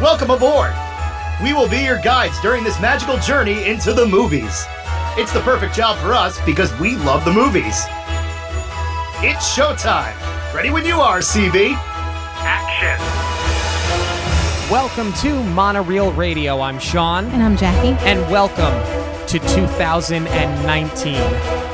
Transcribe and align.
Welcome 0.00 0.30
aboard! 0.30 0.72
We 1.42 1.52
will 1.52 1.68
be 1.68 1.78
your 1.80 1.98
guides 2.00 2.40
during 2.40 2.64
this 2.64 2.80
magical 2.80 3.18
journey 3.18 3.66
into 3.68 3.92
the 3.92 4.06
movies. 4.06 4.64
It's 5.18 5.32
the 5.32 5.40
perfect 5.40 5.74
job 5.74 5.98
for 5.98 6.14
us 6.14 6.40
because 6.46 6.72
we 6.78 6.96
love 6.96 7.24
the 7.24 7.32
movies. 7.32 7.84
It's 9.22 9.54
showtime! 9.54 10.14
Ready 10.54 10.70
when 10.70 10.84
you 10.86 10.96
are, 11.00 11.18
CB! 11.18 11.74
Action! 12.42 12.98
Welcome 14.70 15.12
to 15.14 15.42
Monorail 15.52 16.12
Radio. 16.12 16.60
I'm 16.60 16.78
Sean, 16.78 17.26
And 17.26 17.42
I'm 17.42 17.56
Jackie. 17.56 17.96
and 18.06 18.20
welcome 18.30 18.72
to 19.26 19.38
2019. 19.38 21.14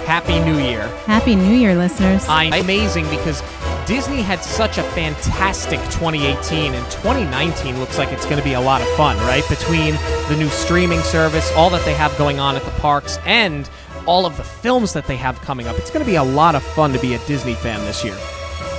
Happy 0.06 0.38
New 0.40 0.58
Year. 0.58 0.88
Happy 1.06 1.36
New 1.36 1.54
Year, 1.54 1.74
listeners. 1.76 2.26
I'm 2.28 2.52
amazing 2.52 3.08
because 3.08 3.40
Disney 3.86 4.20
had 4.20 4.42
such 4.42 4.78
a 4.78 4.82
fantastic 4.82 5.78
2018, 5.84 6.74
and 6.74 6.84
2019 6.90 7.78
looks 7.78 7.98
like 7.98 8.10
it's 8.12 8.24
going 8.24 8.36
to 8.38 8.42
be 8.42 8.54
a 8.54 8.60
lot 8.60 8.80
of 8.82 8.88
fun, 8.96 9.16
right? 9.18 9.48
Between 9.48 9.94
the 10.28 10.34
new 10.36 10.48
streaming 10.48 11.00
service, 11.00 11.52
all 11.52 11.70
that 11.70 11.84
they 11.84 11.94
have 11.94 12.16
going 12.18 12.40
on 12.40 12.56
at 12.56 12.64
the 12.64 12.72
parks, 12.72 13.18
and 13.24 13.70
all 14.04 14.26
of 14.26 14.36
the 14.36 14.42
films 14.42 14.92
that 14.92 15.06
they 15.06 15.16
have 15.16 15.40
coming 15.40 15.68
up. 15.68 15.76
It's 15.78 15.90
going 15.90 16.04
to 16.04 16.10
be 16.10 16.16
a 16.16 16.24
lot 16.24 16.56
of 16.56 16.64
fun 16.64 16.92
to 16.94 16.98
be 16.98 17.14
a 17.14 17.18
Disney 17.26 17.54
fan 17.54 17.78
this 17.84 18.04
year. 18.04 18.16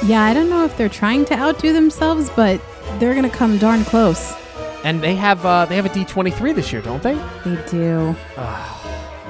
yeah, 0.06 0.24
I 0.24 0.34
don't 0.34 0.50
know 0.50 0.66
if 0.66 0.76
they're 0.76 0.90
trying 0.90 1.24
to 1.26 1.36
outdo 1.36 1.72
themselves, 1.72 2.30
but 2.36 2.62
they're 3.00 3.14
going 3.14 3.30
to 3.30 3.36
come 3.36 3.58
darn 3.58 3.86
close. 3.86 4.34
And 4.84 5.02
they 5.02 5.16
have 5.16 5.46
uh, 5.46 5.66
they 5.66 5.76
have 5.78 5.86
a 5.86 5.90
D23 5.90 6.54
this 6.54 6.72
year, 6.74 6.82
don't 6.82 7.02
they? 7.02 7.16
They 7.46 7.62
do. 7.72 8.14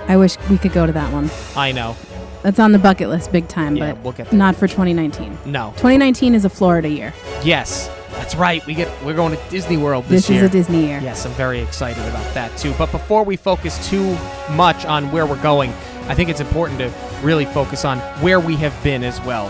I 0.07 0.17
wish 0.17 0.37
we 0.49 0.57
could 0.57 0.73
go 0.73 0.85
to 0.87 0.91
that 0.93 1.11
one. 1.13 1.29
I 1.55 1.71
know. 1.71 1.95
That's 2.43 2.59
on 2.59 2.71
the 2.71 2.79
bucket 2.79 3.09
list 3.09 3.31
big 3.31 3.47
time, 3.47 3.75
Yeah, 3.75 3.93
but 3.93 4.03
we'll 4.03 4.13
get 4.13 4.29
there. 4.29 4.37
not 4.37 4.55
for 4.55 4.67
2019. 4.67 5.37
No. 5.45 5.71
2019 5.77 6.35
is 6.35 6.45
a 6.45 6.49
Florida 6.49 6.87
year. 6.89 7.13
Yes, 7.43 7.89
that's 8.11 8.35
right. 8.35 8.65
We 8.65 8.73
get 8.73 8.89
we're 9.03 9.15
going 9.15 9.35
to 9.35 9.49
Disney 9.49 9.77
World 9.77 10.05
This, 10.05 10.29
year. 10.29 10.29
this, 10.29 10.29
year. 10.29 10.43
is 10.45 10.49
a 10.49 10.51
Disney 10.73 10.87
year. 10.87 10.99
Yes, 11.01 11.25
I'm 11.25 11.31
very 11.33 11.59
excited 11.59 12.03
about 12.07 12.33
that 12.33 12.55
too. 12.57 12.73
But 12.77 12.91
before 12.91 13.23
we 13.23 13.35
focus 13.35 13.89
too 13.89 14.15
much 14.51 14.85
on 14.85 15.11
where 15.11 15.25
we're 15.25 15.41
going, 15.41 15.71
I 16.07 16.15
think 16.15 16.29
it's 16.29 16.39
important 16.39 16.79
to 16.79 16.91
really 17.21 17.45
focus 17.45 17.83
on 17.85 17.99
where 18.21 18.39
we 18.39 18.55
have 18.57 18.81
been 18.83 19.03
as 19.03 19.19
well. 19.21 19.49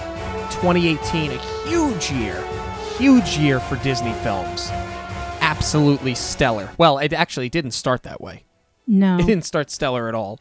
2018, 0.61 1.31
a 1.31 1.35
huge 1.67 2.09
year, 2.11 2.43
huge 2.97 3.37
year 3.37 3.59
for 3.59 3.75
Disney 3.83 4.13
films. 4.23 4.69
Absolutely 5.41 6.15
stellar. 6.15 6.69
Well, 6.77 6.97
it 6.97 7.13
actually 7.13 7.49
didn't 7.49 7.71
start 7.71 8.03
that 8.03 8.21
way. 8.21 8.43
No. 8.87 9.17
It 9.17 9.25
didn't 9.25 9.45
start 9.45 9.69
stellar 9.69 10.07
at 10.07 10.15
all. 10.15 10.39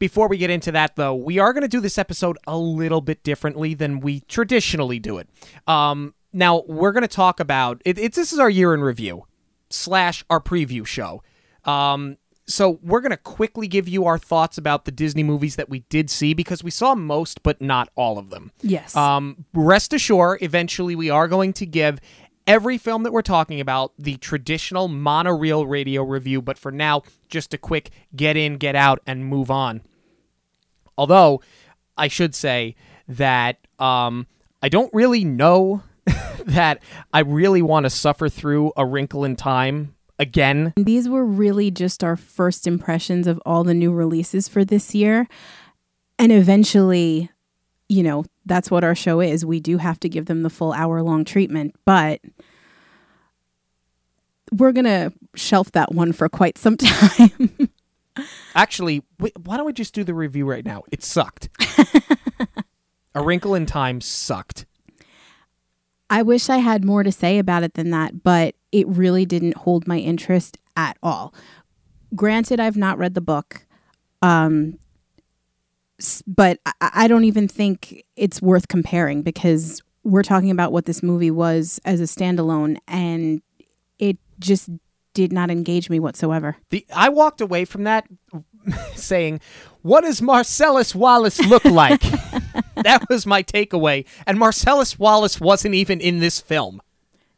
Before 0.00 0.28
we 0.28 0.38
get 0.38 0.48
into 0.48 0.72
that, 0.72 0.96
though, 0.96 1.14
we 1.14 1.38
are 1.38 1.52
going 1.52 1.60
to 1.62 1.68
do 1.68 1.78
this 1.78 1.98
episode 1.98 2.38
a 2.46 2.56
little 2.56 3.02
bit 3.02 3.22
differently 3.22 3.74
than 3.74 4.00
we 4.00 4.20
traditionally 4.20 4.98
do 4.98 5.18
it. 5.18 5.28
Um, 5.68 6.14
now, 6.32 6.62
we're 6.66 6.92
going 6.92 7.02
to 7.02 7.08
talk 7.08 7.38
about 7.38 7.82
it, 7.84 7.98
it's 7.98 8.16
this 8.16 8.32
is 8.32 8.38
our 8.38 8.48
year 8.48 8.72
in 8.72 8.80
review 8.80 9.26
slash 9.68 10.24
our 10.30 10.40
preview 10.40 10.86
show. 10.86 11.22
Um, 11.66 12.16
so 12.46 12.78
we're 12.82 13.02
going 13.02 13.10
to 13.10 13.18
quickly 13.18 13.68
give 13.68 13.88
you 13.88 14.06
our 14.06 14.16
thoughts 14.16 14.56
about 14.56 14.86
the 14.86 14.90
Disney 14.90 15.22
movies 15.22 15.56
that 15.56 15.68
we 15.68 15.80
did 15.90 16.08
see 16.08 16.32
because 16.32 16.64
we 16.64 16.70
saw 16.70 16.94
most, 16.94 17.42
but 17.42 17.60
not 17.60 17.90
all 17.94 18.16
of 18.16 18.30
them. 18.30 18.52
Yes. 18.62 18.96
Um, 18.96 19.44
rest 19.52 19.92
assured, 19.92 20.40
eventually 20.40 20.96
we 20.96 21.10
are 21.10 21.28
going 21.28 21.52
to 21.52 21.66
give 21.66 22.00
every 22.46 22.78
film 22.78 23.02
that 23.02 23.12
we're 23.12 23.22
talking 23.22 23.60
about 23.60 23.92
the 23.98 24.16
traditional 24.16 24.88
monorail 24.88 25.66
radio 25.66 26.02
review, 26.02 26.40
but 26.40 26.56
for 26.56 26.72
now, 26.72 27.02
just 27.28 27.52
a 27.52 27.58
quick 27.58 27.90
get 28.16 28.36
in, 28.36 28.56
get 28.56 28.74
out, 28.74 29.00
and 29.06 29.26
move 29.26 29.50
on. 29.50 29.82
Although, 31.00 31.40
I 31.96 32.08
should 32.08 32.34
say 32.34 32.76
that 33.08 33.56
um, 33.78 34.26
I 34.60 34.68
don't 34.68 34.92
really 34.92 35.24
know 35.24 35.82
that 36.44 36.82
I 37.10 37.20
really 37.20 37.62
want 37.62 37.84
to 37.84 37.90
suffer 37.90 38.28
through 38.28 38.72
A 38.76 38.84
Wrinkle 38.84 39.24
in 39.24 39.34
Time 39.34 39.94
again. 40.18 40.74
These 40.76 41.08
were 41.08 41.24
really 41.24 41.70
just 41.70 42.04
our 42.04 42.18
first 42.18 42.66
impressions 42.66 43.26
of 43.26 43.40
all 43.46 43.64
the 43.64 43.72
new 43.72 43.90
releases 43.94 44.46
for 44.46 44.62
this 44.62 44.94
year. 44.94 45.26
And 46.18 46.32
eventually, 46.32 47.30
you 47.88 48.02
know, 48.02 48.26
that's 48.44 48.70
what 48.70 48.84
our 48.84 48.94
show 48.94 49.20
is. 49.20 49.42
We 49.42 49.58
do 49.58 49.78
have 49.78 49.98
to 50.00 50.08
give 50.10 50.26
them 50.26 50.42
the 50.42 50.50
full 50.50 50.74
hour 50.74 51.02
long 51.02 51.24
treatment, 51.24 51.74
but 51.86 52.20
we're 54.52 54.72
going 54.72 54.84
to 54.84 55.14
shelf 55.34 55.72
that 55.72 55.94
one 55.94 56.12
for 56.12 56.28
quite 56.28 56.58
some 56.58 56.76
time. 56.76 57.70
Actually, 58.54 59.02
wait, 59.18 59.38
why 59.38 59.56
don't 59.56 59.66
we 59.66 59.72
just 59.72 59.94
do 59.94 60.04
the 60.04 60.14
review 60.14 60.48
right 60.48 60.64
now? 60.64 60.82
It 60.90 61.02
sucked. 61.02 61.48
A 63.14 63.22
Wrinkle 63.22 63.54
in 63.54 63.66
Time 63.66 64.00
sucked. 64.00 64.66
I 66.08 66.22
wish 66.22 66.50
I 66.50 66.58
had 66.58 66.84
more 66.84 67.02
to 67.02 67.12
say 67.12 67.38
about 67.38 67.62
it 67.62 67.74
than 67.74 67.90
that, 67.90 68.22
but 68.22 68.56
it 68.72 68.86
really 68.88 69.24
didn't 69.24 69.56
hold 69.58 69.86
my 69.86 69.98
interest 69.98 70.58
at 70.76 70.96
all. 71.02 71.32
Granted, 72.14 72.58
I've 72.58 72.76
not 72.76 72.98
read 72.98 73.14
the 73.14 73.20
book, 73.20 73.64
um, 74.22 74.78
but 76.26 76.58
I, 76.66 76.72
I 76.80 77.08
don't 77.08 77.24
even 77.24 77.46
think 77.46 78.04
it's 78.16 78.42
worth 78.42 78.66
comparing 78.66 79.22
because 79.22 79.82
we're 80.02 80.24
talking 80.24 80.50
about 80.50 80.72
what 80.72 80.86
this 80.86 81.02
movie 81.02 81.30
was 81.30 81.80
as 81.84 82.00
a 82.00 82.04
standalone, 82.04 82.78
and 82.88 83.42
it 83.98 84.18
just 84.40 84.68
did 85.14 85.32
not 85.32 85.50
engage 85.50 85.90
me 85.90 85.98
whatsoever. 86.00 86.56
The 86.70 86.86
I 86.94 87.08
walked 87.08 87.40
away 87.40 87.64
from 87.64 87.84
that 87.84 88.06
saying, 88.94 89.40
"What 89.82 90.02
does 90.02 90.22
Marcellus 90.22 90.94
Wallace 90.94 91.40
look 91.40 91.64
like?" 91.64 92.00
that 92.76 93.04
was 93.08 93.26
my 93.26 93.42
takeaway. 93.42 94.06
And 94.26 94.38
Marcellus 94.38 94.98
Wallace 94.98 95.40
wasn't 95.40 95.74
even 95.74 96.00
in 96.00 96.20
this 96.20 96.40
film. 96.40 96.80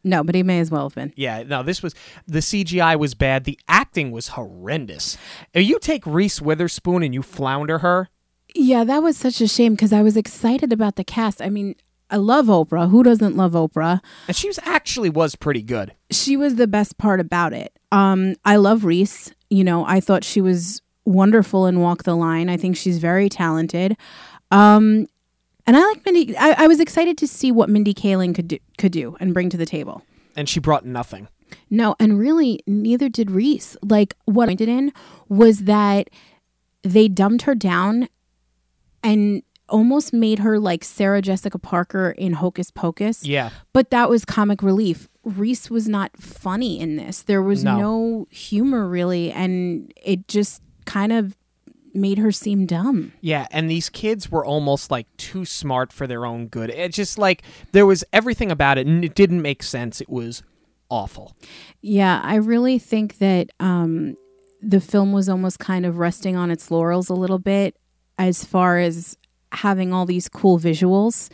No, 0.05 0.21
but 0.23 0.35
he 0.35 0.43
may 0.43 0.59
as 0.59 0.69
well 0.69 0.83
have 0.89 0.95
been. 0.95 1.13
Yeah, 1.15 1.43
no, 1.43 1.63
this 1.63 1.81
was 1.81 1.95
the 2.27 2.39
CGI 2.39 2.99
was 2.99 3.13
bad. 3.15 3.45
The 3.45 3.57
acting 3.69 4.11
was 4.11 4.29
horrendous. 4.29 5.17
If 5.53 5.65
you 5.65 5.79
take 5.79 6.05
Reese 6.05 6.41
Witherspoon 6.41 7.03
and 7.03 7.13
you 7.13 7.21
flounder 7.21 7.79
her, 7.79 8.09
Yeah, 8.53 8.83
that 8.83 9.01
was 9.01 9.17
such 9.17 9.39
a 9.41 9.47
shame 9.47 9.73
because 9.73 9.93
I 9.93 10.01
was 10.01 10.17
excited 10.17 10.73
about 10.73 10.97
the 10.97 11.03
cast. 11.05 11.41
I 11.41 11.49
mean, 11.49 11.75
I 12.13 12.17
love 12.17 12.45
Oprah. 12.45 12.89
Who 12.91 13.01
doesn't 13.03 13.35
love 13.35 13.53
Oprah? 13.53 13.99
and 14.27 14.37
she 14.37 14.47
was 14.47 14.59
actually 14.63 15.09
was 15.09 15.35
pretty 15.35 15.63
good. 15.63 15.93
she 16.11 16.37
was 16.37 16.55
the 16.55 16.67
best 16.67 16.97
part 16.99 17.19
about 17.19 17.53
it. 17.53 17.77
Um, 17.91 18.35
I 18.45 18.55
love 18.57 18.85
Reese. 18.85 19.31
You 19.49 19.63
know, 19.63 19.83
I 19.85 19.99
thought 19.99 20.23
she 20.23 20.39
was 20.39 20.81
wonderful 21.05 21.65
in 21.65 21.79
Walk 21.79 22.03
the 22.03 22.15
Line. 22.15 22.49
I 22.49 22.57
think 22.57 22.77
she's 22.77 22.99
very 22.99 23.29
talented. 23.29 23.97
Um, 24.51 25.07
and 25.65 25.75
I 25.75 25.83
like 25.85 26.05
Mindy. 26.05 26.37
I, 26.37 26.63
I 26.65 26.67
was 26.67 26.79
excited 26.79 27.17
to 27.17 27.27
see 27.27 27.51
what 27.51 27.69
Mindy 27.69 27.93
Kaling 27.93 28.35
could 28.35 28.47
do, 28.47 28.57
could 28.77 28.91
do 28.91 29.17
and 29.19 29.33
bring 29.33 29.49
to 29.49 29.57
the 29.57 29.65
table. 29.65 30.03
And 30.35 30.47
she 30.47 30.59
brought 30.59 30.85
nothing. 30.85 31.27
No, 31.69 31.95
and 31.99 32.19
really, 32.19 32.59
neither 32.67 33.09
did 33.09 33.31
Reese. 33.31 33.75
Like 33.83 34.15
what 34.25 34.49
I 34.49 34.53
did 34.53 34.69
in 34.69 34.91
was 35.29 35.63
that 35.63 36.09
they 36.83 37.07
dumbed 37.07 37.43
her 37.43 37.55
down 37.55 38.07
and 39.03 39.41
almost 39.69 40.13
made 40.13 40.39
her 40.39 40.59
like 40.59 40.83
Sarah 40.83 41.21
Jessica 41.21 41.57
Parker 41.57 42.11
in 42.11 42.33
Hocus 42.33 42.69
Pocus. 42.71 43.25
Yeah. 43.25 43.49
But 43.71 43.89
that 43.91 44.09
was 44.09 44.25
comic 44.25 44.61
relief. 44.61 45.07
Reese 45.23 45.69
was 45.69 45.87
not 45.87 46.15
funny 46.17 46.79
in 46.79 46.95
this. 46.97 47.21
There 47.23 47.41
was 47.41 47.63
No. 47.63 47.77
no, 47.77 48.27
humor 48.29 48.87
really, 48.87 49.31
and 49.31 49.91
it 50.03 50.27
just 50.27 50.61
kind 50.85 51.11
of 51.13 51.37
made 51.93 52.17
her 52.17 52.31
seem 52.31 52.65
dumb. 52.65 53.13
Yeah, 53.21 53.47
and 53.51 53.69
these 53.69 53.87
kids 53.89 54.29
were 54.31 54.43
almost 54.45 54.89
like 54.91 55.05
too 55.17 55.45
smart 55.45 55.93
for 55.93 56.07
their 56.07 56.25
own 56.25 56.47
good. 56.47 56.69
It 56.71 56.91
just 56.91 57.17
like 57.17 57.43
there 57.71 57.85
was 57.85 58.03
everything 58.11 58.51
about 58.51 58.77
it 58.77 58.87
and 58.87 59.05
it 59.05 59.15
didn't 59.15 59.41
make 59.41 59.63
sense. 59.63 60.01
It 60.01 60.09
was 60.09 60.41
awful. 60.89 61.35
Yeah, 61.81 62.19
I 62.23 62.35
really 62.35 62.79
think 62.79 63.19
that 63.19 63.49
um, 63.59 64.15
the 64.61 64.81
film 64.81 65.11
was 65.13 65.29
almost 65.29 65.59
kind 65.59 65.85
of 65.85 65.97
resting 65.99 66.35
on 66.35 66.51
its 66.51 66.69
laurels 66.71 67.09
a 67.09 67.13
little 67.15 67.39
bit 67.39 67.75
as 68.17 68.43
far 68.43 68.79
as 68.79 69.17
having 69.53 69.93
all 69.93 70.05
these 70.05 70.27
cool 70.29 70.59
visuals. 70.59 71.29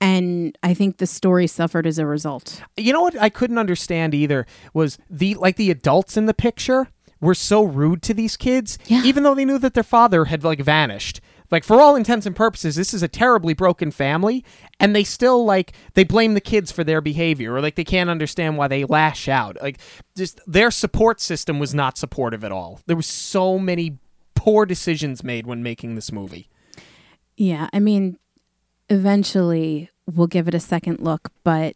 And 0.00 0.58
I 0.64 0.74
think 0.74 0.96
the 0.98 1.06
story 1.06 1.46
suffered 1.46 1.86
as 1.86 1.98
a 1.98 2.06
result. 2.06 2.60
You 2.76 2.92
know 2.92 3.02
what 3.02 3.20
I 3.20 3.28
couldn't 3.28 3.58
understand 3.58 4.14
either 4.14 4.46
was 4.74 4.98
the 5.08 5.34
like 5.34 5.56
the 5.56 5.70
adults 5.70 6.16
in 6.16 6.26
the 6.26 6.34
picture 6.34 6.88
were 7.20 7.34
so 7.36 7.62
rude 7.62 8.02
to 8.02 8.12
these 8.14 8.36
kids 8.36 8.78
Yeah. 8.86 9.04
even 9.04 9.22
though 9.22 9.34
they 9.36 9.44
knew 9.44 9.58
that 9.58 9.74
their 9.74 9.84
father 9.84 10.24
had 10.24 10.42
like 10.42 10.60
vanished. 10.60 11.20
Like 11.52 11.62
for 11.62 11.80
all 11.80 11.94
intents 11.94 12.26
and 12.26 12.34
purposes 12.34 12.74
this 12.74 12.92
is 12.92 13.02
a 13.04 13.08
terribly 13.08 13.54
broken 13.54 13.92
family 13.92 14.44
and 14.80 14.96
they 14.96 15.04
still 15.04 15.44
like 15.44 15.72
they 15.94 16.02
blame 16.02 16.34
the 16.34 16.40
kids 16.40 16.72
for 16.72 16.82
their 16.82 17.00
behavior 17.00 17.54
or 17.54 17.60
like 17.60 17.76
they 17.76 17.84
can't 17.84 18.10
understand 18.10 18.56
why 18.56 18.66
they 18.66 18.84
lash 18.84 19.28
out. 19.28 19.56
Like 19.62 19.78
just 20.16 20.40
their 20.48 20.72
support 20.72 21.20
system 21.20 21.60
was 21.60 21.72
not 21.74 21.96
supportive 21.96 22.42
at 22.42 22.50
all. 22.50 22.80
There 22.86 22.96
was 22.96 23.06
so 23.06 23.56
many 23.56 23.98
poor 24.34 24.66
decisions 24.66 25.22
made 25.22 25.46
when 25.46 25.62
making 25.62 25.94
this 25.94 26.10
movie. 26.10 26.48
Yeah, 27.36 27.68
I 27.72 27.78
mean, 27.80 28.18
eventually 28.90 29.90
we'll 30.12 30.26
give 30.26 30.48
it 30.48 30.54
a 30.54 30.60
second 30.60 31.00
look, 31.00 31.30
but 31.44 31.74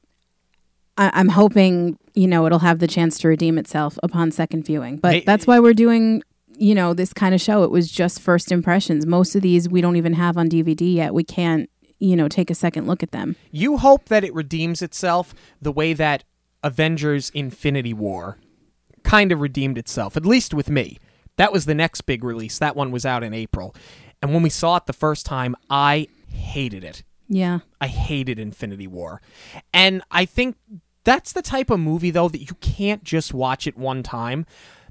I- 0.98 1.10
I'm 1.14 1.28
hoping 1.30 1.98
you 2.14 2.26
know 2.26 2.46
it'll 2.46 2.60
have 2.60 2.78
the 2.78 2.86
chance 2.86 3.18
to 3.18 3.28
redeem 3.28 3.58
itself 3.58 3.98
upon 4.02 4.30
second 4.30 4.64
viewing. 4.64 4.96
But 4.96 5.24
that's 5.26 5.46
why 5.46 5.60
we're 5.60 5.74
doing 5.74 6.22
you 6.58 6.74
know 6.74 6.94
this 6.94 7.12
kind 7.12 7.34
of 7.34 7.40
show. 7.40 7.62
It 7.64 7.70
was 7.70 7.90
just 7.90 8.20
first 8.20 8.50
impressions. 8.50 9.04
Most 9.06 9.34
of 9.36 9.42
these 9.42 9.68
we 9.68 9.80
don't 9.80 9.96
even 9.96 10.14
have 10.14 10.36
on 10.38 10.48
DVD 10.48 10.94
yet. 10.94 11.12
We 11.14 11.24
can't 11.24 11.68
you 11.98 12.16
know 12.16 12.28
take 12.28 12.50
a 12.50 12.54
second 12.54 12.86
look 12.86 13.02
at 13.02 13.10
them. 13.12 13.36
You 13.50 13.76
hope 13.78 14.06
that 14.06 14.24
it 14.24 14.34
redeems 14.34 14.82
itself 14.82 15.34
the 15.60 15.72
way 15.72 15.92
that 15.94 16.24
Avengers 16.62 17.30
Infinity 17.30 17.92
War 17.92 18.38
kind 19.02 19.30
of 19.32 19.40
redeemed 19.40 19.78
itself, 19.78 20.16
at 20.16 20.26
least 20.26 20.52
with 20.54 20.68
me. 20.70 20.98
That 21.36 21.52
was 21.52 21.66
the 21.66 21.74
next 21.74 22.00
big 22.02 22.24
release. 22.24 22.58
That 22.58 22.74
one 22.74 22.90
was 22.90 23.04
out 23.04 23.22
in 23.22 23.34
April. 23.34 23.74
And 24.22 24.32
when 24.32 24.42
we 24.42 24.50
saw 24.50 24.76
it 24.76 24.86
the 24.86 24.92
first 24.92 25.26
time, 25.26 25.54
I 25.70 26.08
hated 26.28 26.84
it. 26.84 27.02
Yeah. 27.28 27.60
I 27.80 27.86
hated 27.88 28.38
Infinity 28.38 28.86
War. 28.86 29.20
And 29.72 30.02
I 30.10 30.24
think 30.24 30.56
that's 31.04 31.32
the 31.32 31.42
type 31.42 31.70
of 31.70 31.80
movie, 31.80 32.10
though, 32.10 32.28
that 32.28 32.40
you 32.40 32.54
can't 32.60 33.04
just 33.04 33.34
watch 33.34 33.66
it 33.66 33.76
one 33.76 34.02
time. 34.02 34.46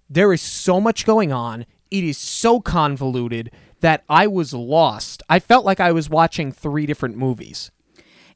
There 0.09 0.31
is 0.33 0.41
so 0.41 0.79
much 0.79 1.05
going 1.05 1.31
on. 1.31 1.65
It 1.91 2.03
is 2.03 2.17
so 2.17 2.59
convoluted 2.59 3.51
that 3.81 4.03
I 4.09 4.27
was 4.27 4.53
lost. 4.53 5.23
I 5.29 5.39
felt 5.39 5.65
like 5.65 5.79
I 5.79 5.91
was 5.91 6.09
watching 6.09 6.51
three 6.51 6.85
different 6.85 7.17
movies. 7.17 7.71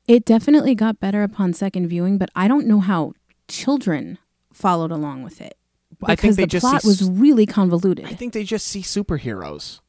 It 0.08 0.26
definitely 0.26 0.76
got 0.76 1.00
better 1.00 1.22
upon 1.24 1.54
second 1.54 1.88
viewing, 1.88 2.18
but 2.18 2.30
I 2.36 2.48
don't 2.48 2.68
know 2.68 2.80
how 2.80 3.14
children 3.48 4.18
followed 4.52 4.92
along 4.92 5.24
with 5.24 5.40
it. 5.42 5.56
I 6.04 6.16
think 6.16 6.22
Because 6.22 6.36
they 6.38 6.44
the 6.44 6.48
just 6.48 6.64
plot 6.64 6.82
see 6.82 6.88
was 6.88 7.04
really 7.10 7.46
convoluted. 7.46 8.06
I 8.06 8.14
think 8.14 8.34
they 8.34 8.44
just 8.44 8.66
see 8.68 8.82
superheroes. 8.82 9.82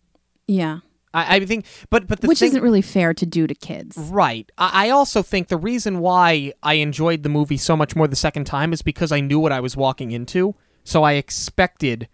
yeah. 0.49 0.81
I, 1.12 1.37
I 1.37 1.45
think, 1.45 1.67
but 1.91 2.07
but 2.07 2.21
the 2.21 2.29
Which 2.29 2.39
thing, 2.39 2.49
isn't 2.49 2.62
really 2.62 2.83
fair 2.83 3.12
to 3.15 3.27
do 3.27 3.47
to 3.47 3.55
kids. 3.55 3.97
Right. 3.97 4.51
I 4.59 4.87
I 4.87 4.91
also 4.91 5.23
think 5.23 5.49
the 5.49 5.57
reason 5.57 5.99
why 6.01 6.53
I 6.62 6.75
enjoyed 6.75 7.23
the 7.23 7.29
movie 7.29 7.57
so 7.57 7.77
much 7.77 7.97
more 7.97 8.07
the 8.07 8.17
second 8.17 8.45
time 8.45 8.73
is 8.73 8.83
because 8.83 9.12
I 9.12 9.21
knew 9.21 9.39
what 9.39 9.53
I 9.53 9.61
was 9.61 9.77
walking 9.77 10.11
into. 10.12 10.55
So 10.85 11.03
I 11.03 11.12
expected, 11.12 12.09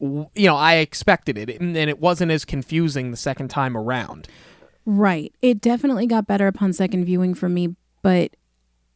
you 0.00 0.28
know, 0.36 0.56
I 0.56 0.76
expected 0.76 1.38
it, 1.38 1.60
and 1.60 1.76
and 1.76 1.90
it 1.90 2.00
wasn't 2.00 2.32
as 2.32 2.44
confusing 2.44 3.10
the 3.10 3.16
second 3.16 3.48
time 3.48 3.76
around. 3.76 4.28
Right. 4.84 5.32
It 5.42 5.60
definitely 5.60 6.06
got 6.06 6.28
better 6.28 6.46
upon 6.46 6.72
second 6.72 7.04
viewing 7.04 7.34
for 7.34 7.48
me, 7.48 7.74
but 8.02 8.36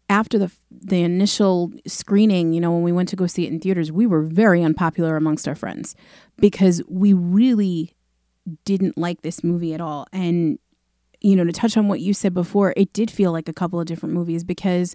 after 0.08 0.38
the 0.38 0.52
the 0.70 1.02
initial 1.02 1.72
screening, 1.86 2.52
you 2.52 2.60
know, 2.60 2.72
when 2.72 2.82
we 2.82 2.92
went 2.92 3.08
to 3.08 3.16
go 3.16 3.26
see 3.26 3.46
it 3.46 3.52
in 3.52 3.60
theaters, 3.60 3.90
we 3.90 4.06
were 4.06 4.22
very 4.22 4.62
unpopular 4.62 5.16
amongst 5.16 5.48
our 5.48 5.54
friends 5.56 5.96
because 6.38 6.82
we 6.88 7.12
really 7.12 7.94
didn't 8.64 8.98
like 8.98 9.22
this 9.22 9.44
movie 9.44 9.74
at 9.74 9.80
all. 9.80 10.06
And 10.12 10.58
you 11.20 11.36
know, 11.36 11.44
to 11.44 11.52
touch 11.52 11.76
on 11.76 11.86
what 11.86 12.00
you 12.00 12.14
said 12.14 12.32
before, 12.32 12.72
it 12.78 12.94
did 12.94 13.10
feel 13.10 13.30
like 13.30 13.48
a 13.48 13.52
couple 13.52 13.78
of 13.78 13.86
different 13.86 14.14
movies 14.14 14.42
because 14.42 14.94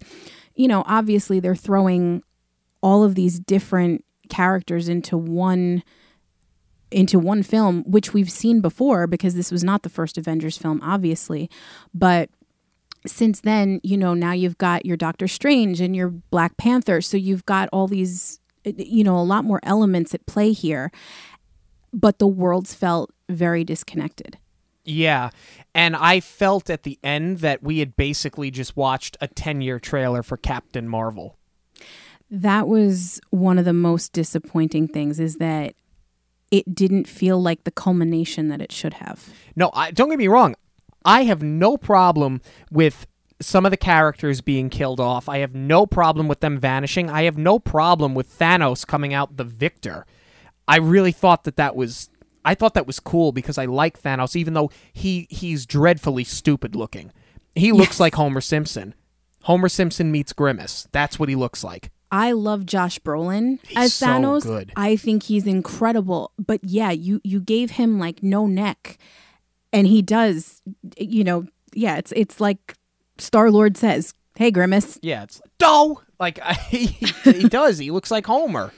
you 0.56 0.68
know, 0.68 0.84
obviously 0.88 1.40
they're 1.40 1.56
throwing 1.56 2.24
all 2.82 3.04
of 3.04 3.16
these 3.16 3.40
different 3.40 4.04
characters 4.30 4.88
into 4.88 5.18
one 5.18 5.84
into 6.92 7.20
one 7.20 7.44
film, 7.44 7.84
which 7.86 8.14
we've 8.14 8.32
seen 8.32 8.62
before 8.62 9.08
because 9.08 9.36
this 9.36 9.52
was 9.52 9.64
not 9.64 9.84
the 9.84 9.90
first 9.90 10.18
Avengers 10.18 10.58
film, 10.58 10.80
obviously. 10.84 11.50
But 11.94 12.30
since 13.06 13.42
then, 13.42 13.82
you 13.84 13.98
know, 13.98 14.14
now 14.14 14.32
you've 14.32 14.58
got 14.58 14.86
your 14.86 14.98
Doctor 14.98 15.28
Strange 15.28 15.82
and 15.82 15.96
your 15.96 16.10
Black 16.10 16.58
Panther. 16.58 17.02
So 17.02 17.18
you've 17.18 17.46
got 17.46 17.70
all 17.74 17.88
these, 17.88 18.40
you 18.64 19.04
know, 19.04 19.18
a 19.18 19.24
lot 19.24 19.46
more 19.46 19.60
elements 19.64 20.14
at 20.14 20.26
play 20.26 20.52
here. 20.52 20.92
But 21.92 22.20
the 22.20 22.28
worlds 22.28 22.74
felt 22.74 23.12
very 23.30 23.64
disconnected. 23.64 24.38
Yeah. 24.84 25.32
And 25.74 25.96
I 25.96 26.20
felt 26.20 26.70
at 26.70 26.84
the 26.84 27.00
end 27.04 27.40
that 27.40 27.64
we 27.64 27.80
had 27.80 27.98
basically 27.98 28.52
just 28.52 28.78
watched 28.78 29.18
a 29.20 29.28
10 29.28 29.62
year 29.62 29.80
trailer 29.80 30.24
for 30.24 30.38
Captain 30.38 30.88
Marvel. 30.88 31.38
That 32.30 32.68
was 32.68 33.20
one 33.32 33.58
of 33.58 33.66
the 33.66 33.74
most 33.74 34.14
disappointing 34.14 34.88
things 34.88 35.20
is 35.20 35.38
that 35.38 35.76
it 36.52 36.74
didn't 36.74 37.08
feel 37.08 37.42
like 37.42 37.64
the 37.64 37.72
culmination 37.72 38.48
that 38.50 38.62
it 38.62 38.72
should 38.72 38.96
have. 38.96 39.30
No, 39.56 39.72
I, 39.74 39.92
don't 39.92 40.10
get 40.10 40.20
me 40.20 40.28
wrong. 40.28 40.56
I 41.04 41.24
have 41.24 41.44
no 41.44 41.78
problem 41.78 42.42
with 42.72 43.08
some 43.42 43.66
of 43.66 43.72
the 43.72 43.78
characters 43.78 44.42
being 44.42 44.70
killed 44.70 45.00
off. 45.00 45.28
I 45.28 45.40
have 45.40 45.54
no 45.54 45.86
problem 45.86 46.28
with 46.28 46.40
them 46.40 46.58
vanishing. 46.58 47.10
I 47.10 47.24
have 47.24 47.38
no 47.38 47.60
problem 47.60 48.16
with 48.16 48.38
Thanos 48.38 48.88
coming 48.88 49.14
out 49.14 49.38
the 49.38 49.44
victor. 49.44 50.06
I 50.68 50.78
really 50.78 51.12
thought 51.12 51.44
that 51.44 51.58
that 51.58 51.76
was 51.76 52.10
I 52.46 52.56
thought 52.56 52.76
that 52.76 52.88
was 52.88 53.00
cool 53.00 53.32
because 53.32 53.58
I 53.58 53.66
like 53.66 54.02
Thanos 54.02 54.36
even 54.36 54.54
though 54.54 54.70
he 54.94 55.28
he's 55.30 55.66
dreadfully 55.66 56.24
stupid 56.24 56.76
looking. 56.76 57.12
He 57.56 57.72
looks 57.72 58.00
like 58.00 58.16
Homer 58.16 58.42
Simpson. 58.42 58.94
Homer 59.44 59.70
Simpson 59.70 60.12
meets 60.12 60.34
Grimace. 60.34 60.88
That's 60.92 61.20
what 61.20 61.30
he 61.30 61.36
looks 61.36 61.64
like. 61.64 61.92
I 62.12 62.32
love 62.34 62.66
Josh 62.66 63.00
Brolin 63.00 63.60
He's 63.68 63.78
as 63.78 63.94
so 63.94 64.08
Thanos. 64.08 64.44
good. 64.44 64.72
I 64.76 64.96
think 64.96 65.24
he's 65.24 65.46
incredible. 65.48 66.32
But 66.38 66.62
yeah, 66.64 66.92
you 66.92 67.20
you 67.24 67.40
gave 67.42 67.72
him 67.72 68.00
like 68.00 68.22
no 68.24 68.46
neck, 68.48 68.98
and 69.74 69.88
he 69.88 70.02
does. 70.02 70.62
You 70.98 71.24
know, 71.24 71.46
yeah, 71.74 71.98
it's 71.98 72.14
it's 72.16 72.40
like 72.40 72.76
Star 73.18 73.50
Lord 73.52 73.76
says, 73.76 74.14
"Hey, 74.38 74.52
Grimace." 74.52 75.00
Yeah, 75.02 75.24
it's 75.24 75.42
like, 75.42 75.52
do 75.58 76.02
like 76.20 76.44
he, 76.70 76.86
he 76.86 77.50
does. 77.50 77.78
He 77.78 77.92
looks 77.92 78.12
like 78.12 78.26
Homer. 78.26 78.72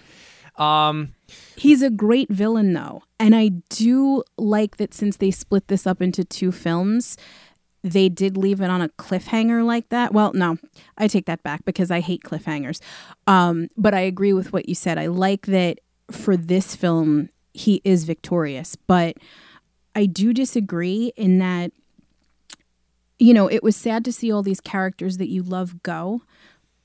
Um 0.58 1.14
He's 1.57 1.81
a 1.81 1.89
great 1.89 2.30
villain 2.30 2.74
though, 2.74 3.01
and 3.19 3.36
I 3.36 3.50
do 3.69 4.24
like 4.38 4.77
that 4.77 4.94
since 4.94 5.18
they 5.18 5.31
split 5.31 5.68
this 5.68 5.88
up 5.88 6.01
into 6.04 6.24
two 6.24 6.51
films. 6.51 7.18
They 7.83 8.09
did 8.09 8.38
leave 8.38 8.62
it 8.62 8.69
on 8.69 8.81
a 8.81 8.89
cliffhanger 8.89 9.65
like 9.65 9.89
that. 9.89 10.13
Well, 10.13 10.33
no, 10.33 10.57
I 11.00 11.07
take 11.07 11.25
that 11.25 11.42
back 11.42 11.65
because 11.65 11.89
I 11.89 12.00
hate 12.00 12.21
cliffhangers. 12.24 12.80
Um, 13.25 13.69
but 13.75 13.95
I 13.95 14.01
agree 14.01 14.33
with 14.33 14.54
what 14.54 14.69
you 14.69 14.75
said. 14.75 15.00
I 15.00 15.07
like 15.07 15.48
that 15.48 15.80
for 16.12 16.38
this 16.38 16.75
film, 16.75 17.30
he 17.54 17.81
is 17.83 18.04
victorious. 18.04 18.75
But 18.75 19.18
I 19.95 20.06
do 20.06 20.33
disagree 20.33 21.12
in 21.15 21.39
that, 21.39 21.71
you 23.18 23.33
know, 23.33 23.48
it 23.50 23.63
was 23.63 23.75
sad 23.75 24.06
to 24.06 24.12
see 24.12 24.31
all 24.31 24.44
these 24.44 24.62
characters 24.62 25.18
that 25.18 25.30
you 25.30 25.42
love 25.42 25.81
go, 25.81 26.21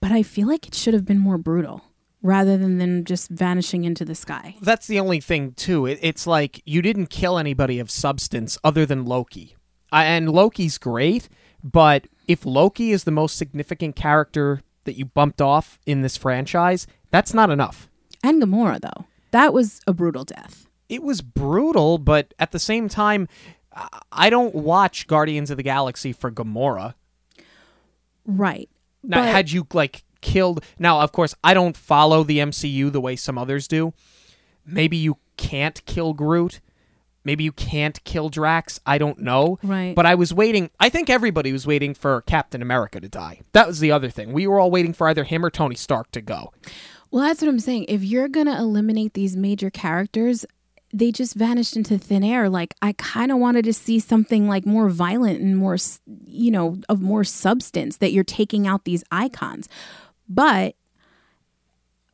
but 0.00 0.12
I 0.12 0.22
feel 0.22 0.48
like 0.48 0.66
it 0.66 0.74
should 0.74 0.94
have 0.94 1.04
been 1.04 1.18
more 1.18 1.38
brutal 1.38 1.82
rather 2.22 2.56
than 2.56 2.78
them 2.78 3.04
just 3.04 3.28
vanishing 3.30 3.84
into 3.84 4.04
the 4.04 4.14
sky. 4.14 4.54
that's 4.62 4.86
the 4.86 5.00
only 5.00 5.20
thing 5.20 5.52
too. 5.52 5.86
It, 5.86 5.98
it's 6.02 6.26
like 6.26 6.62
you 6.64 6.80
didn't 6.82 7.06
kill 7.10 7.38
anybody 7.38 7.78
of 7.78 7.90
substance 7.90 8.56
other 8.62 8.86
than 8.86 9.04
Loki, 9.04 9.56
I, 9.90 10.04
and 10.04 10.30
Loki's 10.30 10.78
great. 10.78 11.28
But 11.64 12.06
if 12.26 12.44
Loki 12.46 12.90
is 12.92 13.04
the 13.04 13.10
most 13.10 13.36
significant 13.36 13.94
character 13.96 14.62
that 14.84 14.96
you 14.96 15.04
bumped 15.04 15.40
off 15.40 15.78
in 15.86 16.02
this 16.02 16.16
franchise, 16.16 16.86
that's 17.10 17.32
not 17.34 17.50
enough. 17.50 17.88
And 18.24 18.42
Gamora, 18.42 18.80
though. 18.80 19.06
That 19.32 19.52
was 19.52 19.80
a 19.86 19.92
brutal 19.92 20.24
death. 20.24 20.66
It 20.88 21.02
was 21.02 21.20
brutal, 21.22 21.98
but 21.98 22.34
at 22.38 22.50
the 22.52 22.58
same 22.58 22.88
time, 22.88 23.28
I- 23.74 24.00
I 24.12 24.30
don't 24.30 24.54
watch 24.54 25.06
Guardians 25.06 25.50
of 25.50 25.56
the 25.56 25.62
Galaxy 25.62 26.12
for 26.12 26.30
Gamora. 26.30 26.94
Right. 28.26 28.68
Now, 29.02 29.22
But- 29.22 29.28
had 29.32 29.50
you 29.52 29.66
like 29.72 30.04
killed? 30.22 30.64
Now, 30.78 31.00
of 31.00 31.12
course, 31.12 31.34
I 31.44 31.52
don't 31.52 31.76
follow 31.76 32.24
the 32.24 32.38
MCU 32.38 32.90
the 32.90 33.00
way 33.00 33.16
some 33.16 33.36
others 33.36 33.68
do. 33.68 33.92
Maybe 34.64 34.96
you 34.96 35.18
can't 35.36 35.84
kill 35.84 36.14
Groot. 36.14 36.60
Maybe 37.24 37.44
you 37.44 37.52
can't 37.52 38.02
kill 38.04 38.30
Drax. 38.30 38.80
I 38.86 38.98
don't 38.98 39.18
know. 39.18 39.58
Right. 39.62 39.94
But 39.94 40.06
I 40.06 40.14
was 40.14 40.34
waiting. 40.34 40.70
I 40.80 40.88
think 40.88 41.08
everybody 41.08 41.52
was 41.52 41.66
waiting 41.66 41.94
for 41.94 42.22
Captain 42.22 42.62
America 42.62 43.00
to 43.00 43.08
die. 43.08 43.40
That 43.52 43.66
was 43.66 43.80
the 43.80 43.92
other 43.92 44.10
thing. 44.10 44.32
We 44.32 44.46
were 44.46 44.58
all 44.58 44.70
waiting 44.70 44.92
for 44.92 45.08
either 45.08 45.24
him 45.24 45.44
or 45.44 45.50
Tony 45.50 45.76
Stark 45.76 46.10
to 46.12 46.20
go. 46.20 46.52
Well, 47.10 47.22
that's 47.22 47.42
what 47.42 47.48
I'm 47.48 47.60
saying. 47.60 47.86
If 47.88 48.02
you're 48.02 48.28
going 48.28 48.46
to 48.46 48.56
eliminate 48.56 49.14
these 49.14 49.36
major 49.36 49.70
characters, 49.70 50.46
they 50.92 51.12
just 51.12 51.34
vanished 51.34 51.76
into 51.76 51.98
thin 51.98 52.24
air. 52.24 52.48
Like, 52.48 52.74
I 52.82 52.92
kind 52.94 53.30
of 53.30 53.38
wanted 53.38 53.64
to 53.66 53.72
see 53.72 53.98
something 53.98 54.48
like 54.48 54.66
more 54.66 54.88
violent 54.88 55.40
and 55.40 55.56
more, 55.56 55.76
you 56.26 56.50
know, 56.50 56.78
of 56.88 57.00
more 57.00 57.24
substance 57.24 57.98
that 57.98 58.12
you're 58.12 58.24
taking 58.24 58.66
out 58.66 58.84
these 58.84 59.04
icons. 59.10 59.68
But 60.32 60.74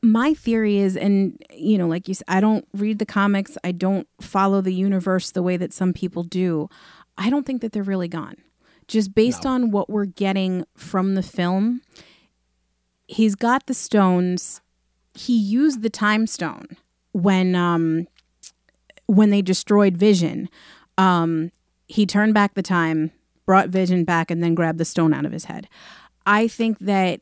my 0.03 0.35
theory 0.35 0.79
is, 0.79 0.97
and, 0.97 1.43
you 1.53 1.77
know, 1.77 1.89
like 1.89 2.09
you 2.09 2.15
said, 2.15 2.25
I 2.29 2.41
don't 2.41 2.67
read 2.73 2.99
the 2.99 3.07
comics, 3.07 3.59
I 3.65 3.73
don't 3.73 4.07
follow 4.21 4.61
the 4.61 4.73
universe 4.73 5.31
the 5.31 5.43
way 5.43 5.57
that 5.57 5.73
some 5.73 5.93
people 5.93 6.23
do. 6.23 6.69
I 7.17 7.31
don't 7.31 7.45
think 7.45 7.61
that 7.63 7.73
they're 7.73 7.83
really 7.83 8.09
gone. 8.09 8.37
Just 8.87 9.15
based 9.15 9.45
on 9.45 9.71
what 9.71 9.91
we're 9.91 10.07
getting 10.07 10.65
from 10.77 11.15
the 11.15 11.23
film, 11.23 11.83
he's 13.09 13.35
got 13.35 13.67
the 13.67 13.75
stones 13.75 14.61
he 15.15 15.37
used 15.37 15.83
the 15.83 15.91
time 15.91 16.27
stone 16.27 16.69
when 17.13 17.57
um 17.57 18.07
when 19.07 19.31
they 19.31 19.43
destroyed 19.43 19.97
vision 19.97 20.49
um 20.97 21.51
he 21.89 22.07
turned 22.07 22.35
back 22.35 22.55
the 22.55 22.63
time 22.63 23.11
brought 23.47 23.69
vision 23.71 24.05
back 24.05 24.31
and 24.31 24.43
then 24.43 24.55
grabbed 24.55 24.79
the 24.79 24.85
stone 24.85 25.13
out 25.13 25.25
of 25.25 25.33
his 25.33 25.47
head 25.47 25.67
i 26.27 26.47
think 26.47 26.79
that 26.79 27.21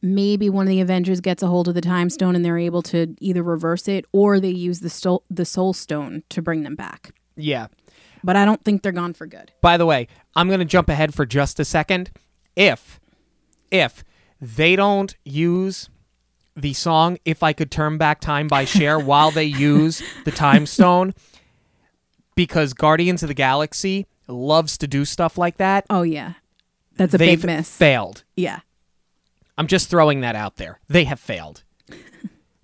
maybe 0.00 0.48
one 0.48 0.66
of 0.66 0.70
the 0.70 0.80
avengers 0.80 1.20
gets 1.20 1.42
a 1.42 1.46
hold 1.48 1.68
of 1.68 1.74
the 1.74 1.80
time 1.80 2.08
stone 2.10 2.36
and 2.36 2.44
they're 2.44 2.58
able 2.58 2.82
to 2.82 3.14
either 3.20 3.42
reverse 3.42 3.88
it 3.88 4.04
or 4.12 4.38
they 4.40 4.48
use 4.50 4.80
the 4.80 4.90
soul 4.90 5.24
the 5.30 5.44
soul 5.44 5.72
stone 5.72 6.22
to 6.28 6.40
bring 6.40 6.62
them 6.62 6.74
back 6.76 7.10
Yeah. 7.36 7.66
but 8.22 8.36
i 8.36 8.44
don't 8.44 8.62
think 8.64 8.82
they're 8.82 8.92
gone 8.92 9.12
for 9.14 9.26
good 9.26 9.52
By 9.60 9.76
the 9.76 9.86
way, 9.86 10.06
I'm 10.36 10.46
going 10.48 10.60
to 10.60 10.64
jump 10.64 10.88
ahead 10.88 11.14
for 11.14 11.26
just 11.26 11.58
a 11.60 11.64
second. 11.64 12.10
If 12.54 13.00
if 13.70 14.04
they 14.40 14.76
don't 14.76 15.16
use 15.24 15.90
the 16.54 16.72
song 16.74 17.18
If 17.24 17.42
I 17.42 17.52
Could 17.52 17.70
Turn 17.70 17.98
Back 17.98 18.20
Time 18.20 18.46
by 18.48 18.64
Cher 18.64 18.98
while 19.10 19.30
they 19.32 19.44
use 19.44 20.00
the 20.24 20.30
time 20.30 20.64
stone 20.66 21.12
because 22.34 22.72
Guardians 22.72 23.22
of 23.22 23.28
the 23.28 23.34
Galaxy 23.34 24.06
loves 24.28 24.78
to 24.78 24.86
do 24.86 25.04
stuff 25.04 25.36
like 25.38 25.56
that, 25.56 25.86
oh 25.90 26.02
yeah 26.02 26.34
that's 26.96 27.14
a 27.14 27.18
they've 27.18 27.40
big 27.40 27.46
miss 27.46 27.74
failed. 27.76 28.24
yeah 28.36 28.60
I'm 29.58 29.66
just 29.66 29.90
throwing 29.90 30.20
that 30.20 30.36
out 30.36 30.56
there. 30.56 30.78
They 30.88 31.04
have 31.04 31.18
failed. 31.18 31.64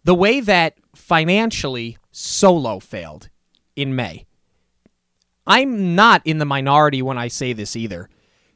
the 0.05 0.15
way 0.15 0.41
that 0.41 0.79
financially 0.95 1.99
Solo 2.13 2.79
failed 2.79 3.29
in 3.75 3.97
May. 3.97 4.27
I'm 5.47 5.97
not 5.97 6.23
in 6.25 6.39
the 6.39 6.45
minority 6.45 7.03
when 7.03 7.19
I 7.19 7.29
say 7.29 7.53
this 7.53 7.75
either. 7.75 8.09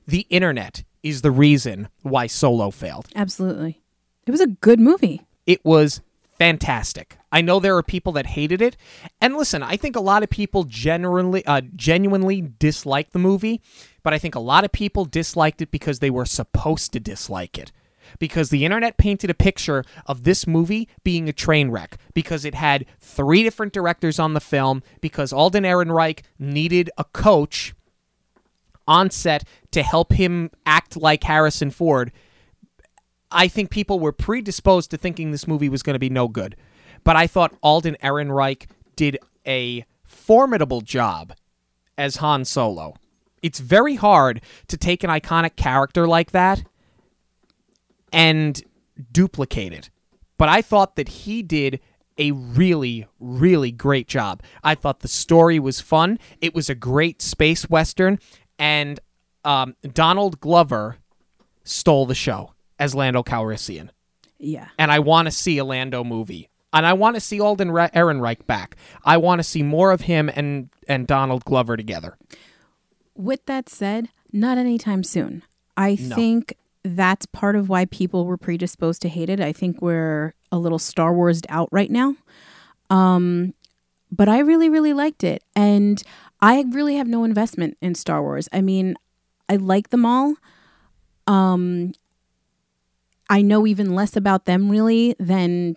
The 0.07 0.27
internet 0.31 0.85
is 1.03 1.23
the 1.23 1.33
reason 1.33 1.89
why 2.03 2.29
Solo 2.29 2.71
failed. 2.71 3.09
Absolutely. 3.15 3.83
It 4.25 4.31
was 4.31 4.41
a 4.41 4.47
good 4.47 4.79
movie. 4.79 5.27
It 5.45 5.65
was 5.65 6.01
fantastic. 6.39 7.19
I 7.33 7.41
know 7.41 7.59
there 7.59 7.77
are 7.77 7.83
people 7.83 8.13
that 8.13 8.27
hated 8.27 8.63
it, 8.63 8.77
and 9.21 9.37
listen, 9.37 9.63
I 9.63 9.77
think 9.77 9.97
a 9.97 10.01
lot 10.01 10.23
of 10.23 10.31
people 10.31 10.65
generally, 10.65 11.45
uh, 11.45 11.63
genuinely 11.75 12.41
dislike 12.41 13.11
the 13.11 13.19
movie, 13.19 13.61
but 14.03 14.15
I 14.15 14.19
think 14.19 14.35
a 14.35 14.41
lot 14.41 14.65
of 14.65 14.73
people 14.73 15.05
disliked 15.05 15.61
it 15.61 15.71
because 15.71 15.99
they 15.99 16.11
were 16.11 16.25
supposed 16.25 16.93
to 16.93 17.01
dislike 17.01 17.59
it. 17.59 17.73
Because 18.19 18.51
the 18.51 18.65
internet 18.65 18.97
painted 18.97 19.31
a 19.31 19.35
picture 19.35 19.85
of 20.07 20.25
this 20.25 20.47
movie 20.47 20.89
being 21.05 21.29
a 21.29 21.33
train 21.33 21.71
wreck, 21.71 21.99
because 22.15 22.45
it 22.45 22.55
had 22.55 22.85
three 23.01 23.43
different 23.43 23.73
directors 23.73 24.19
on 24.19 24.35
the 24.35 24.41
film, 24.41 24.83
because 25.01 25.33
Alden 25.33 25.65
Ehrenreich 25.65 26.23
needed 26.39 26.91
a 26.99 27.05
coach 27.05 27.75
on 28.89 29.11
set 29.11 29.45
to 29.71 29.83
help 29.83 30.13
him 30.15 30.51
act 30.67 30.97
like 30.97 31.23
Harrison 31.25 31.71
Ford. 31.71 32.11
I 33.31 33.47
think 33.47 33.71
people 33.71 34.01
were 34.01 34.13
predisposed 34.13 34.91
to 34.91 34.97
thinking 34.97 35.31
this 35.31 35.47
movie 35.47 35.69
was 35.69 35.83
going 35.83 35.95
to 35.95 36.01
be 36.01 36.11
no 36.11 36.27
good. 36.27 36.57
But 37.05 37.15
I 37.15 37.27
thought 37.27 37.57
Alden 37.63 37.97
Ehrenreich 38.03 38.67
did 38.97 39.19
a 39.47 39.85
formidable 40.03 40.81
job 40.81 41.35
as 41.97 42.17
Han 42.17 42.45
Solo. 42.45 42.95
It's 43.43 43.61
very 43.61 43.95
hard 43.95 44.41
to 44.67 44.77
take 44.77 45.05
an 45.05 45.11
iconic 45.11 45.57
character 45.57 46.09
like 46.09 46.33
that 46.33 46.65
and 48.13 48.63
duplicate 49.13 49.73
it. 49.73 49.91
But 50.37 50.49
I 50.49 50.63
thought 50.63 50.97
that 50.97 51.09
he 51.09 51.43
did 51.43 51.81
a 52.17 52.33
really, 52.33 53.07
really 53.21 53.71
great 53.71 54.09
job. 54.09 54.43
I 54.65 54.75
thought 54.75 55.01
the 55.01 55.09
story 55.09 55.59
was 55.59 55.81
fun. 55.81 56.19
It 56.41 56.55
was 56.55 56.69
a 56.69 56.75
great 56.75 57.23
space 57.23 57.69
western, 57.71 58.19
and 58.59 58.99
um, 59.45 59.77
Donald 59.95 60.41
Glover 60.41 60.97
stole 61.65 62.07
the 62.07 62.15
show 62.15 62.55
as 62.79 62.95
Lando 62.95 63.23
Calrissian. 63.23 63.91
Yeah. 64.39 64.69
And 64.79 64.91
I 64.93 64.99
want 65.01 65.27
to 65.27 65.33
see 65.33 65.59
a 65.59 65.65
Lando 65.65 66.03
movie. 66.05 66.49
And 66.73 66.85
I 66.87 66.93
want 66.93 67.15
to 67.17 67.21
see 67.21 67.41
Alden 67.41 67.71
Re- 67.71 67.89
Ehrenreich 67.95 68.47
back. 68.47 68.77
I 69.05 69.17
want 69.17 69.39
to 69.39 69.43
see 69.43 69.63
more 69.63 69.91
of 69.91 70.03
him 70.03 70.29
and, 70.35 70.69
and 70.87 71.07
Donald 71.07 71.45
Glover 71.45 71.77
together. 71.77 72.17
With 73.15 73.45
that 73.47 73.69
said, 73.69 74.11
not 74.33 74.59
anytime 74.59 75.03
soon. 75.03 75.43
I 75.77 75.97
No. 76.01 76.15
think 76.15 76.55
that's 76.97 77.27
part 77.27 77.57
of 77.57 77.69
why 77.69 77.85
people 77.87 78.25
were 78.25 78.37
predisposed 78.37 79.03
to 79.03 79.09
hate 79.09 79.29
it. 79.29 79.41
I 79.41 79.53
think 79.53 79.83
we're 79.83 80.35
a 80.51 80.59
little 80.59 80.79
Star 80.79 81.13
Warsed 81.13 81.47
out 81.49 81.69
right 81.71 81.91
now. 81.91 82.15
Um, 82.91 83.55
but 84.11 84.29
I 84.29 84.39
really, 84.39 84.69
really 84.69 84.93
liked 84.93 85.25
it. 85.25 85.43
And 85.55 86.03
I 86.41 86.65
really 86.71 86.97
have 86.97 87.09
no 87.09 87.25
investment 87.25 87.77
in 87.83 87.95
Star 87.95 88.23
Wars. 88.23 88.49
I 88.53 88.61
mean, 88.61 88.95
I 89.49 89.57
like 89.57 89.91
them 89.91 90.07
all. 90.07 90.35
Um, 91.27 91.93
I 93.29 93.43
know 93.43 93.67
even 93.67 93.95
less 93.95 94.17
about 94.17 94.47
them 94.47 94.71
really 94.71 95.15
than 95.19 95.77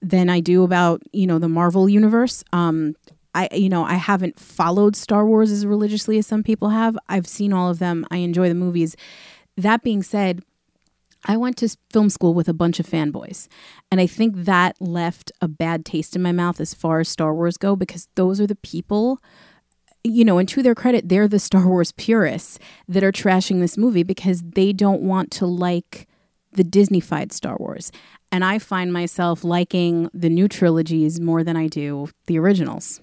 than 0.00 0.30
I 0.30 0.40
do 0.40 0.62
about 0.62 1.02
you 1.12 1.26
know 1.26 1.38
the 1.38 1.48
Marvel 1.48 1.88
universe. 1.88 2.42
Um, 2.52 2.96
I 3.34 3.48
you 3.52 3.68
know 3.68 3.84
I 3.84 3.94
haven't 3.94 4.38
followed 4.38 4.96
Star 4.96 5.24
Wars 5.26 5.50
as 5.50 5.66
religiously 5.66 6.18
as 6.18 6.26
some 6.26 6.42
people 6.42 6.70
have. 6.70 6.98
I've 7.08 7.28
seen 7.28 7.52
all 7.52 7.70
of 7.70 7.78
them. 7.78 8.06
I 8.10 8.18
enjoy 8.18 8.48
the 8.48 8.54
movies. 8.54 8.96
That 9.56 9.82
being 9.82 10.02
said, 10.02 10.42
I 11.24 11.36
went 11.36 11.56
to 11.58 11.76
film 11.92 12.10
school 12.10 12.32
with 12.32 12.48
a 12.48 12.54
bunch 12.54 12.78
of 12.78 12.86
fanboys, 12.86 13.48
and 13.90 14.00
I 14.00 14.06
think 14.06 14.34
that 14.36 14.80
left 14.80 15.32
a 15.40 15.48
bad 15.48 15.84
taste 15.84 16.14
in 16.14 16.22
my 16.22 16.32
mouth 16.32 16.60
as 16.60 16.74
far 16.74 17.00
as 17.00 17.08
Star 17.08 17.34
Wars 17.34 17.56
go 17.56 17.76
because 17.76 18.08
those 18.14 18.40
are 18.40 18.46
the 18.46 18.54
people 18.56 19.20
you 20.04 20.24
know, 20.24 20.38
and 20.38 20.48
to 20.48 20.62
their 20.62 20.74
credit, 20.74 21.08
they're 21.08 21.28
the 21.28 21.38
Star 21.38 21.66
Wars 21.66 21.92
purists 21.92 22.58
that 22.86 23.02
are 23.02 23.12
trashing 23.12 23.60
this 23.60 23.76
movie 23.76 24.02
because 24.02 24.42
they 24.42 24.72
don't 24.72 25.02
want 25.02 25.30
to 25.32 25.46
like 25.46 26.06
the 26.52 26.64
Disneyfied 26.64 27.32
Star 27.32 27.56
Wars. 27.58 27.92
And 28.30 28.44
I 28.44 28.58
find 28.58 28.92
myself 28.92 29.44
liking 29.44 30.10
the 30.14 30.28
new 30.28 30.48
trilogies 30.48 31.20
more 31.20 31.42
than 31.42 31.56
I 31.56 31.66
do 31.66 32.08
the 32.26 32.38
originals. 32.38 33.00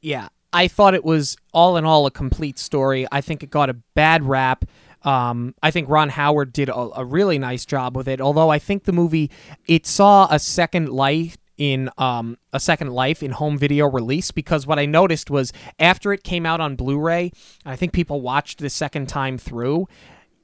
Yeah, 0.00 0.28
I 0.52 0.68
thought 0.68 0.94
it 0.94 1.04
was 1.04 1.36
all 1.52 1.76
in 1.76 1.84
all 1.84 2.06
a 2.06 2.10
complete 2.10 2.58
story. 2.58 3.06
I 3.12 3.20
think 3.20 3.42
it 3.42 3.50
got 3.50 3.70
a 3.70 3.74
bad 3.94 4.24
rap. 4.24 4.64
Um, 5.06 5.54
I 5.62 5.70
think 5.70 5.88
Ron 5.88 6.10
Howard 6.10 6.52
did 6.52 6.68
a, 6.68 6.76
a 6.96 7.04
really 7.04 7.38
nice 7.38 7.64
job 7.64 7.96
with 7.96 8.08
it. 8.08 8.20
Although 8.20 8.50
I 8.50 8.58
think 8.58 8.84
the 8.84 8.92
movie 8.92 9.30
it 9.66 9.86
saw 9.86 10.26
a 10.30 10.38
second 10.38 10.90
life 10.90 11.38
in 11.56 11.88
um, 11.96 12.36
a 12.52 12.60
second 12.60 12.90
life 12.90 13.22
in 13.22 13.30
home 13.30 13.56
video 13.56 13.88
release 13.88 14.30
because 14.30 14.66
what 14.66 14.78
I 14.78 14.84
noticed 14.84 15.30
was 15.30 15.52
after 15.78 16.12
it 16.12 16.22
came 16.22 16.44
out 16.44 16.60
on 16.60 16.76
Blu-ray, 16.76 17.32
I 17.64 17.76
think 17.76 17.92
people 17.92 18.20
watched 18.20 18.58
the 18.58 18.68
second 18.68 19.08
time 19.08 19.38
through. 19.38 19.88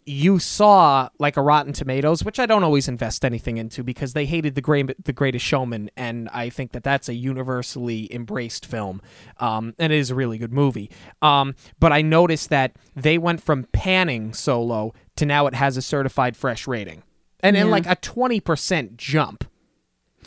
You 0.05 0.41
saw 0.41 1.09
like 1.21 1.37
a 1.37 1.43
Rotten 1.43 1.73
Tomatoes, 1.73 2.25
which 2.25 2.41
I 2.41 2.47
don't 2.47 2.65
always 2.65 2.89
invest 2.89 3.25
anything 3.25 3.57
into 3.57 3.85
because 3.85 4.15
they 4.15 4.27
hated 4.27 4.57
the 4.57 4.61
great, 4.61 5.05
the 5.05 5.13
Greatest 5.13 5.45
Showman, 5.45 5.91
and 5.97 6.29
I 6.31 6.51
think 6.51 6.73
that 6.73 6.83
that's 6.83 7.09
a 7.09 7.15
universally 7.15 8.13
embraced 8.13 8.67
film, 8.67 9.01
um, 9.39 9.75
and 9.79 9.93
it 9.93 9.97
is 9.99 10.11
a 10.11 10.17
really 10.17 10.39
good 10.39 10.53
movie. 10.53 10.91
Um, 11.21 11.55
but 11.79 11.93
I 11.93 12.03
noticed 12.03 12.51
that 12.51 12.73
they 12.97 13.17
went 13.17 13.41
from 13.41 13.65
panning 13.73 14.33
Solo 14.33 14.93
to 15.17 15.25
now 15.25 15.47
it 15.47 15.55
has 15.55 15.77
a 15.77 15.83
certified 15.83 16.37
fresh 16.37 16.67
rating, 16.67 17.05
and 17.41 17.55
then 17.55 17.67
Yeah. 17.67 17.73
like 17.73 17.87
a 17.87 17.95
twenty 17.95 18.41
percent 18.41 18.97
jump 18.97 19.45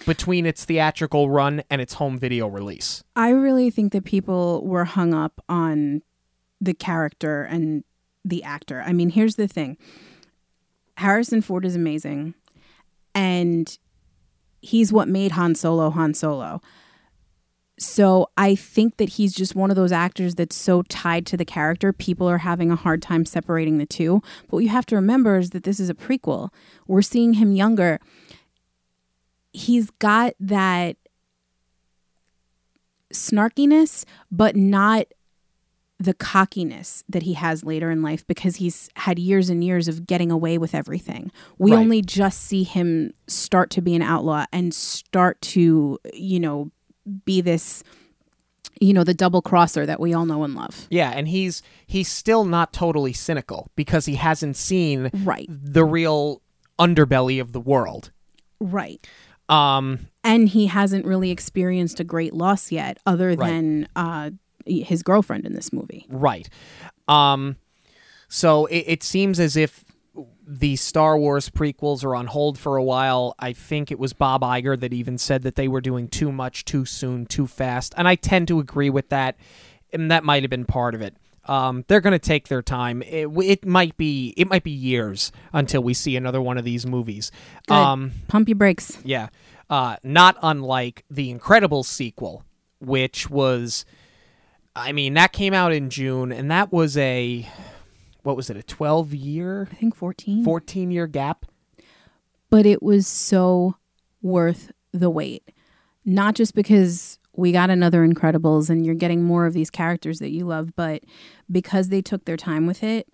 between 0.06 0.46
its 0.46 0.64
theatrical 0.66 1.30
run 1.30 1.64
and 1.70 1.82
its 1.82 1.96
home 1.96 2.18
video 2.18 2.48
release. 2.48 3.04
I 3.16 3.30
really 3.30 3.70
think 3.70 3.92
that 3.94 4.06
people 4.06 4.66
were 4.66 4.86
hung 4.86 5.14
up 5.14 5.42
on 5.50 6.02
the 6.62 6.74
character 6.74 7.44
and 7.44 7.84
the 8.26 8.44
actor. 8.44 8.84
I 8.86 8.92
mean, 8.92 9.10
here's 9.12 9.36
the 9.36 9.48
thing 9.48 9.78
Harrison 10.98 11.42
Ford 11.42 11.66
is 11.66 11.76
amazing, 11.76 12.34
and 13.14 13.78
he's 14.62 14.92
what 14.92 15.08
made 15.08 15.32
Han 15.34 15.56
Solo 15.56 15.90
Han 15.92 16.14
Solo. 16.14 16.62
So 17.78 18.30
I 18.38 18.56
think 18.56 18.98
that 18.98 19.10
he's 19.10 19.34
just 19.34 19.54
one 19.54 19.70
of 19.70 19.76
those 19.76 19.92
actors 19.92 20.36
that's 20.36 20.56
so 20.56 20.82
tied 20.84 21.26
to 21.28 21.38
the 21.38 21.44
character, 21.44 21.92
people 21.92 22.28
are 22.28 22.38
having 22.38 22.72
a 22.72 22.76
hard 22.76 23.02
time 23.02 23.26
separating 23.26 23.78
the 23.78 23.86
two. 23.86 24.22
But 24.44 24.54
what 24.54 24.64
you 24.64 24.70
have 24.70 24.86
to 24.88 24.96
remember 24.96 25.38
is 25.38 25.50
that 25.50 25.64
this 25.64 25.80
is 25.80 25.90
a 25.90 25.94
prequel. 25.94 26.50
We're 26.88 27.02
seeing 27.02 27.34
him 27.34 27.52
younger. 27.54 28.00
He's 29.52 29.90
got 29.90 30.36
that 30.40 30.96
snarkiness, 33.14 34.06
but 34.32 34.56
not 34.56 35.08
the 36.00 36.14
cockiness 36.14 37.04
that 37.08 37.24
he 37.24 37.34
has 37.34 37.64
later 37.64 37.90
in 37.90 38.02
life 38.02 38.28
because 38.28 38.58
he's 38.58 38.90
had 38.98 39.18
years 39.18 39.50
and 39.50 39.64
years 39.64 39.88
of 39.88 40.06
getting 40.06 40.30
away 40.30 40.58
with 40.58 40.76
everything. 40.76 41.32
We 41.58 41.72
Right. 41.72 41.78
only 41.80 42.02
just 42.02 42.42
see 42.42 42.64
him 42.64 43.14
start 43.28 43.70
to 43.72 43.82
be 43.82 43.96
an 43.96 44.02
outlaw 44.02 44.46
and 44.52 44.74
start 44.74 45.40
to, 45.42 45.98
you 46.14 46.40
know, 46.40 46.70
be 47.24 47.40
this, 47.40 47.82
you 48.82 48.92
know, 48.94 49.06
the 49.06 49.14
double 49.14 49.42
crosser 49.42 49.86
that 49.86 50.02
we 50.02 50.14
all 50.14 50.26
know 50.26 50.44
and 50.44 50.54
love. 50.54 50.86
Yeah, 50.90 51.12
and 51.12 51.30
he's 51.30 51.62
he's 51.88 52.10
still 52.10 52.44
not 52.44 52.74
totally 52.74 53.14
cynical 53.14 53.70
because 53.78 54.06
he 54.06 54.16
hasn't 54.16 54.58
seen 54.58 55.10
Right. 55.24 55.46
the 55.50 55.86
real 55.86 56.42
underbelly 56.78 57.40
of 57.40 57.54
the 57.54 57.62
world. 57.62 58.12
Right. 58.60 59.06
Um, 59.48 60.08
And 60.26 60.50
he 60.50 60.66
hasn't 60.66 61.06
really 61.06 61.30
experienced 61.32 62.00
a 62.00 62.04
great 62.04 62.34
loss 62.34 62.72
yet, 62.72 62.98
other 63.06 63.30
Right. 63.30 63.40
than 63.40 63.88
uh, 63.96 64.32
his 64.66 65.04
girlfriend 65.04 65.46
in 65.46 65.54
this 65.54 65.72
movie. 65.72 66.06
right. 66.10 66.50
Um, 67.08 67.58
so 68.28 68.66
it, 68.66 68.86
it 68.88 69.04
seems 69.04 69.40
as 69.40 69.56
if 69.56 69.86
the 70.48 70.76
Star 70.76 71.18
Wars 71.18 71.50
prequels 71.50 72.04
are 72.04 72.16
on 72.16 72.28
hold 72.28 72.58
for 72.58 72.78
a 72.78 72.84
while. 72.84 73.36
I 73.40 73.54
think 73.54 73.92
it 73.92 74.00
was 74.00 74.14
Bob 74.14 74.42
Iger 74.42 74.80
that 74.80 74.94
even 74.94 75.18
said 75.18 75.44
that 75.44 75.56
they 75.56 75.68
were 75.68 75.82
doing 75.82 76.08
too 76.08 76.32
much, 76.32 76.66
too 76.66 76.86
soon, 76.86 77.26
too 77.26 77.48
fast, 77.48 77.94
and 77.98 78.08
I 78.08 78.16
tend 78.16 78.48
to 78.50 78.60
agree 78.60 78.90
with 78.90 79.10
that. 79.10 79.36
And 79.94 80.12
that 80.12 80.24
might 80.24 80.44
have 80.44 80.50
been 80.50 80.66
part 80.66 80.94
of 80.96 81.02
it. 81.02 81.16
Um, 81.46 81.86
they're 81.88 82.02
going 82.02 82.12
to 82.12 82.20
take 82.20 82.48
their 82.48 82.64
time. 82.64 83.04
It, 83.04 83.28
it 83.28 83.66
might 83.66 83.96
be 83.98 84.34
it 84.36 84.50
might 84.50 84.64
be 84.64 84.72
years 84.72 85.32
until 85.54 85.84
we 85.84 85.94
see 85.94 86.16
another 86.16 86.42
one 86.42 86.58
of 86.58 86.66
these 86.66 86.86
movies. 86.88 87.32
Um, 87.70 88.12
Pump 88.28 88.50
your 88.50 88.56
brakes. 88.56 88.98
Yeah. 89.06 89.30
Uh, 89.70 89.98
not 90.04 90.38
unlike 90.42 91.06
the 91.10 91.34
Incredibles 91.34 91.86
sequel, 91.86 92.44
which 92.80 93.30
was, 93.30 93.86
I 94.76 94.92
mean, 94.92 95.14
that 95.14 95.32
came 95.32 95.54
out 95.54 95.72
in 95.72 95.90
June, 95.90 96.32
and 96.32 96.52
that 96.52 96.72
was 96.74 96.98
a, 96.98 97.48
what 98.24 98.36
was 98.36 98.50
it, 98.50 98.58
a 98.58 98.64
12 98.64 99.14
year, 99.14 99.68
I 99.72 99.76
think 99.76 99.96
14. 99.96 100.44
14 100.44 100.92
year 100.92 101.08
gap? 101.08 101.46
but 102.52 102.66
it 102.66 102.82
was 102.82 103.06
so 103.08 103.76
worth 104.22 104.72
the 104.94 105.10
wait. 105.10 105.52
Not 106.06 106.36
just 106.36 106.56
because 106.56 107.20
we 107.36 107.52
got 107.52 107.70
another 107.70 108.08
Incredibles 108.08 108.70
and 108.70 108.86
you're 108.86 108.96
getting 108.96 109.24
more 109.24 109.46
of 109.46 109.54
these 109.54 109.70
characters 109.70 110.20
that 110.20 110.32
you 110.32 110.46
love, 110.46 110.74
but 110.76 111.04
because 111.52 111.90
they 111.90 112.02
took 112.02 112.24
their 112.24 112.38
time 112.38 112.66
with 112.66 112.82
it, 112.84 113.10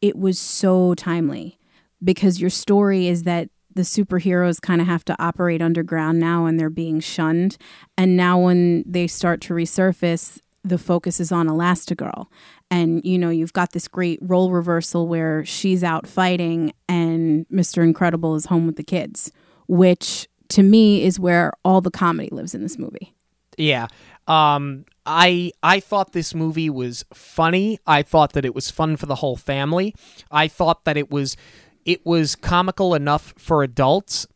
it 0.00 0.16
was 0.16 0.38
so 0.38 0.94
timely. 0.94 1.58
because 2.02 2.40
your 2.40 2.48
story 2.48 3.08
is 3.08 3.24
that 3.24 3.50
the 3.74 3.82
superheroes 3.82 4.58
kind 4.60 4.80
of 4.80 4.86
have 4.86 5.04
to 5.04 5.22
operate 5.22 5.60
underground 5.60 6.18
now 6.18 6.46
and 6.46 6.58
they're 6.58 6.70
being 6.70 6.98
shunned. 6.98 7.58
And 7.98 8.16
now 8.16 8.38
when 8.38 8.82
they 8.86 9.06
start 9.06 9.42
to 9.42 9.54
resurface, 9.54 10.40
the 10.62 10.78
focus 10.78 11.20
is 11.20 11.32
on 11.32 11.46
Elastigirl. 11.46 12.26
And, 12.70 13.04
you 13.04 13.18
know, 13.18 13.30
you've 13.30 13.52
got 13.52 13.72
this 13.72 13.88
great 13.88 14.18
role 14.22 14.50
reversal 14.50 15.08
where 15.08 15.44
she's 15.44 15.82
out 15.82 16.06
fighting 16.06 16.72
and 16.88 17.46
Mr. 17.48 17.82
Incredible 17.82 18.34
is 18.34 18.46
home 18.46 18.66
with 18.66 18.76
the 18.76 18.82
kids, 18.82 19.32
which 19.68 20.28
to 20.48 20.62
me 20.62 21.02
is 21.02 21.18
where 21.18 21.52
all 21.64 21.80
the 21.80 21.90
comedy 21.90 22.28
lives 22.30 22.54
in 22.54 22.62
this 22.62 22.78
movie. 22.78 23.14
Yeah. 23.56 23.88
Um 24.26 24.84
I 25.06 25.52
I 25.62 25.80
thought 25.80 26.12
this 26.12 26.34
movie 26.34 26.70
was 26.70 27.04
funny. 27.12 27.78
I 27.86 28.02
thought 28.02 28.32
that 28.34 28.44
it 28.44 28.54
was 28.54 28.70
fun 28.70 28.96
for 28.96 29.06
the 29.06 29.16
whole 29.16 29.36
family. 29.36 29.94
I 30.30 30.46
thought 30.46 30.84
that 30.84 30.96
it 30.96 31.10
was 31.10 31.36
it 31.84 32.04
was 32.04 32.36
comical 32.36 32.94
enough 32.94 33.34
for 33.38 33.62
adults 33.62 34.26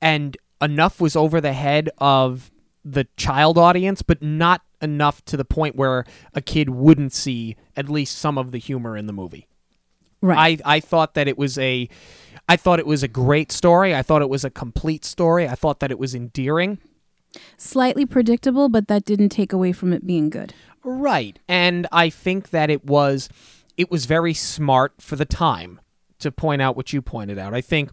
and 0.00 0.36
enough 0.60 1.00
was 1.00 1.16
over 1.16 1.40
the 1.40 1.52
head 1.52 1.90
of 1.98 2.50
the 2.84 3.06
child 3.16 3.58
audience, 3.58 4.02
but 4.02 4.22
not 4.22 4.62
enough 4.82 5.24
to 5.26 5.36
the 5.36 5.44
point 5.44 5.76
where 5.76 6.04
a 6.34 6.40
kid 6.40 6.68
wouldn't 6.70 7.12
see 7.12 7.56
at 7.76 7.88
least 7.88 8.18
some 8.18 8.36
of 8.36 8.50
the 8.50 8.58
humor 8.58 8.96
in 8.96 9.06
the 9.06 9.12
movie. 9.12 9.46
Right. 10.20 10.60
I 10.64 10.76
I 10.76 10.80
thought 10.80 11.14
that 11.14 11.28
it 11.28 11.38
was 11.38 11.58
a 11.58 11.88
I 12.48 12.56
thought 12.56 12.78
it 12.78 12.86
was 12.86 13.02
a 13.02 13.08
great 13.08 13.50
story. 13.50 13.94
I 13.94 14.02
thought 14.02 14.22
it 14.22 14.28
was 14.28 14.44
a 14.44 14.50
complete 14.50 15.04
story. 15.04 15.48
I 15.48 15.54
thought 15.54 15.80
that 15.80 15.90
it 15.90 15.98
was 15.98 16.14
endearing. 16.14 16.78
Slightly 17.56 18.04
predictable, 18.04 18.68
but 18.68 18.88
that 18.88 19.04
didn't 19.04 19.30
take 19.30 19.52
away 19.52 19.72
from 19.72 19.92
it 19.92 20.06
being 20.06 20.28
good. 20.28 20.54
Right. 20.84 21.38
And 21.48 21.86
I 21.90 22.10
think 22.10 22.50
that 22.50 22.70
it 22.70 22.84
was 22.84 23.28
it 23.76 23.90
was 23.90 24.06
very 24.06 24.34
smart 24.34 24.94
for 25.00 25.16
the 25.16 25.24
time 25.24 25.80
to 26.18 26.30
point 26.30 26.62
out 26.62 26.76
what 26.76 26.92
you 26.92 27.02
pointed 27.02 27.38
out. 27.38 27.54
I 27.54 27.60
think 27.60 27.90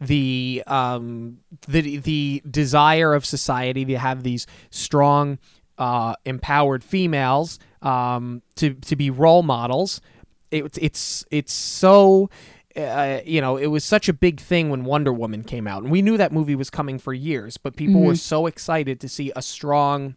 the 0.00 0.62
um 0.66 1.38
the 1.68 1.98
the 1.98 2.42
desire 2.48 3.14
of 3.14 3.24
society 3.24 3.84
to 3.84 3.98
have 3.98 4.22
these 4.22 4.46
strong 4.70 5.38
uh 5.78 6.14
empowered 6.24 6.84
females 6.84 7.58
um 7.82 8.42
to 8.54 8.74
to 8.74 8.96
be 8.96 9.10
role 9.10 9.42
models 9.42 10.00
it, 10.50 10.78
it's 10.78 11.24
it's 11.30 11.52
so 11.52 12.28
uh, 12.76 13.20
you 13.24 13.40
know, 13.40 13.56
it 13.56 13.66
was 13.66 13.84
such 13.84 14.08
a 14.08 14.12
big 14.12 14.40
thing 14.40 14.70
when 14.70 14.84
Wonder 14.84 15.12
Woman 15.12 15.44
came 15.44 15.66
out, 15.66 15.82
and 15.82 15.92
we 15.92 16.02
knew 16.02 16.16
that 16.16 16.32
movie 16.32 16.54
was 16.54 16.70
coming 16.70 16.98
for 16.98 17.12
years. 17.12 17.56
But 17.56 17.76
people 17.76 18.00
were 18.00 18.16
so 18.16 18.46
excited 18.46 19.00
to 19.00 19.08
see 19.08 19.32
a 19.36 19.42
strong 19.42 20.14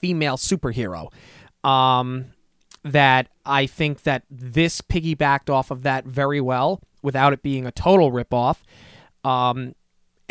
female 0.00 0.36
superhero 0.36 1.12
um, 1.62 2.26
that 2.82 3.28
I 3.44 3.66
think 3.66 4.02
that 4.02 4.24
this 4.30 4.80
piggybacked 4.80 5.50
off 5.50 5.70
of 5.70 5.82
that 5.82 6.04
very 6.06 6.40
well 6.40 6.80
without 7.02 7.32
it 7.32 7.42
being 7.42 7.66
a 7.66 7.72
total 7.72 8.10
ripoff. 8.10 8.58
Um, 9.24 9.74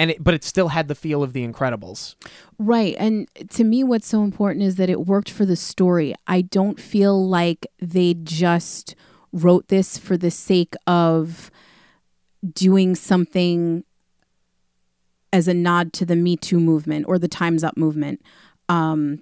and 0.01 0.09
it, 0.09 0.23
but 0.23 0.33
it 0.33 0.43
still 0.43 0.69
had 0.69 0.87
the 0.87 0.95
feel 0.95 1.21
of 1.21 1.33
The 1.33 1.47
Incredibles. 1.47 2.15
Right. 2.57 2.95
And 2.97 3.29
to 3.51 3.63
me, 3.63 3.83
what's 3.83 4.07
so 4.07 4.23
important 4.23 4.65
is 4.65 4.77
that 4.77 4.89
it 4.89 5.05
worked 5.05 5.29
for 5.29 5.45
the 5.45 5.55
story. 5.55 6.15
I 6.25 6.41
don't 6.41 6.79
feel 6.79 7.23
like 7.29 7.67
they 7.79 8.15
just 8.15 8.95
wrote 9.31 9.67
this 9.67 9.99
for 9.99 10.17
the 10.17 10.31
sake 10.31 10.73
of 10.87 11.51
doing 12.51 12.95
something 12.95 13.83
as 15.31 15.47
a 15.47 15.53
nod 15.53 15.93
to 15.93 16.05
the 16.07 16.15
Me 16.15 16.35
Too 16.35 16.59
movement 16.59 17.05
or 17.07 17.19
the 17.19 17.27
Time's 17.27 17.63
Up 17.63 17.77
movement. 17.77 18.23
Um, 18.69 19.21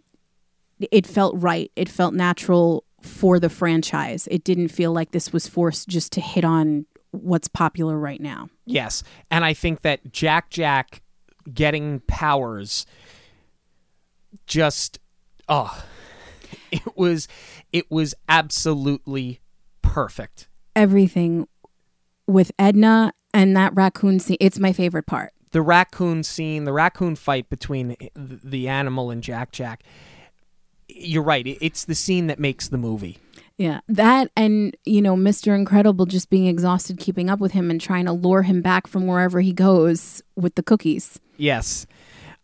it 0.79 1.05
felt 1.05 1.35
right. 1.35 1.69
It 1.75 1.89
felt 1.89 2.13
natural 2.13 2.85
for 3.01 3.37
the 3.37 3.49
franchise. 3.49 4.29
It 4.31 4.45
didn't 4.45 4.69
feel 4.69 4.93
like 4.93 5.11
this 5.11 5.33
was 5.33 5.45
forced 5.45 5.89
just 5.89 6.13
to 6.13 6.21
hit 6.21 6.45
on 6.45 6.85
what's 7.11 7.47
popular 7.47 7.97
right 7.97 8.21
now. 8.21 8.49
Yes, 8.65 9.03
and 9.31 9.43
I 9.43 9.53
think 9.53 9.81
that 9.81 10.11
Jack 10.11 10.49
Jack 10.49 11.01
getting 11.53 12.01
powers 12.01 12.85
just 14.45 14.99
oh 15.47 15.83
it 16.71 16.97
was 16.97 17.27
it 17.71 17.89
was 17.89 18.15
absolutely 18.27 19.39
perfect. 19.81 20.47
Everything 20.75 21.47
with 22.27 22.51
Edna 22.59 23.11
and 23.33 23.55
that 23.55 23.73
raccoon 23.75 24.19
scene, 24.19 24.37
it's 24.39 24.59
my 24.59 24.73
favorite 24.73 25.05
part. 25.05 25.33
The 25.51 25.61
raccoon 25.61 26.23
scene, 26.23 26.65
the 26.65 26.73
raccoon 26.73 27.15
fight 27.15 27.49
between 27.49 27.95
the 28.15 28.67
animal 28.67 29.09
and 29.09 29.23
Jack 29.23 29.51
Jack. 29.51 29.83
You're 30.87 31.23
right. 31.23 31.45
It's 31.59 31.85
the 31.85 31.95
scene 31.95 32.27
that 32.27 32.39
makes 32.39 32.67
the 32.67 32.77
movie. 32.77 33.17
Yeah, 33.59 33.81
that 33.89 34.31
and 34.37 34.75
you 34.85 35.01
know 35.01 35.17
Mr. 35.17 35.53
Incredible 35.53 36.05
just 36.05 36.29
being 36.29 36.47
exhausted 36.47 36.97
keeping 36.97 37.29
up 37.29 37.39
with 37.39 37.51
him 37.51 37.69
and 37.69 37.79
trying 37.79 38.05
to 38.05 38.13
lure 38.13 38.43
him 38.43 38.61
back 38.61 38.87
from 38.87 39.05
wherever 39.05 39.41
he 39.41 39.51
goes 39.51 40.23
with 40.37 40.55
the 40.55 40.63
cookies. 40.63 41.19
Yes, 41.35 41.85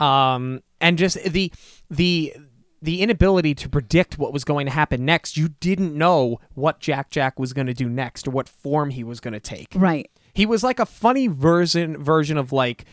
um, 0.01 0.61
and 0.81 0.97
just 0.97 1.23
the 1.23 1.53
the 1.89 2.33
the 2.81 3.01
inability 3.01 3.55
to 3.55 3.69
predict 3.69 4.17
what 4.17 4.33
was 4.33 4.43
going 4.43 4.65
to 4.65 4.73
happen 4.73 5.05
next. 5.05 5.37
You 5.37 5.47
didn't 5.61 5.97
know 5.97 6.41
what 6.53 6.81
Jack 6.81 7.11
Jack 7.11 7.39
was 7.39 7.53
going 7.53 7.67
to 7.67 7.73
do 7.73 7.87
next 7.87 8.27
or 8.27 8.31
what 8.31 8.49
form 8.49 8.89
he 8.89 9.05
was 9.05 9.21
going 9.21 9.33
to 9.33 9.39
take. 9.39 9.69
Right. 9.73 10.11
He 10.33 10.45
was 10.45 10.65
like 10.65 10.81
a 10.81 10.85
funny 10.85 11.27
version 11.27 12.03
version 12.03 12.37
of 12.37 12.51
like 12.51 12.83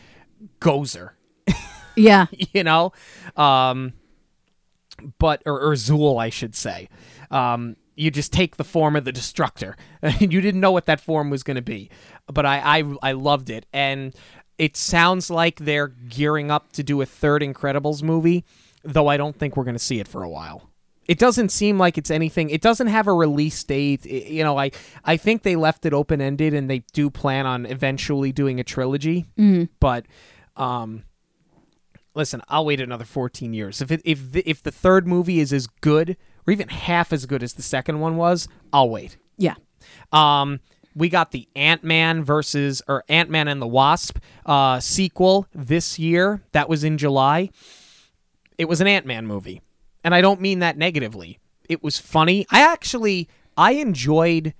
Gozer. 0.61 1.09
Yeah. 1.97 2.27
you 2.53 2.63
know, 2.63 2.93
um, 3.35 3.91
but 5.19 5.43
or, 5.45 5.59
or 5.59 5.73
Zuul, 5.73 6.21
I 6.21 6.29
should 6.29 6.55
say. 6.55 6.87
Um, 7.29 7.75
you 7.95 8.09
just 8.11 8.33
take 8.33 8.57
the 8.57 8.63
form 8.63 8.95
of 8.95 9.05
the 9.05 9.11
destructor. 9.11 9.75
you 10.19 10.41
didn't 10.41 10.61
know 10.61 10.71
what 10.71 10.85
that 10.85 10.99
form 10.99 11.29
was 11.29 11.43
going 11.43 11.55
to 11.55 11.61
be, 11.61 11.89
but 12.27 12.45
I, 12.45 12.79
I 12.79 12.93
I 13.01 13.11
loved 13.13 13.49
it, 13.49 13.65
and 13.73 14.13
it 14.57 14.77
sounds 14.77 15.29
like 15.29 15.59
they're 15.59 15.87
gearing 15.87 16.51
up 16.51 16.71
to 16.73 16.83
do 16.83 17.01
a 17.01 17.05
third 17.05 17.41
Incredibles 17.41 18.03
movie, 18.03 18.45
though 18.83 19.07
I 19.07 19.17
don't 19.17 19.35
think 19.37 19.57
we're 19.57 19.63
going 19.63 19.75
to 19.75 19.79
see 19.79 19.99
it 19.99 20.07
for 20.07 20.23
a 20.23 20.29
while. 20.29 20.69
It 21.05 21.19
doesn't 21.19 21.49
seem 21.49 21.77
like 21.77 21.97
it's 21.97 22.09
anything. 22.09 22.49
It 22.49 22.61
doesn't 22.61 22.87
have 22.87 23.07
a 23.07 23.13
release 23.13 23.61
date. 23.63 24.01
I- 24.05 24.09
you 24.09 24.43
know, 24.43 24.57
I 24.57 24.71
I 25.03 25.17
think 25.17 25.43
they 25.43 25.55
left 25.55 25.85
it 25.85 25.93
open 25.93 26.21
ended, 26.21 26.53
and 26.53 26.69
they 26.69 26.79
do 26.93 27.09
plan 27.09 27.45
on 27.45 27.65
eventually 27.65 28.31
doing 28.31 28.59
a 28.59 28.63
trilogy. 28.63 29.25
But, 29.79 30.05
um, 30.55 31.03
listen, 32.15 32.41
I'll 32.47 32.65
wait 32.65 32.79
another 32.79 33.05
14 33.05 33.53
years. 33.53 33.81
If 33.81 33.91
it, 33.91 34.01
if 34.05 34.31
the, 34.31 34.49
if 34.49 34.63
the 34.63 34.71
third 34.71 35.07
movie 35.07 35.39
is 35.39 35.51
as 35.51 35.67
good 35.67 36.15
or 36.47 36.51
even 36.51 36.67
half 36.67 37.13
as 37.13 37.25
good 37.25 37.43
as 37.43 37.53
the 37.53 37.61
second 37.61 37.99
one 37.99 38.17
was, 38.17 38.47
I'll 38.71 38.89
wait. 38.89 39.17
Yeah. 39.37 39.55
Um, 40.11 40.59
we 40.95 41.09
got 41.09 41.31
the 41.31 41.47
Ant 41.55 41.83
Man 41.83 42.23
versus 42.23 42.81
or 42.87 43.03
Ant 43.09 43.29
Man 43.29 43.47
and 43.47 43.61
the 43.61 43.67
Wasp 43.67 44.17
uh, 44.45 44.79
sequel 44.79 45.47
this 45.53 45.97
year. 45.97 46.41
That 46.51 46.69
was 46.69 46.83
in 46.83 46.97
July. 46.97 47.49
It 48.57 48.65
was 48.65 48.81
an 48.81 48.87
Ant 48.87 49.05
Man 49.05 49.25
movie, 49.25 49.61
and 50.03 50.13
I 50.13 50.21
don't 50.21 50.41
mean 50.41 50.59
that 50.59 50.77
negatively. 50.77 51.39
It 51.67 51.83
was 51.83 51.97
funny. 51.97 52.45
I 52.51 52.61
actually 52.61 53.27
I 53.57 53.73
enjoyed 53.73 54.53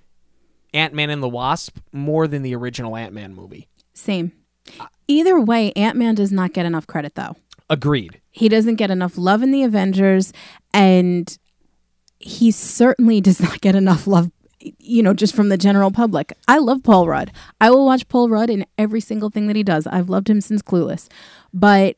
Ant 0.74 0.94
Man 0.94 1.10
and 1.10 1.22
the 1.22 1.30
Wasp 1.30 1.78
more 1.92 2.28
than 2.28 2.42
the 2.42 2.56
original 2.56 2.96
Ant 2.96 3.14
Man 3.14 3.36
movie. 3.36 3.68
Same. 3.94 4.32
Either 5.08 5.40
way, 5.40 5.72
Ant 5.74 5.98
Man 5.98 6.16
does 6.16 6.32
not 6.32 6.54
get 6.54 6.66
enough 6.66 6.88
credit 6.88 7.16
though. 7.16 7.36
Agreed. 7.70 8.20
He 8.32 8.50
doesn't 8.50 8.76
get 8.76 8.90
enough 8.90 9.18
love 9.18 9.44
in 9.44 9.52
the 9.52 9.64
Avengers, 9.64 10.34
and 10.74 11.38
he 12.24 12.52
certainly 12.52 13.22
does 13.22 13.42
not 13.42 13.62
get 13.62 13.76
enough 13.76 14.08
love, 14.08 14.32
you 14.80 15.04
know, 15.04 15.14
just 15.14 15.36
from 15.36 15.50
the 15.50 15.58
general 15.58 15.92
public. 15.92 16.32
I 16.48 16.58
love 16.58 16.84
Paul 16.84 17.08
Rudd. 17.08 17.32
I 17.60 17.70
will 17.70 17.86
watch 17.86 18.08
Paul 18.08 18.30
Rudd 18.30 18.50
in 18.50 18.66
every 18.78 19.02
single 19.02 19.30
thing 19.30 19.48
that 19.48 19.56
he 19.56 19.64
does. 19.64 19.86
I've 19.88 20.10
loved 20.10 20.30
him 20.30 20.42
since 20.42 20.62
Clueless. 20.62 21.10
But 21.54 21.98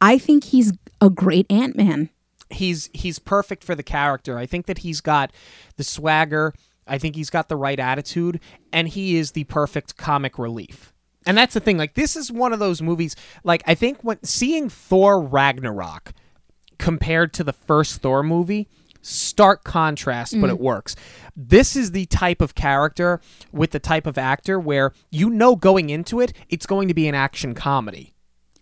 I 0.00 0.18
think 0.18 0.44
he's 0.44 0.72
a 1.00 1.10
great 1.10 1.46
Ant 1.50 1.76
Man. 1.76 2.10
he's 2.50 2.90
he's 2.92 3.18
perfect 3.18 3.64
for 3.64 3.74
the 3.74 3.82
character. 3.82 4.36
I 4.36 4.46
think 4.46 4.66
that 4.66 4.78
he's 4.78 5.00
got 5.00 5.32
the 5.76 5.84
swagger. 5.84 6.52
I 6.86 6.98
think 6.98 7.14
he's 7.14 7.30
got 7.30 7.48
the 7.48 7.56
right 7.56 7.78
attitude, 7.78 8.40
and 8.72 8.88
he 8.88 9.16
is 9.16 9.32
the 9.32 9.44
perfect 9.44 9.96
comic 9.96 10.38
relief. 10.38 10.92
And 11.26 11.38
that's 11.38 11.54
the 11.54 11.60
thing. 11.60 11.78
Like 11.78 11.94
this 11.94 12.16
is 12.16 12.32
one 12.32 12.52
of 12.52 12.58
those 12.58 12.82
movies. 12.82 13.14
Like 13.44 13.62
I 13.66 13.74
think 13.74 14.02
when 14.02 14.22
seeing 14.24 14.68
Thor 14.68 15.20
Ragnarok 15.22 16.12
compared 16.78 17.32
to 17.34 17.44
the 17.44 17.52
first 17.52 18.00
Thor 18.02 18.22
movie, 18.22 18.68
stark 19.02 19.64
contrast, 19.64 20.38
but 20.40 20.50
it 20.50 20.54
mm-hmm. 20.54 20.64
works. 20.64 20.96
This 21.36 21.76
is 21.76 21.92
the 21.92 22.06
type 22.06 22.40
of 22.40 22.54
character 22.54 23.20
with 23.52 23.70
the 23.70 23.78
type 23.78 24.06
of 24.06 24.18
actor 24.18 24.58
where 24.58 24.92
you 25.10 25.30
know 25.30 25.56
going 25.56 25.90
into 25.90 26.20
it, 26.20 26.32
it's 26.48 26.66
going 26.66 26.88
to 26.88 26.94
be 26.94 27.08
an 27.08 27.14
action 27.14 27.54
comedy 27.54 28.14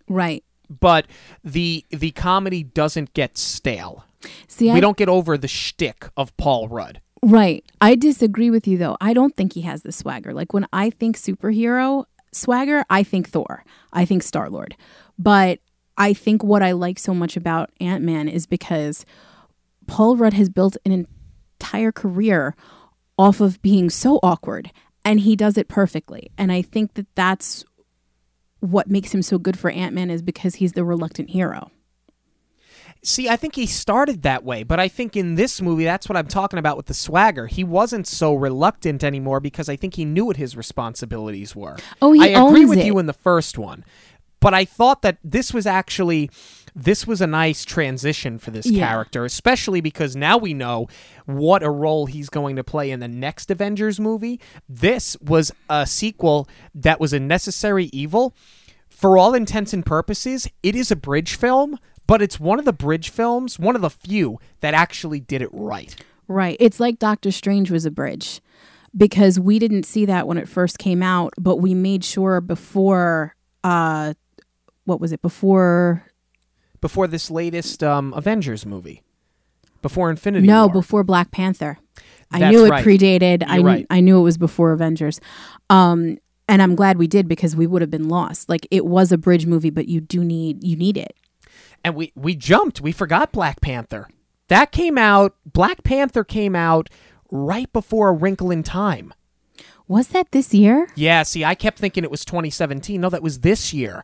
Right. 0.08 0.42
but 0.68 1.06
the 1.44 1.84
the 1.90 2.10
comedy 2.12 2.62
doesn't 2.62 3.14
get 3.14 3.36
stale. 3.36 4.04
See, 4.48 4.66
we 4.70 4.78
I 4.78 4.80
don't 4.80 4.96
get 4.96 5.08
over 5.08 5.36
the 5.38 5.48
shtick 5.48 6.08
of 6.16 6.36
Paul 6.36 6.68
Rudd. 6.68 7.00
Right. 7.22 7.64
I 7.80 7.94
disagree 7.94 8.50
with 8.50 8.66
you 8.66 8.78
though. 8.78 8.96
I 9.00 9.12
don't 9.12 9.34
think 9.34 9.54
he 9.54 9.62
has 9.62 9.82
the 9.82 9.92
swagger. 9.92 10.32
Like 10.32 10.52
when 10.52 10.66
I 10.72 10.90
think 10.90 11.16
superhero 11.16 12.04
swagger, 12.32 12.84
I 12.88 13.02
think 13.02 13.28
Thor. 13.28 13.64
I 13.92 14.04
think 14.04 14.22
Star 14.22 14.48
Lord. 14.50 14.76
But 15.18 15.60
I 15.96 16.14
think 16.14 16.44
what 16.44 16.62
I 16.62 16.72
like 16.72 16.98
so 16.98 17.12
much 17.12 17.36
about 17.36 17.70
Ant 17.80 18.04
Man 18.04 18.28
is 18.28 18.46
because 18.46 19.04
Paul 19.88 20.16
Rudd 20.16 20.34
has 20.34 20.48
built 20.48 20.76
an 20.86 21.06
entire 21.60 21.90
career 21.90 22.54
off 23.18 23.40
of 23.40 23.60
being 23.62 23.90
so 23.90 24.20
awkward 24.22 24.70
and 25.04 25.20
he 25.20 25.34
does 25.34 25.58
it 25.58 25.66
perfectly. 25.68 26.30
And 26.38 26.52
I 26.52 26.62
think 26.62 26.94
that 26.94 27.06
that's 27.16 27.64
what 28.60 28.88
makes 28.88 29.12
him 29.12 29.22
so 29.22 29.38
good 29.38 29.58
for 29.58 29.70
Ant 29.70 29.94
Man 29.94 30.10
is 30.10 30.22
because 30.22 30.56
he's 30.56 30.74
the 30.74 30.84
reluctant 30.84 31.30
hero. 31.30 31.70
See, 33.02 33.28
I 33.28 33.36
think 33.36 33.54
he 33.54 33.66
started 33.66 34.22
that 34.22 34.44
way, 34.44 34.64
but 34.64 34.80
I 34.80 34.88
think 34.88 35.16
in 35.16 35.36
this 35.36 35.62
movie, 35.62 35.84
that's 35.84 36.08
what 36.08 36.16
I'm 36.16 36.26
talking 36.26 36.58
about 36.58 36.76
with 36.76 36.86
the 36.86 36.94
swagger. 36.94 37.46
He 37.46 37.62
wasn't 37.62 38.08
so 38.08 38.34
reluctant 38.34 39.04
anymore 39.04 39.38
because 39.38 39.68
I 39.68 39.76
think 39.76 39.94
he 39.94 40.04
knew 40.04 40.24
what 40.24 40.36
his 40.36 40.56
responsibilities 40.56 41.54
were. 41.54 41.76
Oh, 42.02 42.12
he 42.12 42.34
I 42.34 42.44
agree 42.44 42.64
with 42.64 42.78
it. 42.78 42.86
you 42.86 42.98
in 42.98 43.06
the 43.06 43.12
first 43.12 43.56
one, 43.56 43.84
but 44.40 44.54
I 44.54 44.64
thought 44.64 45.02
that 45.02 45.18
this 45.24 45.52
was 45.52 45.66
actually 45.66 46.30
this 46.74 47.06
was 47.08 47.20
a 47.20 47.26
nice 47.26 47.64
transition 47.64 48.38
for 48.38 48.52
this 48.52 48.66
Yeah. 48.66 48.86
character, 48.86 49.24
especially 49.24 49.80
because 49.80 50.14
now 50.14 50.38
we 50.38 50.54
know 50.54 50.86
what 51.26 51.64
a 51.64 51.70
role 51.70 52.06
he's 52.06 52.28
going 52.28 52.54
to 52.54 52.62
play 52.62 52.92
in 52.92 53.00
the 53.00 53.08
next 53.08 53.50
Avengers 53.50 53.98
movie. 53.98 54.38
This 54.68 55.16
was 55.20 55.50
a 55.68 55.86
sequel 55.86 56.48
that 56.76 57.00
was 57.00 57.12
a 57.12 57.18
necessary 57.18 57.86
evil. 57.92 58.32
For 58.88 59.18
all 59.18 59.34
intents 59.34 59.72
and 59.72 59.84
purposes, 59.84 60.48
it 60.62 60.76
is 60.76 60.92
a 60.92 60.96
bridge 60.96 61.34
film, 61.34 61.78
but 62.06 62.22
it's 62.22 62.38
one 62.38 62.60
of 62.60 62.64
the 62.64 62.72
bridge 62.72 63.08
films, 63.10 63.58
one 63.58 63.74
of 63.74 63.82
the 63.82 63.90
few 63.90 64.38
that 64.60 64.72
actually 64.74 65.18
did 65.20 65.42
it 65.42 65.50
right. 65.52 65.96
Right. 66.28 66.56
It's 66.60 66.78
like 66.78 67.00
Doctor 67.00 67.32
Strange 67.32 67.72
was 67.72 67.86
a 67.86 67.90
bridge 67.90 68.40
because 68.96 69.40
we 69.40 69.58
didn't 69.58 69.84
see 69.84 70.04
that 70.04 70.28
when 70.28 70.38
it 70.38 70.48
first 70.48 70.78
came 70.78 71.02
out, 71.02 71.32
but 71.38 71.56
we 71.56 71.74
made 71.74 72.04
sure 72.04 72.40
before 72.40 73.34
uh 73.64 74.14
what 74.88 75.00
was 75.00 75.12
it? 75.12 75.22
Before 75.22 76.04
Before 76.80 77.06
this 77.06 77.30
latest 77.30 77.82
um, 77.84 78.12
Avengers 78.14 78.64
movie, 78.66 79.02
before 79.82 80.10
Infinity 80.10 80.46
No, 80.46 80.66
War. 80.66 80.72
before 80.74 81.04
Black 81.04 81.30
Panther. 81.30 81.78
I 82.30 82.50
knew 82.50 82.64
it 82.66 82.70
right. 82.70 82.84
predated. 82.84 83.42
I 83.46 83.56
You're 83.56 83.64
kn- 83.64 83.64
right. 83.64 83.86
I 83.90 84.00
knew 84.00 84.18
it 84.18 84.22
was 84.22 84.36
before 84.38 84.72
Avengers. 84.72 85.20
Um 85.70 86.18
and 86.50 86.62
I'm 86.62 86.74
glad 86.74 86.96
we 86.96 87.06
did 87.06 87.28
because 87.28 87.54
we 87.54 87.66
would 87.66 87.82
have 87.82 87.90
been 87.90 88.08
lost. 88.08 88.48
Like 88.48 88.66
it 88.70 88.86
was 88.86 89.12
a 89.12 89.18
bridge 89.18 89.44
movie, 89.46 89.70
but 89.70 89.86
you 89.88 90.00
do 90.00 90.24
need 90.24 90.64
you 90.64 90.76
need 90.76 90.96
it. 90.96 91.14
and 91.84 91.94
we 91.94 92.12
we 92.16 92.34
jumped. 92.34 92.80
We 92.80 92.92
forgot 92.92 93.32
Black 93.32 93.60
Panther. 93.60 94.08
That 94.48 94.72
came 94.72 94.96
out. 94.98 95.36
Black 95.44 95.82
Panther 95.84 96.24
came 96.24 96.56
out 96.56 96.88
right 97.30 97.70
before 97.72 98.08
A 98.08 98.12
Wrinkle 98.12 98.50
in 98.50 98.62
Time. 98.62 99.12
Was 99.86 100.08
that 100.08 100.32
this 100.32 100.52
year? 100.52 100.86
Yeah, 100.96 101.22
see, 101.22 101.44
I 101.46 101.54
kept 101.54 101.78
thinking 101.78 102.04
it 102.04 102.10
was 102.10 102.24
2017. 102.26 103.00
No, 103.00 103.08
that 103.10 103.22
was 103.22 103.40
this 103.40 103.72
year. 103.72 104.02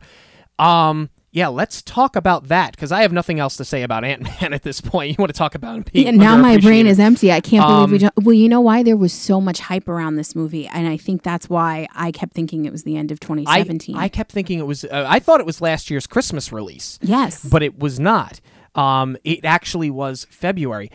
Um, 0.59 1.09
yeah, 1.31 1.47
let's 1.47 1.81
talk 1.81 2.15
about 2.15 2.47
that 2.47 2.71
because 2.71 2.93
I 2.93 3.01
have 3.01 3.11
nothing 3.11 3.39
else 3.41 3.57
to 3.57 3.65
say 3.65 3.83
about 3.83 4.05
Ant 4.05 4.21
Man 4.23 4.53
at 4.53 4.63
this 4.63 4.79
point. 4.79 5.09
You 5.09 5.15
want 5.19 5.33
to 5.33 5.37
talk 5.37 5.53
about 5.53 5.75
him 5.75 5.85
being 5.91 6.05
Yeah, 6.05 6.11
now 6.13 6.37
my 6.37 6.57
brain 6.57 6.87
is 6.87 6.97
empty. 6.97 7.29
I 7.31 7.41
can't 7.41 7.65
believe 7.67 7.89
we 7.91 8.05
Um, 8.07 8.11
don't. 8.15 8.25
Well, 8.25 8.33
you 8.33 8.47
know 8.47 8.61
why 8.61 8.83
there 8.83 8.95
was 8.95 9.11
so 9.11 9.41
much 9.41 9.59
hype 9.59 9.89
around 9.89 10.15
this 10.15 10.33
movie, 10.33 10.65
and 10.67 10.87
I 10.87 10.95
think 10.95 11.23
that's 11.23 11.49
why 11.49 11.87
I 11.93 12.11
kept 12.13 12.33
thinking 12.33 12.63
it 12.63 12.71
was 12.71 12.83
the 12.83 12.95
end 12.95 13.11
of 13.11 13.17
I, 13.21 13.25
2017. 13.25 13.97
I 13.97 14.07
kept 14.07 14.31
thinking 14.31 14.59
it 14.59 14.65
was. 14.67 14.85
Uh, 14.85 15.05
I 15.07 15.19
thought 15.19 15.41
it 15.41 15.45
was 15.45 15.59
last 15.59 15.89
year's 15.91 16.07
Christmas 16.07 16.53
release. 16.53 16.99
yes, 17.01 17.43
but 17.43 17.61
it 17.61 17.77
was 17.79 17.99
not. 17.99 18.39
Um, 18.75 19.17
it 19.25 19.43
actually 19.43 19.89
was 19.89 20.25
February. 20.29 20.89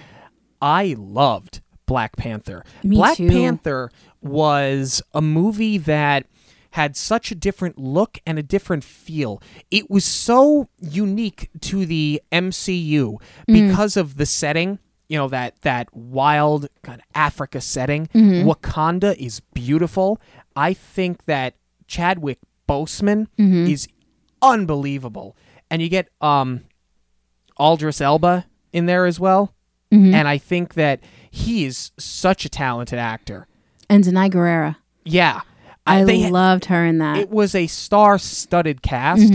I 0.63 0.95
loved 0.99 1.61
Black 1.85 2.17
Panther. 2.17 2.65
Me 2.83 2.97
Black 2.97 3.17
too. 3.19 3.29
Panther 3.29 3.91
was 4.23 5.03
a 5.13 5.21
movie 5.21 5.77
that 5.79 6.27
had 6.71 6.97
such 6.97 7.31
a 7.31 7.35
different 7.35 7.79
look 7.79 8.19
and 8.27 8.39
a 8.39 8.43
different 8.43 8.85
feel. 8.85 9.43
It 9.71 9.91
was 9.91 10.05
so 10.05 10.69
unique 10.79 11.51
to 11.63 11.85
the 11.85 12.23
MCU 12.33 13.19
mm. 13.19 13.21
because 13.47 13.97
of 13.97 14.17
the 14.17 14.27
setting. 14.27 14.79
You 15.09 15.19
know 15.19 15.29
that 15.29 15.61
that 15.63 15.95
wild 15.95 16.69
kind 16.83 17.01
of 17.01 17.07
Africa 17.15 17.61
setting. 17.61 18.07
Mm-hmm. 18.09 18.49
Wakanda 18.49 19.17
is 19.17 19.41
beautiful. 19.55 20.21
I 20.55 20.73
think 20.73 21.25
that 21.25 21.55
Chadwick 21.89 22.39
Boseman 22.69 23.27
mm-hmm. 23.37 23.67
is 23.67 23.89
unbelievable, 24.41 25.37
and 25.69 25.83
you 25.83 25.89
get 25.89 26.09
um 26.21 26.63
Idris 27.61 28.01
Elba 28.01 28.47
in 28.73 28.87
there 28.87 29.07
as 29.07 29.19
well. 29.19 29.55
Mm-hmm. 29.93 30.15
And 30.15 30.29
I 30.29 30.39
think 30.39 30.75
that 30.75 31.01
he 31.31 31.65
is 31.65 31.91
such 31.99 32.45
a 32.45 32.49
talented 32.49 32.99
actor. 32.99 33.49
and 33.89 34.05
Danai 34.05 34.31
Gurira. 34.31 34.77
Yeah. 35.05 35.41
I 35.87 36.05
they- 36.05 36.31
loved 36.31 36.67
her 36.67 36.85
in 36.85 36.99
that. 36.99 37.17
it 37.19 37.31
was 37.31 37.55
a 37.55 37.67
star-studded 37.67 38.83
cast 38.83 39.33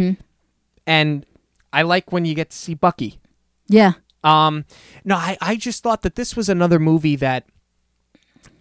and 0.88 1.26
I 1.74 1.82
like 1.82 2.12
when 2.12 2.24
you 2.26 2.36
get 2.36 2.52
to 2.52 2.58
see 2.58 2.74
Bucky. 2.76 3.20
yeah, 3.68 3.94
Um 4.24 4.66
no, 5.04 5.16
I 5.16 5.38
I 5.42 5.56
just 5.56 5.84
thought 5.84 6.02
that 6.04 6.16
this 6.16 6.36
was 6.36 6.48
another 6.50 6.80
movie 6.80 7.16
that 7.18 7.46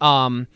um 0.00 0.46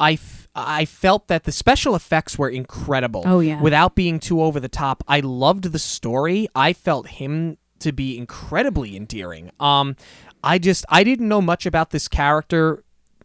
I 0.00 0.12
f- 0.12 0.48
I 0.54 0.84
felt 0.84 1.28
that 1.28 1.44
the 1.44 1.52
special 1.52 1.94
effects 1.94 2.38
were 2.38 2.48
incredible. 2.48 3.22
Oh, 3.26 3.40
yeah. 3.40 3.60
Without 3.60 3.94
being 3.94 4.18
too 4.20 4.42
over 4.42 4.58
the 4.60 4.68
top. 4.68 5.02
I 5.08 5.20
loved 5.20 5.64
the 5.72 5.78
story. 5.78 6.48
I 6.54 6.72
felt 6.72 7.08
him 7.08 7.58
to 7.80 7.92
be 7.92 8.16
incredibly 8.18 8.96
endearing. 8.96 9.50
Um 9.60 9.96
I 10.42 10.58
just 10.58 10.84
I 10.88 11.04
didn't 11.04 11.28
know 11.28 11.40
much 11.42 11.66
about 11.66 11.90
this 11.90 12.08
character 12.08 12.82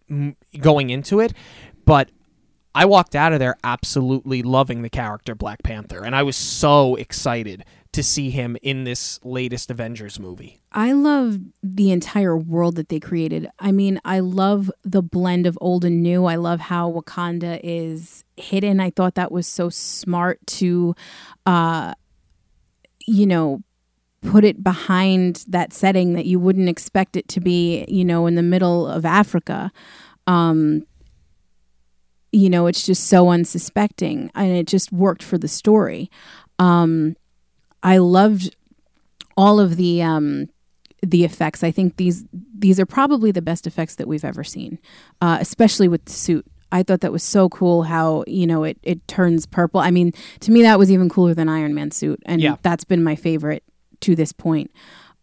mm, 0.09 0.35
going 0.59 0.89
into 0.89 1.19
it, 1.19 1.33
but 1.85 2.09
I 2.75 2.85
walked 2.85 3.15
out 3.15 3.33
of 3.33 3.39
there 3.39 3.55
absolutely 3.63 4.41
loving 4.41 4.81
the 4.81 4.89
character 4.89 5.35
Black 5.35 5.63
Panther 5.63 6.03
and 6.03 6.15
I 6.15 6.23
was 6.23 6.35
so 6.35 6.95
excited 6.95 7.63
to 7.93 8.01
see 8.01 8.31
him 8.31 8.57
in 8.63 8.83
this 8.83 9.19
latest 9.23 9.69
Avengers 9.69 10.19
movie. 10.19 10.59
I 10.71 10.93
love 10.93 11.37
the 11.61 11.91
entire 11.91 12.35
world 12.35 12.75
that 12.75 12.89
they 12.89 12.99
created. 12.99 13.47
I 13.59 13.71
mean, 13.71 14.01
I 14.03 14.19
love 14.19 14.71
the 14.83 15.03
blend 15.03 15.45
of 15.45 15.57
old 15.61 15.85
and 15.85 16.01
new. 16.01 16.25
I 16.25 16.35
love 16.35 16.59
how 16.59 16.91
Wakanda 16.91 17.59
is 17.63 18.23
hidden. 18.35 18.79
I 18.79 18.89
thought 18.89 19.13
that 19.15 19.31
was 19.31 19.45
so 19.45 19.69
smart 19.69 20.39
to, 20.47 20.95
uh, 21.45 21.93
you 23.05 23.27
know, 23.27 23.61
put 24.21 24.43
it 24.43 24.63
behind 24.63 25.45
that 25.47 25.71
setting 25.71 26.13
that 26.13 26.25
you 26.25 26.39
wouldn't 26.39 26.69
expect 26.69 27.15
it 27.15 27.27
to 27.27 27.39
be, 27.39 27.85
you 27.87 28.03
know, 28.03 28.25
in 28.25 28.33
the 28.33 28.41
middle 28.41 28.87
of 28.87 29.05
Africa. 29.05 29.71
Um, 30.25 30.87
you 32.33 32.49
know, 32.49 32.65
it's 32.67 32.83
just 32.85 33.05
so 33.05 33.29
unsuspecting 33.29 34.29
and 34.35 34.51
it 34.51 34.67
just 34.67 34.91
worked 34.91 35.23
for 35.23 35.37
the 35.37 35.47
story. 35.47 36.09
Um, 36.59 37.15
I 37.83 37.97
loved 37.97 38.55
all 39.37 39.59
of 39.59 39.77
the 39.77 40.01
um, 40.01 40.49
the 41.01 41.23
effects. 41.23 41.63
I 41.63 41.71
think 41.71 41.97
these 41.97 42.25
these 42.57 42.79
are 42.79 42.85
probably 42.85 43.31
the 43.31 43.41
best 43.41 43.67
effects 43.67 43.95
that 43.95 44.07
we've 44.07 44.25
ever 44.25 44.43
seen, 44.43 44.79
uh, 45.21 45.37
especially 45.39 45.87
with 45.87 46.05
the 46.05 46.11
suit. 46.11 46.45
I 46.71 46.81
thought 46.81 47.01
that 47.01 47.11
was 47.11 47.21
so 47.23 47.49
cool 47.49 47.83
how 47.83 48.23
you 48.25 48.47
know 48.47 48.63
it 48.63 48.77
it 48.83 49.07
turns 49.07 49.45
purple. 49.45 49.79
I 49.79 49.91
mean, 49.91 50.11
to 50.41 50.51
me 50.51 50.61
that 50.63 50.79
was 50.79 50.91
even 50.91 51.09
cooler 51.09 51.33
than 51.33 51.49
Iron 51.49 51.73
Man 51.75 51.91
suit, 51.91 52.21
and 52.25 52.41
Yeah. 52.41 52.55
that's 52.63 52.83
been 52.83 53.03
my 53.03 53.15
favorite 53.15 53.63
to 54.01 54.15
this 54.15 54.31
point. 54.31 54.71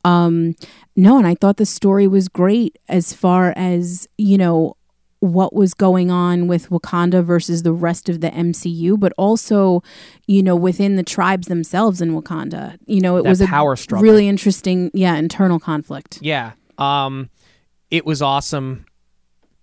Um, 0.05 0.55
no, 0.97 1.19
and 1.19 1.27
I 1.27 1.35
thought 1.35 1.57
the 1.57 1.67
story 1.67 2.07
was 2.07 2.29
great 2.29 2.79
as 2.89 3.13
far 3.13 3.53
as 3.57 4.07
you 4.17 4.39
know 4.39 4.77
what 5.21 5.55
was 5.55 5.75
going 5.75 6.11
on 6.11 6.49
with 6.49 6.69
Wakanda 6.71 7.23
versus 7.23 7.63
the 7.63 7.73
rest 7.73 8.09
of 8.09 8.21
the 8.21 8.31
MCU, 8.31 8.99
but 8.99 9.13
also, 9.19 9.83
you 10.27 10.43
know, 10.43 10.57
within 10.57 10.97
the 10.97 11.03
tribes 11.03 11.47
themselves 11.49 12.01
in 12.01 12.13
Wakanda. 12.21 12.79
You 12.87 13.01
know, 13.01 13.17
it 13.19 13.25
That 13.25 13.29
was 13.31 13.41
a 13.43 13.47
power 13.47 13.77
struggle. 13.77 14.03
really 14.03 14.29
interesting, 14.29 14.91
yeah, 14.95 15.17
internal 15.17 15.59
conflict. 15.61 16.19
Yeah. 16.23 16.53
Um 16.79 17.31
it 17.91 18.07
was 18.07 18.23
awesome. 18.23 18.87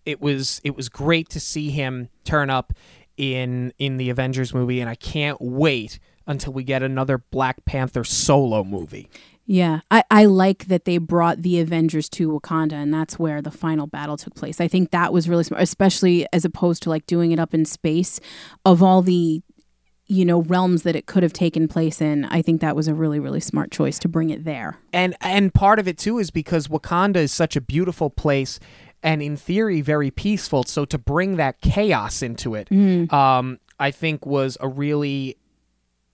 It 0.05 0.21
was 0.21 0.61
it 0.63 0.75
was 0.75 0.89
great 0.89 1.29
to 1.29 1.39
see 1.39 1.69
him 1.71 2.09
turn 2.23 2.49
up 2.49 2.73
in 3.17 3.73
in 3.79 3.97
the 3.97 4.09
Avengers 4.11 4.53
movie 4.53 4.79
and 4.79 4.89
I 4.89 4.95
can't 4.95 5.37
wait 5.41 5.97
until 6.27 6.53
we 6.53 6.63
get 6.63 6.83
another 6.83 7.17
Black 7.17 7.65
Panther 7.65 8.03
solo 8.03 8.63
movie. 8.63 9.09
Yeah, 9.49 9.79
I, 9.89 10.03
I 10.11 10.25
like 10.25 10.65
that 10.65 10.83
they 10.83 10.97
brought 10.97 11.41
the 11.41 11.61
Avengers 11.61 12.09
to 12.09 12.29
Wakanda, 12.29 12.73
and 12.73 12.93
that's 12.93 13.17
where 13.17 13.41
the 13.41 13.49
final 13.49 13.87
battle 13.87 14.17
took 14.17 14.35
place. 14.35 14.59
I 14.59 14.67
think 14.67 14.91
that 14.91 15.13
was 15.13 15.29
really 15.29 15.45
smart, 15.45 15.63
especially 15.63 16.27
as 16.33 16.43
opposed 16.43 16.83
to 16.83 16.89
like 16.89 17.05
doing 17.05 17.31
it 17.31 17.39
up 17.39 17.53
in 17.53 17.63
space. 17.63 18.19
Of 18.65 18.83
all 18.83 19.01
the, 19.01 19.41
you 20.05 20.25
know, 20.25 20.41
realms 20.41 20.83
that 20.83 20.97
it 20.97 21.05
could 21.05 21.23
have 21.23 21.31
taken 21.31 21.69
place 21.69 22.01
in, 22.01 22.25
I 22.25 22.41
think 22.41 22.59
that 22.59 22.75
was 22.75 22.89
a 22.89 22.93
really 22.93 23.19
really 23.21 23.39
smart 23.39 23.71
choice 23.71 23.97
to 23.99 24.09
bring 24.09 24.31
it 24.31 24.43
there. 24.43 24.79
And 24.91 25.15
and 25.21 25.53
part 25.53 25.79
of 25.79 25.87
it 25.87 25.97
too 25.97 26.19
is 26.19 26.29
because 26.29 26.67
Wakanda 26.67 27.17
is 27.17 27.31
such 27.31 27.55
a 27.55 27.61
beautiful 27.61 28.09
place 28.09 28.59
and 29.01 29.21
in 29.21 29.37
theory 29.37 29.79
very 29.79 30.11
peaceful. 30.11 30.63
So 30.63 30.83
to 30.83 30.97
bring 30.97 31.37
that 31.37 31.61
chaos 31.61 32.21
into 32.21 32.53
it, 32.55 32.69
um, 33.13 33.59
I 33.79 33.91
think 33.91 34.25
was 34.25 34.57
a 34.59 34.67
really 34.67 35.37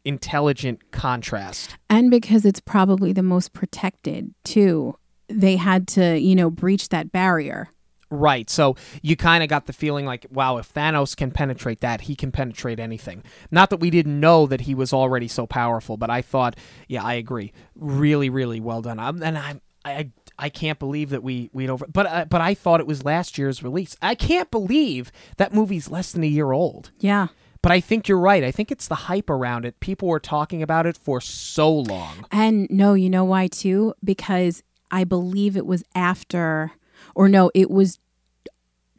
intelligent 0.06 0.92
contrast. 0.92 1.76
and 1.90 2.12
because 2.12 2.46
it's 2.46 2.60
probably 2.60 3.14
the 3.14 3.24
most 3.24 3.54
protected 3.54 4.34
too. 4.44 4.96
They 5.30 5.56
had 5.56 5.88
to, 5.90 6.20
you 6.20 6.36
know, 6.36 6.50
breach 6.50 6.90
that 6.90 7.12
barrier. 7.12 7.70
Right. 8.10 8.48
So 8.50 8.76
you 9.02 9.16
kind 9.16 9.42
of 9.42 9.50
got 9.50 9.66
the 9.66 9.74
feeling 9.74 10.06
like, 10.06 10.28
wow, 10.30 10.58
if 10.58 10.72
Thanos 10.72 11.16
can 11.16 11.32
penetrate 11.32 11.80
that, 11.80 12.02
he 12.02 12.16
can 12.16 12.32
penetrate 12.32 12.80
anything. 12.80 13.24
Not 13.50 13.72
that 13.72 13.78
we 13.78 13.90
didn't 13.90 14.20
know 14.20 14.46
that 14.46 14.62
he 14.62 14.76
was 14.76 14.94
already 14.94 15.28
so 15.28 15.48
powerful, 15.48 15.98
but 15.98 16.12
I 16.12 16.22
thought, 16.22 16.56
yeah, 16.88 17.04
I 17.04 17.14
agree. 17.14 17.54
Really, 17.76 18.30
really 18.30 18.60
well 18.60 18.84
done. 18.84 19.00
Um, 19.00 19.24
and 19.24 19.38
I'm, 19.38 19.62
I, 19.84 20.12
I 20.38 20.50
can't 20.50 20.78
believe 20.78 21.10
that 21.10 21.24
we 21.24 21.50
we 21.54 21.68
over. 21.70 21.86
But 21.88 22.06
uh, 22.06 22.26
but 22.26 22.42
I 22.42 22.54
thought 22.54 22.80
it 22.80 22.88
was 22.88 23.04
last 23.04 23.38
year's 23.38 23.64
release. 23.64 23.96
I 24.02 24.16
can't 24.16 24.50
believe 24.52 25.12
that 25.38 25.54
movie's 25.54 25.90
less 25.90 26.12
than 26.12 26.24
a 26.24 26.28
year 26.28 26.52
old. 26.52 26.92
Yeah. 27.00 27.28
But 27.64 27.72
I 27.72 27.80
think 27.80 28.08
you're 28.08 28.20
right. 28.20 28.44
I 28.44 28.52
think 28.52 28.72
it's 28.72 28.88
the 28.88 28.96
hype 28.96 29.30
around 29.30 29.66
it. 29.66 29.80
People 29.80 30.10
were 30.10 30.20
talking 30.20 30.62
about 30.62 30.86
it 30.86 30.98
for 30.98 31.20
so 31.20 31.74
long. 31.74 32.26
And 32.30 32.68
no, 32.70 32.94
you 32.94 33.10
know 33.10 33.24
why 33.24 33.48
too? 33.48 33.96
Because 34.04 34.62
I 34.92 35.06
believe 35.06 35.58
it 35.58 35.66
was 35.66 35.84
after, 35.96 36.74
or 37.16 37.28
no, 37.30 37.50
it 37.56 37.72
was 37.72 38.00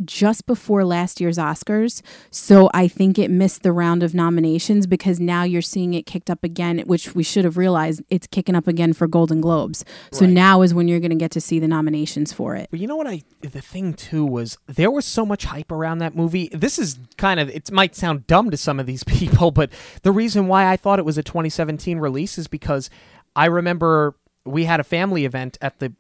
just 0.04 0.46
before 0.46 0.84
last 0.84 1.20
year's 1.20 1.38
Oscars. 1.38 2.02
So 2.30 2.68
I 2.74 2.88
think 2.88 3.18
it 3.18 3.30
missed 3.30 3.62
the 3.62 3.72
round 3.72 4.02
of 4.02 4.14
nominations 4.14 4.86
because 4.86 5.20
now 5.20 5.44
you're 5.44 5.62
seeing 5.62 5.94
it 5.94 6.04
kicked 6.04 6.28
up 6.30 6.42
again, 6.42 6.80
which 6.86 7.14
we 7.14 7.22
should 7.22 7.44
have 7.44 7.56
realized 7.56 8.02
it's 8.10 8.26
kicking 8.26 8.54
up 8.56 8.66
again 8.66 8.92
for 8.92 9.06
Golden 9.06 9.40
Globes. 9.40 9.84
So 10.12 10.24
Right. 10.24 10.34
now 10.34 10.62
is 10.62 10.74
when 10.74 10.88
you're 10.88 10.98
going 11.00 11.10
to 11.10 11.16
get 11.16 11.30
to 11.32 11.40
see 11.40 11.58
the 11.58 11.68
nominations 11.68 12.32
for 12.32 12.56
it. 12.56 12.68
But 12.70 12.80
you 12.80 12.86
know 12.86 12.96
what 12.96 13.06
I 13.06 13.22
the 13.42 13.60
thing 13.60 13.94
too 13.94 14.24
was 14.24 14.58
there 14.66 14.90
was 14.90 15.04
so 15.04 15.24
much 15.24 15.44
hype 15.44 15.70
around 15.70 15.98
that 15.98 16.16
movie. 16.16 16.48
This 16.52 16.78
is 16.78 16.98
kind 17.16 17.38
of 17.38 17.48
it 17.50 17.70
might 17.70 17.94
sound 17.94 18.26
dumb 18.26 18.50
to 18.50 18.56
some 18.56 18.80
of 18.80 18.86
these 18.86 19.04
people, 19.04 19.50
but 19.50 19.70
the 20.02 20.12
reason 20.12 20.48
why 20.48 20.70
I 20.70 20.76
thought 20.76 20.98
it 20.98 21.04
was 21.04 21.18
a 21.18 21.22
2017 21.22 21.98
release 21.98 22.36
is 22.38 22.48
because 22.48 22.90
I 23.36 23.46
remember 23.46 24.16
we 24.44 24.64
had 24.64 24.80
a 24.80 24.84
family 24.84 25.24
event 25.24 25.56
at 25.62 25.78
the 25.78 25.92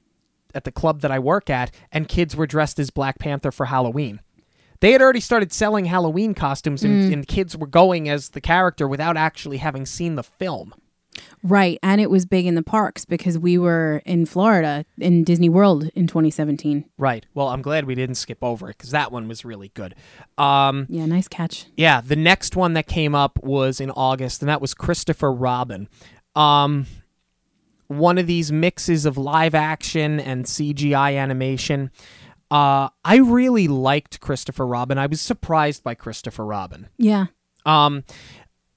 at 0.54 0.64
the 0.64 0.72
club 0.72 1.00
that 1.00 1.10
I 1.10 1.18
work 1.18 1.50
at 1.50 1.70
and 1.92 2.08
kids 2.08 2.36
were 2.36 2.46
dressed 2.46 2.78
as 2.78 2.90
Black 2.90 3.18
Panther 3.18 3.50
for 3.50 3.66
Halloween. 3.66 4.20
They 4.80 4.92
had 4.92 5.00
already 5.00 5.20
started 5.20 5.52
selling 5.52 5.86
Halloween 5.86 6.34
costumes 6.34 6.82
and, 6.84 7.12
and 7.12 7.26
kids 7.26 7.56
were 7.56 7.66
going 7.66 8.08
as 8.08 8.30
the 8.30 8.40
character 8.40 8.86
without 8.86 9.16
actually 9.16 9.58
having 9.58 9.86
seen 9.86 10.16
the 10.16 10.22
film. 10.22 10.74
Right. 11.42 11.78
And 11.82 12.00
it 12.00 12.10
was 12.10 12.26
big 12.26 12.44
in 12.46 12.54
the 12.54 12.62
parks 12.62 13.04
because 13.04 13.38
we 13.38 13.56
were 13.56 14.02
in 14.04 14.26
Florida 14.26 14.84
in 14.98 15.24
Disney 15.24 15.48
World 15.48 15.88
in 15.94 16.06
2017. 16.06 16.84
Right. 16.98 17.24
Well, 17.34 17.48
I'm 17.48 17.62
glad 17.62 17.84
we 17.84 17.94
didn't 17.94 18.16
skip 18.16 18.38
over 18.42 18.68
it 18.70 18.78
because 18.78 18.90
that 18.90 19.12
one 19.12 19.28
was 19.28 19.44
really 19.44 19.68
good. 19.74 19.94
Um, 20.38 20.86
Yeah, 20.88 21.06
nice 21.06 21.28
catch. 21.28 21.66
Yeah, 21.76 22.00
the 22.00 22.16
next 22.16 22.56
one 22.56 22.74
that 22.74 22.86
came 22.86 23.14
up 23.14 23.38
was 23.42 23.80
in 23.80 23.90
August, 23.90 24.42
and 24.42 24.48
that 24.48 24.60
was 24.60 24.74
Christopher 24.74 25.32
Robin. 25.32 25.88
Um, 26.34 26.86
one 27.98 28.18
of 28.18 28.26
these 28.26 28.52
mixes 28.52 29.06
of 29.06 29.16
live 29.16 29.54
action 29.54 30.20
and 30.20 30.44
CGI 30.44 31.18
animation. 31.18 31.90
Uh, 32.50 32.88
I 33.04 33.16
really 33.16 33.68
liked 33.68 34.20
Christopher 34.20 34.66
Robin. 34.66 34.98
I 34.98 35.06
was 35.06 35.20
surprised 35.20 35.82
by 35.82 35.94
Christopher 35.94 36.44
Robin. 36.44 36.88
Yeah. 36.98 37.26
Um, 37.66 38.04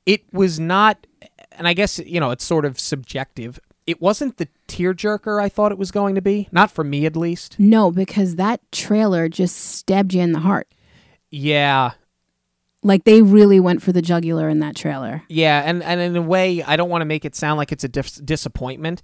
it 0.05 0.23
was 0.33 0.59
not, 0.59 1.05
and 1.51 1.67
I 1.67 1.73
guess 1.73 1.99
you 1.99 2.19
know 2.19 2.31
it's 2.31 2.45
sort 2.45 2.65
of 2.65 2.79
subjective. 2.79 3.59
It 3.85 4.01
wasn't 4.01 4.37
the 4.37 4.47
tearjerker 4.67 5.41
I 5.41 5.49
thought 5.49 5.71
it 5.71 5.77
was 5.77 5.91
going 5.91 6.15
to 6.15 6.21
be. 6.21 6.49
Not 6.51 6.71
for 6.71 6.83
me, 6.83 7.05
at 7.05 7.15
least. 7.15 7.57
No, 7.59 7.91
because 7.91 8.35
that 8.35 8.61
trailer 8.71 9.29
just 9.29 9.55
stabbed 9.55 10.13
you 10.13 10.21
in 10.21 10.33
the 10.33 10.39
heart. 10.39 10.67
Yeah, 11.29 11.91
Like 12.87 13.03
they 13.03 13.21
really 13.21 13.59
went 13.59 13.81
for 13.81 13.91
the 13.91 14.01
jugular 14.01 14.47
in 14.49 14.59
that 14.59 14.75
trailer. 14.75 15.23
Yeah, 15.29 15.61
and, 15.65 15.83
and 15.83 15.99
in 15.99 16.15
a 16.15 16.21
way, 16.21 16.63
I 16.63 16.75
don't 16.77 16.89
want 16.89 17.01
to 17.01 17.05
make 17.05 17.25
it 17.25 17.35
sound 17.35 17.57
like 17.57 17.71
it's 17.71 17.83
a 17.83 17.89
dis- 17.89 18.15
disappointment, 18.15 19.01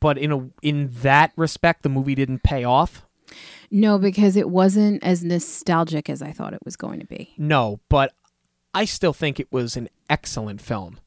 but 0.00 0.16
in 0.16 0.32
a 0.32 0.48
in 0.62 0.88
that 1.02 1.32
respect, 1.36 1.82
the 1.82 1.88
movie 1.88 2.14
didn't 2.14 2.42
pay 2.42 2.62
off. 2.64 3.04
No, 3.70 3.98
because 3.98 4.36
it 4.36 4.48
wasn't 4.48 5.02
as 5.02 5.24
nostalgic 5.24 6.08
as 6.08 6.22
I 6.22 6.30
thought 6.30 6.52
it 6.54 6.60
was 6.64 6.76
going 6.76 7.00
to 7.00 7.06
be. 7.06 7.34
No, 7.36 7.80
but 7.88 8.12
I 8.72 8.84
still 8.84 9.12
think 9.12 9.40
it 9.40 9.50
was 9.50 9.76
an 9.76 9.88
excellent 10.08 10.60
film. 10.60 11.00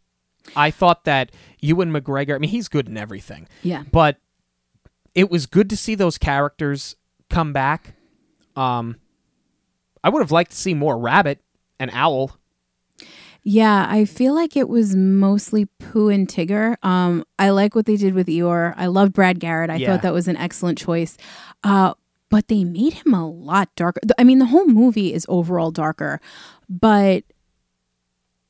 I 0.55 0.71
thought 0.71 1.05
that 1.05 1.31
Ewan 1.61 1.91
McGregor. 1.93 2.35
I 2.35 2.37
mean, 2.39 2.49
he's 2.49 2.67
good 2.67 2.89
in 2.89 2.97
everything, 2.97 3.47
Yeah. 3.63 3.83
but 3.91 4.17
it 5.15 5.29
was 5.31 5.45
good 5.45 5.69
to 5.69 5.77
see 5.77 5.95
those 5.95 6.17
characters 6.17 6.95
come 7.29 7.53
back. 7.53 7.93
Um, 8.55 8.97
I 10.03 10.09
would 10.09 10.21
have 10.21 10.31
liked 10.31 10.51
to 10.51 10.57
see 10.57 10.73
more 10.73 10.97
Rabbit 10.97 11.39
and 11.79 11.89
Owl. 11.93 12.37
Yeah, 13.41 13.87
I 13.89 14.03
feel 14.05 14.35
like 14.35 14.57
it 14.57 14.67
was 14.67 14.95
mostly 14.95 15.65
Pooh 15.79 16.09
and 16.09 16.27
Tigger. 16.27 16.75
Um, 16.83 17.23
I 17.39 17.51
like 17.51 17.73
what 17.73 17.85
they 17.85 17.95
did 17.95 18.13
with 18.13 18.27
Eeyore. 18.27 18.73
I 18.77 18.87
love 18.87 19.13
Brad 19.13 19.39
Garrett. 19.39 19.69
I 19.69 19.77
Yeah. 19.77 19.87
thought 19.87 20.01
that 20.01 20.13
was 20.13 20.27
an 20.27 20.35
excellent 20.35 20.77
choice. 20.77 21.15
Uh, 21.63 21.93
but 22.29 22.47
they 22.49 22.63
made 22.63 22.93
him 22.93 23.13
a 23.13 23.27
lot 23.27 23.69
darker. 23.75 24.01
I 24.19 24.23
mean, 24.23 24.39
the 24.39 24.45
whole 24.45 24.67
movie 24.67 25.13
is 25.13 25.25
overall 25.29 25.71
darker, 25.71 26.19
but 26.69 27.23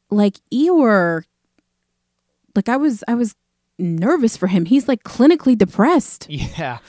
like 0.10 0.40
Eeyore, 0.52 1.24
like 2.56 2.68
I 2.68 2.76
was, 2.78 3.04
I 3.08 3.14
was 3.14 3.36
nervous 3.78 4.36
for 4.36 4.48
him. 4.48 4.66
He's 4.66 4.88
like 4.88 5.04
clinically 5.04 5.58
depressed. 5.58 6.28
Yeah. 6.30 6.80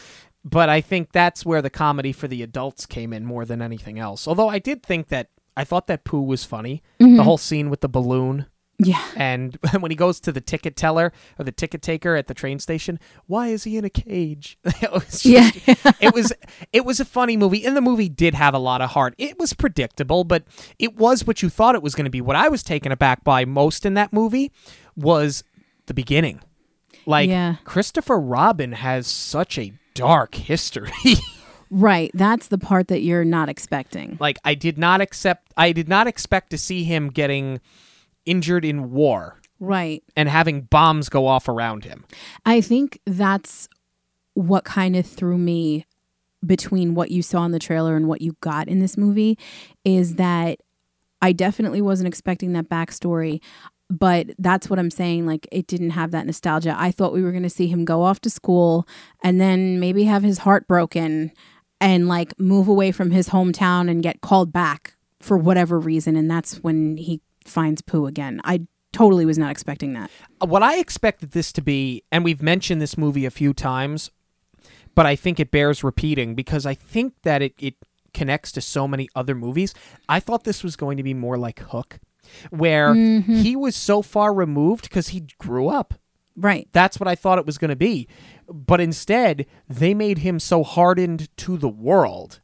But 0.43 0.71
I 0.71 0.81
think 0.81 1.13
that's 1.13 1.45
where 1.45 1.61
the 1.61 1.69
comedy 1.69 2.13
for 2.13 2.27
the 2.27 2.43
adults 2.43 2.87
came 2.87 3.13
in 3.13 3.27
more 3.27 3.45
than 3.45 3.61
anything 3.61 3.99
else. 3.99 4.27
Although 4.27 4.49
I 4.49 4.59
did 4.59 4.83
think 4.83 5.09
that 5.09 5.29
I 5.57 5.65
thought 5.65 5.87
that 5.89 6.05
Pooh 6.05 6.23
was 6.23 6.45
funny. 6.45 6.83
The 6.99 7.05
mm-hmm. 7.07 7.21
whole 7.21 7.39
scene 7.39 7.71
with 7.71 7.81
the 7.81 7.89
balloon 7.89 8.47
Yeah. 8.79 9.03
and 9.17 9.59
when 9.81 9.91
he 9.91 9.97
goes 9.97 10.21
to 10.21 10.33
the 10.33 10.41
ticket 10.41 10.77
teller 10.77 11.13
or 11.39 11.45
the 11.45 11.53
ticket 11.53 11.83
taker 11.83 12.15
at 12.17 12.27
the 12.29 12.35
train 12.35 12.59
station, 12.59 12.99
why 13.27 13.49
is 13.49 13.65
he 13.65 13.77
in 13.77 13.85
a 13.85 13.91
cage? 13.91 14.59
it 14.65 14.91
was 14.93 15.23
just- 15.23 15.25
Yeah. 15.27 15.51
it 16.01 16.15
was 16.15 16.33
it 16.73 16.85
was 16.85 17.01
a 17.01 17.05
funny 17.05 17.37
movie 17.37 17.65
and 17.67 17.77
the 17.77 17.81
movie 17.81 18.09
did 18.09 18.35
have 18.35 18.55
a 18.55 18.59
lot 18.59 18.81
of 18.81 18.91
heart. 18.91 19.15
It 19.19 19.39
was 19.39 19.53
predictable, 19.53 20.25
but 20.25 20.45
it 20.79 20.97
was 20.97 21.27
what 21.27 21.43
you 21.43 21.49
thought 21.49 21.75
it 21.75 21.83
was 21.83 21.95
going 21.95 22.05
to 22.07 22.11
be. 22.11 22.21
What 22.21 22.37
I 22.37 22.49
was 22.49 22.63
taken 22.63 22.93
aback 22.93 23.25
by 23.25 23.45
most 23.45 23.85
in 23.85 23.95
that 23.95 24.13
movie 24.13 24.53
was 24.97 25.45
the 25.87 25.95
beginning. 25.95 26.41
Like 27.07 27.29
Yeah. 27.29 27.57
Christopher 27.65 28.19
Robin 28.21 28.73
has 28.73 29.07
such 29.07 29.59
a 29.59 29.73
dark 29.95 30.35
history. 30.37 30.93
Right. 31.71 32.11
That's 32.15 32.49
the 32.49 32.59
part 32.59 32.89
that 32.89 33.01
you're 33.03 33.25
not 33.25 33.49
expecting. 33.49 34.17
like 34.21 34.39
I 34.45 34.55
did 34.55 34.77
not 34.79 35.01
accept 35.01 35.53
I 35.57 35.73
did 35.73 35.89
not 35.89 36.07
expect 36.07 36.51
to 36.51 36.59
see 36.59 36.85
him 36.85 37.09
getting 37.11 37.61
injured 38.27 38.65
in 38.65 38.91
war 38.91 39.41
Right. 39.61 40.03
and 40.17 40.29
having 40.29 40.63
bombs 40.63 41.09
go 41.09 41.27
off 41.27 41.49
around 41.49 41.85
him. 41.85 42.05
I 42.45 42.61
think 42.61 42.99
that's 43.07 43.69
what 44.35 44.65
kind 44.65 44.97
of 44.97 45.07
threw 45.07 45.37
me 45.39 45.87
between 46.45 46.95
what 46.95 47.11
you 47.11 47.23
saw 47.23 47.45
in 47.45 47.53
the 47.53 47.59
trailer 47.59 47.97
and 47.97 48.09
what 48.09 48.23
you 48.23 48.37
got 48.41 48.67
in 48.69 48.79
this 48.79 48.97
movie 48.97 49.39
is 49.85 50.15
that 50.17 50.61
I 51.23 51.33
definitely 51.33 51.83
wasn't 51.83 52.09
expecting 52.09 52.53
that 52.55 52.69
backstory. 52.71 53.41
But 53.91 54.29
that's 54.39 54.71
what 54.71 54.79
I'm 54.79 54.89
saying. 54.91 55.27
Like, 55.27 55.47
it 55.51 55.67
didn't 55.67 55.91
have 55.91 56.13
that 56.13 56.25
nostalgia. 56.25 56.75
I 56.79 56.93
thought 56.93 57.13
we 57.13 57.23
were 57.23 57.33
going 57.33 57.43
to 57.43 57.51
see 57.51 57.67
him 57.67 57.85
go 57.85 58.03
off 58.05 58.21
to 58.21 58.31
school 58.31 58.87
and 59.23 59.41
then 59.41 59.81
maybe 59.81 60.05
have 60.05 60.23
his 60.23 60.39
heart 60.39 60.67
broken 60.69 61.33
and 61.81 62.09
like 62.09 62.39
move 62.39 62.69
away 62.69 62.93
from 62.93 63.11
his 63.11 63.31
hometown 63.31 63.91
and 63.91 64.03
get 64.03 64.21
called 64.21 64.53
back 64.53 64.95
for 65.21 65.37
whatever 65.37 65.79
reason. 65.79 66.17
And 66.17 66.31
that's 66.31 66.57
when 66.63 66.97
he 66.97 67.21
finds 67.45 67.83
Pooh 67.83 68.07
again. 68.07 68.41
I 68.45 68.67
totally 68.93 69.25
was 69.25 69.39
not 69.39 69.51
expecting 69.51 69.93
that. 69.95 70.11
Uh, 70.41 70.47
what 70.47 70.63
I 70.63 70.79
expected 70.79 71.33
this 71.33 71.53
to 71.53 71.63
be, 71.63 72.03
and 72.11 72.25
we've 72.25 72.43
mentioned 72.43 72.81
this 72.81 72.99
movie 72.99 73.27
a 73.27 73.31
few 73.31 73.53
times, 73.53 74.11
but 74.95 75.07
I 75.07 75.17
think 75.17 75.39
it 75.39 75.51
bears 75.51 75.85
repeating 75.85 76.35
because 76.35 76.67
I 76.67 76.75
think 76.75 77.15
that 77.23 77.43
it, 77.43 77.55
it 77.59 77.75
connects 78.13 78.53
to 78.53 78.61
so 78.61 78.89
many 78.89 79.09
other 79.15 79.35
movies. 79.35 79.75
I 80.09 80.21
thought 80.21 80.45
this 80.45 80.65
was 80.65 80.77
going 80.77 80.97
to 80.97 81.03
be 81.03 81.15
more 81.15 81.39
like 81.39 81.61
Hook, 81.61 82.01
where 82.51 82.95
mm-hmm. 82.95 83.35
he 83.35 83.57
was 83.57 83.77
so 83.77 84.03
far 84.03 84.35
removed 84.35 84.83
because 84.85 85.09
he 85.09 85.27
grew 85.39 85.69
up. 85.69 85.95
Right. 86.37 86.69
That's 86.73 86.99
what 86.99 87.09
I 87.09 87.15
thought 87.15 87.39
it 87.39 87.47
was 87.47 87.59
going 87.59 87.71
to 87.71 87.77
be. 87.77 88.09
But 88.49 88.81
instead, 88.81 89.47
they 89.69 89.95
made 89.95 90.19
him 90.19 90.39
so 90.39 90.63
hardened 90.63 91.29
to 91.39 91.57
the 91.57 91.69
world. 91.69 92.41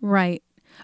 Right. 0.00 0.42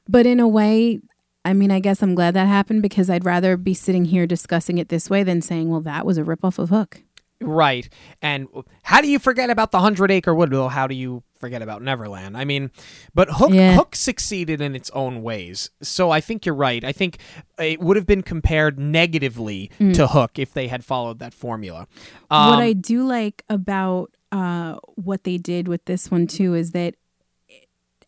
But 0.08 0.26
in 0.26 0.40
a 0.40 0.48
way, 0.48 1.00
I 1.44 1.52
mean, 1.52 1.70
I 1.70 1.80
guess 1.80 2.02
I'm 2.02 2.14
glad 2.14 2.34
that 2.34 2.46
happened 2.46 2.82
because 2.82 3.08
I'd 3.08 3.24
rather 3.24 3.56
be 3.56 3.74
sitting 3.74 4.06
here 4.06 4.26
discussing 4.26 4.78
it 4.78 4.88
this 4.88 5.08
way 5.08 5.22
than 5.22 5.40
saying, 5.40 5.70
well, 5.70 5.80
that 5.82 6.04
was 6.04 6.18
a 6.18 6.24
ripoff 6.24 6.58
of 6.58 6.70
Hook. 6.70 7.02
Right. 7.40 7.88
And 8.22 8.48
how 8.82 9.00
do 9.00 9.08
you 9.08 9.18
forget 9.18 9.50
about 9.50 9.70
the 9.70 9.80
Hundred 9.80 10.10
Acre 10.10 10.34
Wood? 10.34 10.52
Well, 10.52 10.70
how 10.70 10.86
do 10.86 10.94
you 10.94 11.22
forget 11.38 11.60
about 11.60 11.82
Neverland? 11.82 12.34
I 12.36 12.46
mean, 12.46 12.70
but 13.14 13.28
Hook 13.30 13.52
Yeah. 13.52 13.74
Hook 13.74 13.94
succeeded 13.94 14.62
in 14.62 14.74
its 14.74 14.90
own 14.90 15.22
ways. 15.22 15.70
So 15.82 16.10
I 16.10 16.20
think 16.22 16.46
you're 16.46 16.54
right. 16.54 16.82
I 16.82 16.92
think 16.92 17.18
it 17.58 17.80
would 17.80 17.96
have 17.96 18.06
been 18.06 18.22
compared 18.22 18.78
negatively 18.78 19.70
to 19.78 20.06
Hook 20.06 20.38
if 20.38 20.54
they 20.54 20.68
had 20.68 20.82
followed 20.84 21.18
that 21.18 21.34
formula. 21.34 21.86
Um, 22.30 22.50
what 22.50 22.62
I 22.62 22.72
do 22.72 23.06
like 23.06 23.44
about 23.50 24.16
uh, 24.32 24.76
what 24.94 25.24
they 25.24 25.36
did 25.36 25.68
with 25.68 25.84
this 25.84 26.10
one, 26.10 26.26
too, 26.26 26.54
is 26.54 26.72
that. 26.72 26.94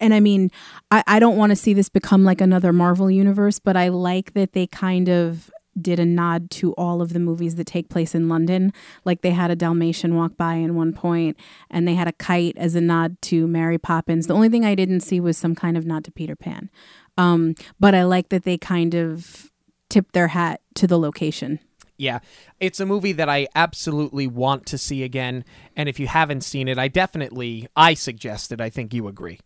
And 0.00 0.14
I 0.14 0.20
mean, 0.20 0.50
I, 0.92 1.02
I 1.06 1.18
don't 1.18 1.36
want 1.36 1.50
to 1.50 1.56
see 1.56 1.74
this 1.74 1.88
become 1.88 2.24
like 2.24 2.40
another 2.40 2.72
Marvel 2.72 3.10
universe, 3.10 3.58
but 3.58 3.76
I 3.76 3.88
like 3.88 4.32
that 4.34 4.52
they 4.52 4.68
kind 4.68 5.08
of 5.08 5.50
did 5.82 5.98
a 5.98 6.04
nod 6.04 6.50
to 6.52 6.72
all 6.72 7.00
of 7.00 7.12
the 7.12 7.18
movies 7.18 7.56
that 7.56 7.66
take 7.66 7.88
place 7.88 8.14
in 8.14 8.28
London. 8.28 8.72
Like 9.04 9.22
they 9.22 9.30
had 9.30 9.50
a 9.50 9.56
Dalmatian 9.56 10.14
walk 10.14 10.36
by 10.36 10.54
in 10.54 10.74
one 10.74 10.92
point, 10.92 11.36
and 11.70 11.86
they 11.86 11.94
had 11.94 12.08
a 12.08 12.12
kite 12.12 12.56
as 12.56 12.74
a 12.74 12.80
nod 12.80 13.20
to 13.22 13.46
Mary 13.46 13.78
Poppins. 13.78 14.26
The 14.26 14.34
only 14.34 14.48
thing 14.48 14.64
I 14.64 14.74
didn't 14.74 15.00
see 15.00 15.20
was 15.20 15.36
some 15.36 15.54
kind 15.54 15.76
of 15.76 15.86
nod 15.86 16.04
to 16.04 16.12
Peter 16.12 16.36
Pan. 16.36 16.70
Um, 17.16 17.54
but 17.80 17.94
I 17.94 18.04
like 18.04 18.28
that 18.28 18.44
they 18.44 18.58
kind 18.58 18.94
of 18.94 19.50
tipped 19.88 20.12
their 20.12 20.28
hat 20.28 20.60
to 20.76 20.86
the 20.86 20.98
location. 20.98 21.60
Yeah, 21.96 22.20
it's 22.60 22.78
a 22.78 22.86
movie 22.86 23.12
that 23.12 23.28
I 23.28 23.48
absolutely 23.56 24.28
want 24.28 24.66
to 24.66 24.78
see 24.78 25.02
again, 25.02 25.44
and 25.74 25.88
if 25.88 25.98
you 25.98 26.06
haven't 26.06 26.42
seen 26.42 26.68
it, 26.68 26.78
I 26.78 26.86
definitely 26.86 27.66
I 27.74 27.94
suggest 27.94 28.52
it. 28.52 28.60
I 28.60 28.70
think 28.70 28.94
you 28.94 29.08
agree. 29.08 29.40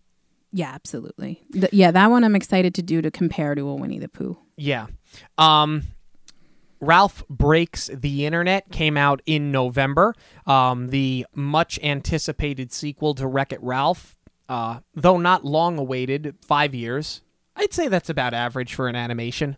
Yeah, 0.53 0.71
absolutely. 0.71 1.43
Th- 1.53 1.73
yeah, 1.73 1.91
that 1.91 2.11
one 2.11 2.25
I'm 2.25 2.37
excited 2.37 2.75
to 2.75 2.83
do 2.83 3.01
to 3.01 3.11
compare 3.11 3.55
to 3.55 3.67
a 3.69 3.75
Winnie 3.75 3.99
the 3.99 4.09
Pooh. 4.09 4.37
Yeah. 4.59 4.89
Um, 5.39 5.85
Ralph 6.83 7.25
Breaks 7.29 7.87
the 7.95 8.27
Internet 8.27 8.71
came 8.73 8.97
out 8.97 9.23
in 9.25 9.53
November. 9.53 10.15
Um, 10.47 10.89
the 10.89 11.25
much 11.35 11.79
anticipated 11.83 12.73
sequel 12.73 13.15
to 13.15 13.27
Wreck 13.27 13.53
It 13.53 13.63
Ralph, 13.63 14.17
uh, 14.49 14.81
though 14.93 15.17
not 15.17 15.45
long 15.45 15.79
awaited, 15.79 16.35
five 16.45 16.75
years. 16.75 17.23
I'd 17.55 17.73
say 17.73 17.87
that's 17.87 18.11
about 18.11 18.35
average 18.35 18.75
for 18.75 18.89
an 18.89 18.97
animation. 18.97 19.57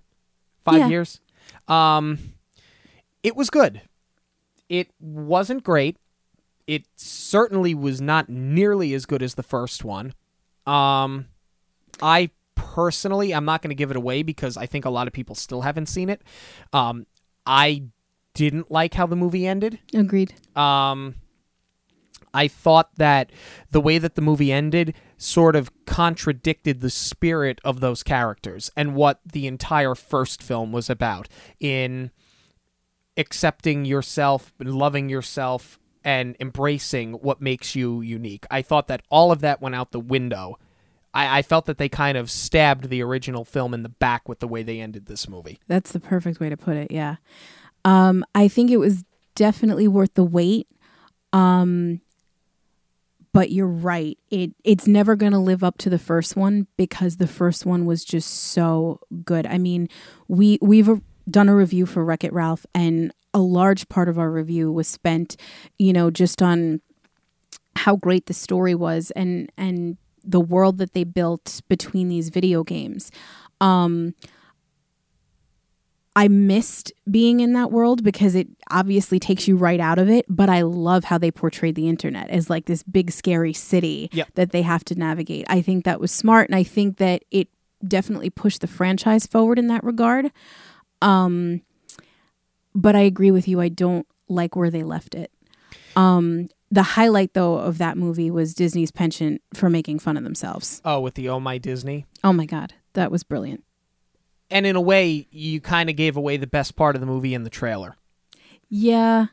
Five 0.65 0.81
Yeah. 0.81 0.89
years. 0.89 1.21
Um, 1.67 2.19
it 3.23 3.35
was 3.35 3.49
good. 3.49 3.81
It 4.69 4.91
wasn't 5.01 5.65
great. 5.65 5.97
It 6.67 6.87
certainly 6.97 7.75
was 7.75 8.01
not 8.01 8.29
nearly 8.29 8.93
as 8.95 9.07
good 9.07 9.23
as 9.23 9.35
the 9.35 9.43
first 9.43 9.83
one. 9.83 10.13
Um, 10.67 11.27
I 12.03 12.31
personally, 12.55 13.33
I'm 13.35 13.45
not 13.45 13.63
going 13.63 13.69
to 13.71 13.75
give 13.75 13.91
it 13.91 13.97
away 13.97 14.23
because 14.23 14.57
I 14.57 14.67
think 14.67 14.85
a 14.85 14.91
lot 14.91 15.07
of 15.07 15.13
people 15.13 15.35
still 15.35 15.63
haven't 15.63 15.87
seen 15.87 16.09
it. 16.11 16.23
Um, 16.73 17.07
I 17.47 17.85
didn't 18.35 18.71
like 18.71 18.95
how 18.95 19.07
the 19.07 19.17
movie 19.17 19.47
ended. 19.47 19.79
Agreed. 19.93 20.35
Um, 20.57 21.15
I 22.35 22.49
thought 22.49 22.91
that 22.97 23.31
the 23.71 23.81
way 23.81 23.99
that 23.99 24.17
the 24.17 24.23
movie 24.23 24.53
ended 24.53 24.95
sort 25.17 25.55
of 25.55 25.71
contradicted 25.87 26.81
the 26.81 26.91
spirit 26.91 27.61
of 27.65 27.81
those 27.81 28.03
characters 28.03 28.71
and 28.77 28.95
what 28.95 29.21
the 29.25 29.47
entire 29.47 29.95
first 29.95 30.43
film 30.43 30.73
was 30.73 30.91
about 30.91 31.29
in 31.61 32.11
accepting 33.17 33.85
yourself, 33.85 34.53
loving 34.59 35.09
yourself, 35.09 35.79
and 36.05 36.37
embracing 36.41 37.15
what 37.15 37.41
makes 37.41 37.75
you 37.75 38.01
unique. 38.01 38.45
I 38.51 38.63
thought 38.63 38.89
that 38.89 39.03
all 39.09 39.31
of 39.31 39.41
that 39.41 39.63
went 39.63 39.77
out 39.77 39.93
the 39.93 40.01
window. 40.01 40.59
I, 41.15 41.39
I 41.39 41.43
felt 41.43 41.67
that 41.67 41.79
they 41.79 41.89
kind 41.89 42.19
of 42.19 42.31
stabbed 42.31 42.89
the 42.89 43.03
original 43.03 43.45
film 43.45 43.73
in 43.73 43.83
the 43.83 43.89
back 43.89 44.29
with 44.29 44.41
the 44.41 44.49
way 44.49 44.63
they 44.63 44.81
ended 44.81 45.07
this 45.07 45.29
movie. 45.29 45.59
That's 45.69 45.93
the 45.93 46.01
perfect 46.01 46.41
way 46.41 46.51
to 46.51 46.57
put 46.57 46.77
it. 46.77 46.91
Yeah. 46.91 47.17
Um, 47.85 48.25
I 48.35 48.49
think 48.49 48.71
it 48.71 48.79
was 48.79 49.05
definitely 49.35 49.89
worth 49.89 50.15
the 50.15 50.25
wait. 50.25 50.69
Um, 51.33 52.01
but 53.33 53.51
you're 53.51 53.67
right. 53.67 54.17
It 54.31 54.53
it's 54.63 54.87
never 54.87 55.17
going 55.17 55.33
to 55.33 55.39
live 55.39 55.65
up 55.65 55.77
to 55.79 55.91
the 55.91 55.99
first 55.99 56.37
one 56.37 56.69
because 56.77 57.17
the 57.17 57.27
first 57.27 57.67
one 57.67 57.85
was 57.85 58.05
just 58.05 58.31
so 58.31 59.01
good. 59.25 59.45
I 59.47 59.59
mean, 59.59 59.89
we 60.29 60.59
we've 60.63 61.01
done 61.29 61.49
a 61.49 61.57
review 61.57 61.85
for 61.85 62.05
Wreck 62.05 62.23
It 62.23 62.33
Ralph, 62.33 62.65
and 62.75 63.13
a 63.35 63.41
large 63.41 63.89
part 63.89 64.09
of 64.09 64.21
our 64.21 64.31
review 64.31 64.71
was 64.71 64.87
spent, 64.87 65.37
you 65.79 65.93
know, 65.93 66.11
just 66.13 66.41
on 66.43 66.81
how 67.77 67.97
great 67.97 68.27
the 68.27 68.35
story 68.35 68.75
was 68.75 69.11
and 69.13 69.51
and 69.57 69.97
the 70.25 70.41
world 70.41 70.79
that 70.79 70.93
they 70.95 71.05
built 71.05 71.61
between 71.69 72.09
these 72.09 72.29
video 72.31 72.65
games. 72.65 73.11
Um, 73.61 74.15
I 76.17 76.29
missed 76.29 76.93
being 77.11 77.41
in 77.41 77.55
that 77.55 77.73
world 77.73 78.05
because 78.05 78.37
it 78.37 78.47
obviously 78.71 79.19
takes 79.19 79.49
you 79.49 79.57
right 79.57 79.81
out 79.81 79.99
of 79.99 80.09
it, 80.09 80.25
but 80.29 80.49
I 80.49 80.63
love 80.63 81.05
how 81.05 81.19
they 81.19 81.33
portrayed 81.33 81.75
the 81.75 81.89
internet 81.89 82.31
as 82.31 82.49
like 82.49 82.67
this 82.67 82.85
big 82.85 83.11
scary 83.11 83.53
city 83.53 84.11
Yep. 84.13 84.29
that 84.35 84.51
they 84.53 84.63
have 84.63 84.85
to 84.85 84.95
navigate. 84.95 85.45
I 85.49 85.61
think 85.61 85.85
that 85.85 86.01
was 86.01 86.13
smart 86.13 86.49
and 86.49 86.55
I 86.55 86.63
think 86.63 86.99
that 86.99 87.25
it 87.33 87.49
definitely 87.87 88.31
pushed 88.31 88.61
the 88.61 88.69
franchise 88.69 89.27
forward 89.27 89.59
in 89.59 89.67
that 89.69 89.83
regard. 89.83 90.31
Um 91.03 91.63
but 92.77 92.95
I 92.97 93.01
agree 93.01 93.31
with 93.31 93.47
you. 93.49 93.61
I 93.61 93.69
don't 93.69 94.07
like 94.29 94.55
where 94.57 94.71
they 94.71 94.85
left 94.85 95.15
it. 95.17 95.33
Um 95.97 96.49
the 96.75 96.83
highlight 96.83 97.35
though 97.35 97.55
of 97.59 97.79
that 97.79 97.97
movie 97.97 98.31
was 98.31 98.55
Disney's 98.55 98.91
penchant 98.91 99.41
for 99.55 99.71
making 99.71 99.99
fun 100.01 100.17
of 100.17 100.25
themselves. 100.25 100.81
Oh, 100.85 101.01
with 101.01 101.15
the 101.15 101.29
Oh 101.29 101.41
My 101.41 101.59
Disney. 101.59 102.07
Oh 102.23 102.33
my 102.33 102.47
god, 102.47 102.75
that 102.95 103.11
was 103.11 103.23
brilliant. 103.23 103.65
And 104.51 104.67
in 104.67 104.77
a 104.77 104.81
way, 104.81 105.27
you 105.31 105.61
kind 105.61 105.89
of 105.89 105.97
gave 105.97 106.17
away 106.17 106.37
the 106.37 106.47
best 106.47 106.77
part 106.77 106.95
of 106.97 107.01
the 107.01 107.07
movie 107.07 107.35
in 107.35 107.45
the 107.45 107.51
trailer. 107.51 107.97
Yeah. 108.69 109.27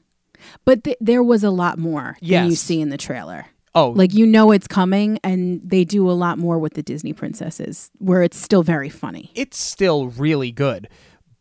But 0.65 0.83
th- 0.83 0.97
there 1.01 1.21
was 1.21 1.43
a 1.43 1.51
lot 1.51 1.77
more 1.77 2.17
than 2.21 2.49
you 2.49 2.55
see 2.55 2.81
in 2.81 2.89
the 2.89 2.97
trailer. 2.97 3.45
Oh, 3.75 3.89
Like 3.89 4.13
you 4.13 4.25
know 4.25 4.51
it's 4.51 4.67
coming 4.67 5.19
and 5.23 5.61
they 5.63 5.83
do 5.85 6.09
a 6.09 6.13
lot 6.13 6.37
more 6.37 6.59
with 6.59 6.73
the 6.73 6.83
Disney 6.83 7.13
princesses 7.13 7.89
where 7.99 8.21
it's 8.23 8.37
still 8.37 8.63
very 8.63 8.89
funny. 8.89 9.31
it's 9.35 9.57
still 9.57 10.07
really 10.09 10.51
good, 10.51 10.89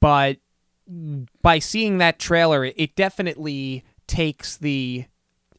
but 0.00 0.38
by 1.42 1.58
seeing 1.60 1.98
that 1.98 2.18
trailer, 2.18 2.64
it 2.64 2.94
definitely 2.96 3.84
takes 4.06 4.56
the 4.56 5.04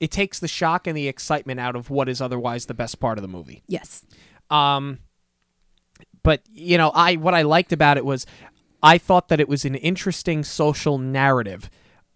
it 0.02 0.10
takes 0.10 0.40
the 0.40 0.48
shock 0.48 0.88
and 0.88 0.98
the 0.98 1.08
excitement 1.08 1.60
out 1.60 1.76
of 1.76 1.92
what 1.92 2.10
is 2.10 2.20
otherwise 2.20 2.66
the 2.66 2.74
best 2.74 3.00
part 3.00 3.20
of 3.20 3.22
the 3.22 3.28
movie. 3.28 3.62
Yes. 3.68 4.04
Um, 4.50 4.98
but 6.24 6.42
you 6.52 6.78
know, 6.78 6.92
I 6.94 7.16
what 7.16 7.36
I 7.36 7.44
liked 7.44 7.72
about 7.72 7.98
it 7.98 8.04
was 8.04 8.26
I 8.82 8.98
thought 8.98 9.30
that 9.30 9.40
it 9.40 9.48
was 9.48 9.64
an 9.64 9.76
interesting 9.76 10.44
social 10.44 10.98
narrative 10.98 11.70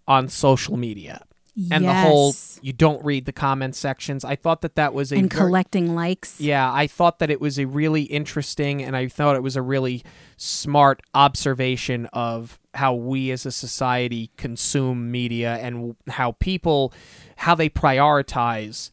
on 0.07 0.27
social 0.27 0.75
media. 0.75 1.23
And 1.71 1.85
the 1.85 1.93
whole 1.93 2.35
you 2.61 2.73
don't 2.73 3.01
read 3.05 3.25
the 3.25 3.31
comment 3.31 3.77
sections. 3.77 4.25
I 4.25 4.35
thought 4.35 4.59
that 4.59 4.75
that 4.75 4.93
was 4.93 5.13
a 5.13 5.17
and 5.17 5.31
collecting 5.31 5.95
likes. 5.95 6.41
yeah, 6.41 6.69
I 6.69 6.85
thought 6.85 7.19
that 7.19 7.29
it 7.29 7.39
was 7.39 7.57
a 7.57 7.65
really 7.65 8.01
interesting 8.01 8.83
and 8.83 8.93
I 8.93 9.07
thought 9.07 9.37
it 9.37 9.43
was 9.43 9.55
a 9.55 9.61
really 9.61 10.03
smart 10.35 11.01
observation 11.13 12.07
of 12.07 12.59
how 12.73 12.93
we 12.93 13.31
as 13.31 13.45
a 13.45 13.51
society 13.51 14.31
consume 14.35 15.11
media 15.11 15.55
and 15.61 15.95
how 16.09 16.33
people 16.33 16.93
how 17.35 17.55
they 17.55 17.69
prioritize 17.69 18.91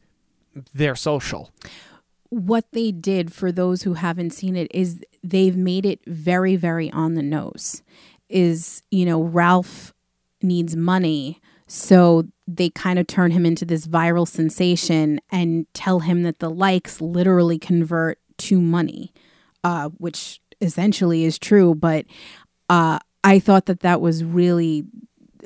their 0.74 0.94
social. 0.94 1.50
What 2.28 2.64
they 2.72 2.92
did 2.92 3.32
for 3.32 3.52
those 3.52 3.82
who 3.82 3.94
haven't 3.94 4.30
seen 4.30 4.56
it 4.56 4.70
is 4.72 5.02
they've 5.22 5.56
made 5.56 5.84
it 5.86 6.00
very 6.06 6.56
very 6.56 6.90
on 6.90 7.14
the 7.14 7.22
nose. 7.22 7.82
Is, 8.28 8.82
you 8.90 9.04
know, 9.04 9.22
Ralph 9.22 9.92
needs 10.42 10.74
money, 10.74 11.40
so 11.66 12.24
they 12.48 12.70
kind 12.70 12.98
of 12.98 13.06
turn 13.06 13.30
him 13.30 13.44
into 13.44 13.64
this 13.64 13.86
viral 13.86 14.26
sensation 14.26 15.20
and 15.30 15.66
tell 15.74 16.00
him 16.00 16.22
that 16.22 16.38
the 16.38 16.50
likes 16.50 17.00
literally 17.00 17.58
convert 17.58 18.18
to 18.38 18.60
money, 18.60 19.12
uh, 19.64 19.90
which 19.98 20.40
essentially 20.60 21.24
is 21.24 21.38
true. 21.38 21.74
But 21.74 22.06
uh, 22.68 22.98
I 23.22 23.38
thought 23.38 23.66
that 23.66 23.80
that 23.80 24.00
was 24.00 24.24
really, 24.24 24.84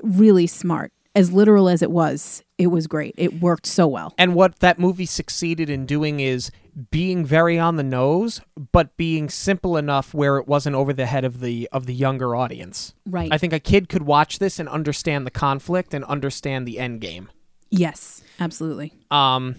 really 0.02 0.46
smart. 0.46 0.92
As 1.14 1.32
literal 1.32 1.68
as 1.68 1.82
it 1.82 1.90
was, 1.90 2.44
it 2.58 2.68
was 2.68 2.86
great. 2.86 3.14
It 3.18 3.40
worked 3.40 3.66
so 3.66 3.86
well. 3.86 4.14
And 4.16 4.34
what 4.34 4.60
that 4.60 4.78
movie 4.78 5.06
succeeded 5.06 5.68
in 5.68 5.84
doing 5.84 6.20
is 6.20 6.50
being 6.90 7.24
very 7.24 7.58
on 7.58 7.76
the 7.76 7.82
nose, 7.82 8.40
but 8.72 8.96
being 8.96 9.28
simple 9.28 9.76
enough 9.76 10.14
where 10.14 10.38
it 10.38 10.46
wasn't 10.46 10.76
over 10.76 10.92
the 10.92 11.06
head 11.06 11.24
of 11.24 11.40
the 11.40 11.68
of 11.72 11.86
the 11.86 11.94
younger 11.94 12.34
audience. 12.36 12.94
Right. 13.06 13.32
I 13.32 13.38
think 13.38 13.52
a 13.52 13.60
kid 13.60 13.88
could 13.88 14.02
watch 14.02 14.38
this 14.38 14.58
and 14.58 14.68
understand 14.68 15.26
the 15.26 15.30
conflict 15.30 15.92
and 15.94 16.04
understand 16.04 16.66
the 16.66 16.78
end 16.78 17.00
game. 17.00 17.28
yes, 17.70 18.22
absolutely. 18.40 18.92
Um, 19.10 19.56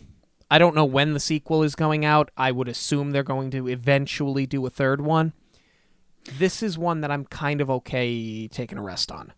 I 0.49 0.60
don't 0.60 0.75
know 0.75 0.86
when 0.86 1.13
the 1.13 1.19
sequel 1.19 1.63
is 1.63 1.75
going 1.75 2.05
out. 2.05 2.31
I 2.38 2.51
would 2.51 2.67
assume 2.69 3.12
they're 3.12 3.23
going 3.23 3.51
to 3.51 3.67
eventually 3.67 4.45
do 4.45 4.65
a 4.65 4.69
third 4.69 5.01
one. 5.01 5.33
This 6.38 6.63
is 6.63 6.77
one 6.77 7.01
that 7.01 7.12
I'm 7.12 7.25
kind 7.25 7.62
of 7.62 7.69
okay 7.69 8.47
taking 8.47 8.77
a 8.77 8.81
rest 8.81 9.12
on. 9.12 9.33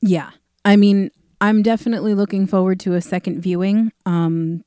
Yeah. 0.00 0.30
I 0.64 0.76
mean, 0.76 1.10
I'm 1.40 1.62
definitely 1.62 2.14
looking 2.14 2.46
forward 2.46 2.80
to 2.80 2.94
a 2.94 3.00
second 3.00 3.40
viewing. 3.40 3.92
Um, 4.06 4.64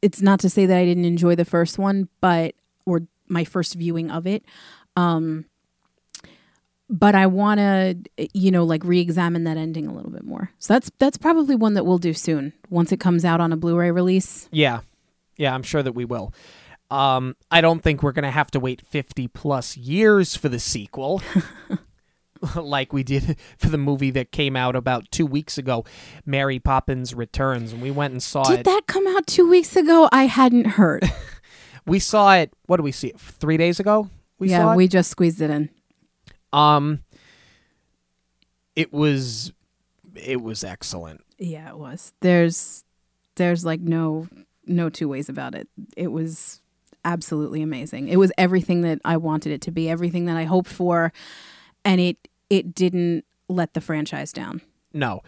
it's 0.00 0.22
not 0.22 0.40
to 0.40 0.50
say 0.50 0.66
that 0.66 0.76
I 0.76 0.84
didn't 0.84 1.04
enjoy 1.04 1.34
the 1.34 1.44
first 1.44 1.78
one, 1.78 2.08
but 2.20 2.54
or 2.86 3.02
my 3.28 3.44
first 3.44 3.74
viewing 3.74 4.10
of 4.10 4.26
it. 4.26 4.44
Um, 4.96 5.44
but 6.90 7.14
I 7.14 7.26
want 7.26 7.58
to, 7.58 7.98
you 8.32 8.50
know, 8.50 8.64
like 8.64 8.82
re-examine 8.84 9.44
that 9.44 9.56
ending 9.56 9.86
a 9.86 9.92
little 9.92 10.10
bit 10.10 10.24
more. 10.24 10.50
So 10.58 10.72
that's 10.72 10.90
that's 10.98 11.18
probably 11.18 11.54
one 11.54 11.74
that 11.74 11.84
we'll 11.84 11.98
do 11.98 12.14
soon 12.14 12.54
once 12.70 12.92
it 12.92 13.00
comes 13.00 13.24
out 13.24 13.40
on 13.40 13.52
a 13.52 13.56
Blu-ray 13.56 13.90
release. 13.90 14.48
Yeah, 14.50 14.80
yeah, 15.36 15.54
I'm 15.54 15.62
sure 15.62 15.82
that 15.82 15.92
we 15.92 16.04
will. 16.04 16.32
Um, 16.90 17.36
I 17.50 17.60
don't 17.60 17.82
think 17.82 18.02
we're 18.02 18.12
gonna 18.12 18.30
have 18.30 18.50
to 18.52 18.60
wait 18.60 18.80
50 18.80 19.28
plus 19.28 19.76
years 19.76 20.34
for 20.34 20.48
the 20.48 20.58
sequel. 20.58 21.20
like 22.56 22.92
we 22.92 23.02
did 23.02 23.36
for 23.58 23.68
the 23.68 23.78
movie 23.78 24.10
that 24.12 24.32
came 24.32 24.56
out 24.56 24.76
about 24.76 25.10
two 25.10 25.26
weeks 25.26 25.58
ago, 25.58 25.84
Mary 26.24 26.58
Poppins 26.58 27.14
Returns, 27.14 27.72
and 27.72 27.82
we 27.82 27.90
went 27.90 28.12
and 28.12 28.22
saw 28.22 28.44
Did 28.44 28.52
it. 28.52 28.56
Did 28.58 28.66
that 28.66 28.86
come 28.86 29.06
out 29.06 29.26
two 29.26 29.48
weeks 29.48 29.76
ago? 29.76 30.08
I 30.12 30.26
hadn't 30.26 30.66
heard. 30.66 31.10
we 31.86 31.98
saw 31.98 32.34
it. 32.34 32.52
What 32.66 32.76
do 32.76 32.82
we 32.82 32.92
see? 32.92 33.08
it 33.08 33.20
Three 33.20 33.56
days 33.56 33.80
ago. 33.80 34.10
We 34.38 34.50
yeah, 34.50 34.62
saw 34.62 34.72
it. 34.72 34.76
we 34.76 34.88
just 34.88 35.10
squeezed 35.10 35.40
it 35.40 35.50
in. 35.50 35.68
Um, 36.52 37.02
it 38.76 38.92
was, 38.92 39.52
it 40.14 40.40
was 40.40 40.62
excellent. 40.64 41.22
Yeah, 41.38 41.68
it 41.68 41.78
was. 41.78 42.12
There's 42.20 42.84
there's 43.36 43.64
like 43.64 43.80
no 43.80 44.28
no 44.66 44.90
two 44.90 45.08
ways 45.08 45.28
about 45.28 45.54
it. 45.54 45.68
It 45.96 46.08
was 46.08 46.60
absolutely 47.04 47.62
amazing. 47.62 48.08
It 48.08 48.16
was 48.16 48.30
everything 48.36 48.82
that 48.82 49.00
I 49.04 49.16
wanted 49.16 49.52
it 49.52 49.62
to 49.62 49.70
be, 49.70 49.88
everything 49.88 50.26
that 50.26 50.36
I 50.36 50.44
hoped 50.44 50.68
for, 50.68 51.12
and 51.88 52.02
it 52.02 52.28
it 52.50 52.74
didn't 52.74 53.24
let 53.48 53.72
the 53.72 53.80
franchise 53.80 54.32
down. 54.32 54.60
No. 54.92 55.22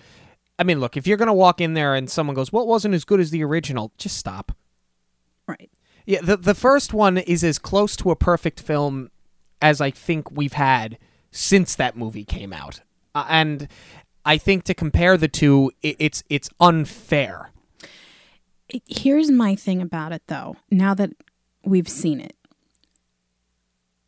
I 0.59 0.63
mean, 0.63 0.79
look, 0.79 0.97
if 0.97 1.07
you're 1.07 1.17
going 1.17 1.29
to 1.29 1.33
walk 1.33 1.61
in 1.61 1.73
there 1.73 1.95
and 1.95 2.09
someone 2.09 2.37
goes, 2.37 2.53
"What 2.53 2.67
wasn't 2.67 2.95
as 2.95 3.05
good 3.05 3.19
as 3.19 3.31
the 3.31 3.43
original?" 3.43 3.93
just 3.97 4.19
stop. 4.19 4.53
Right. 5.49 5.71
Yeah, 6.05 6.21
the 6.23 6.37
the 6.37 6.55
first 6.55 6.93
one 6.93 7.17
is 7.17 7.43
as 7.43 7.59
close 7.59 7.97
to 7.97 8.11
a 8.11 8.17
perfect 8.17 8.61
film 8.61 9.11
as 9.63 9.81
I 9.81 9.91
think 9.91 10.31
we've 10.31 10.53
had 10.53 10.99
since 11.31 11.75
that 11.77 11.97
movie 11.97 12.25
came 12.25 12.53
out. 12.53 12.83
Uh, 13.15 13.25
and 13.29 13.69
I 14.25 14.37
think 14.37 14.65
to 14.65 14.75
compare 14.75 15.17
the 15.17 15.29
two, 15.29 15.73
it, 15.83 15.97
it's 15.99 16.23
it's 16.29 16.51
unfair. 16.61 17.51
Here's 18.87 19.31
my 19.31 19.55
thing 19.57 19.81
about 19.81 20.13
it 20.13 20.23
though. 20.27 20.57
Now 20.71 20.93
that 20.93 21.11
we've 21.65 21.89
seen 21.89 22.21
it, 22.21 22.37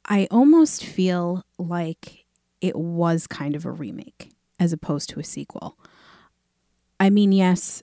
I 0.04 0.28
almost 0.30 0.84
feel 0.84 1.44
like 1.58 2.21
it 2.62 2.76
was 2.76 3.26
kind 3.26 3.54
of 3.54 3.66
a 3.66 3.70
remake 3.70 4.30
as 4.58 4.72
opposed 4.72 5.10
to 5.10 5.20
a 5.20 5.24
sequel. 5.24 5.76
I 6.98 7.10
mean, 7.10 7.32
yes, 7.32 7.82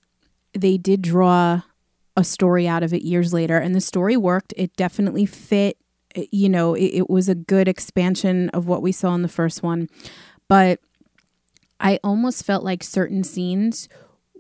they 0.54 0.78
did 0.78 1.02
draw 1.02 1.62
a 2.16 2.24
story 2.24 2.68
out 2.68 2.82
of 2.82 2.94
it 2.94 3.04
years 3.04 3.34
later, 3.34 3.58
and 3.58 3.76
the 3.76 3.82
story 3.82 4.18
worked. 4.18 4.54
It 4.58 4.76
definitely 4.76 5.26
fit. 5.26 5.78
You 6.16 6.50
know, 6.50 6.74
it, 6.74 6.86
it 6.86 7.10
was 7.10 7.30
a 7.30 7.36
good 7.36 7.68
expansion 7.68 8.50
of 8.50 8.66
what 8.66 8.82
we 8.82 8.92
saw 8.92 9.14
in 9.14 9.22
the 9.22 9.28
first 9.28 9.62
one. 9.62 9.90
But 10.48 10.80
I 11.80 12.00
almost 12.04 12.46
felt 12.46 12.64
like 12.64 12.84
certain 12.84 13.24
scenes 13.24 13.88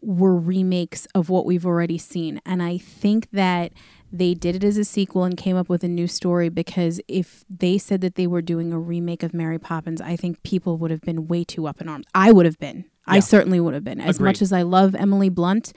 were 0.01 0.35
remakes 0.35 1.07
of 1.13 1.29
what 1.29 1.45
we've 1.45 1.65
already 1.65 1.97
seen. 1.97 2.41
And 2.45 2.63
I 2.63 2.77
think 2.77 3.29
that 3.31 3.73
they 4.11 4.33
did 4.33 4.55
it 4.55 4.63
as 4.63 4.77
a 4.77 4.83
sequel 4.83 5.23
and 5.23 5.37
came 5.37 5.55
up 5.55 5.69
with 5.69 5.83
a 5.83 5.87
new 5.87 6.07
story 6.07 6.49
because 6.49 6.99
if 7.07 7.43
they 7.49 7.77
said 7.77 8.01
that 8.01 8.15
they 8.15 8.27
were 8.27 8.41
doing 8.41 8.73
a 8.73 8.79
remake 8.79 9.23
of 9.23 9.33
Mary 9.33 9.59
Poppins, 9.59 10.01
I 10.01 10.15
think 10.15 10.41
people 10.43 10.77
would 10.77 10.91
have 10.91 11.01
been 11.01 11.27
way 11.27 11.43
too 11.43 11.67
up 11.67 11.79
in 11.81 11.87
arms. 11.87 12.05
I 12.15 12.31
would 12.31 12.45
have 12.45 12.57
been. 12.59 12.85
I 13.05 13.19
certainly 13.19 13.59
would 13.59 13.73
have 13.73 13.83
been. 13.83 13.99
As 13.99 14.17
Agreed. 14.17 14.25
much 14.27 14.41
as 14.41 14.53
I 14.53 14.61
love 14.61 14.93
Emily 14.95 15.29
Blunt 15.29 15.73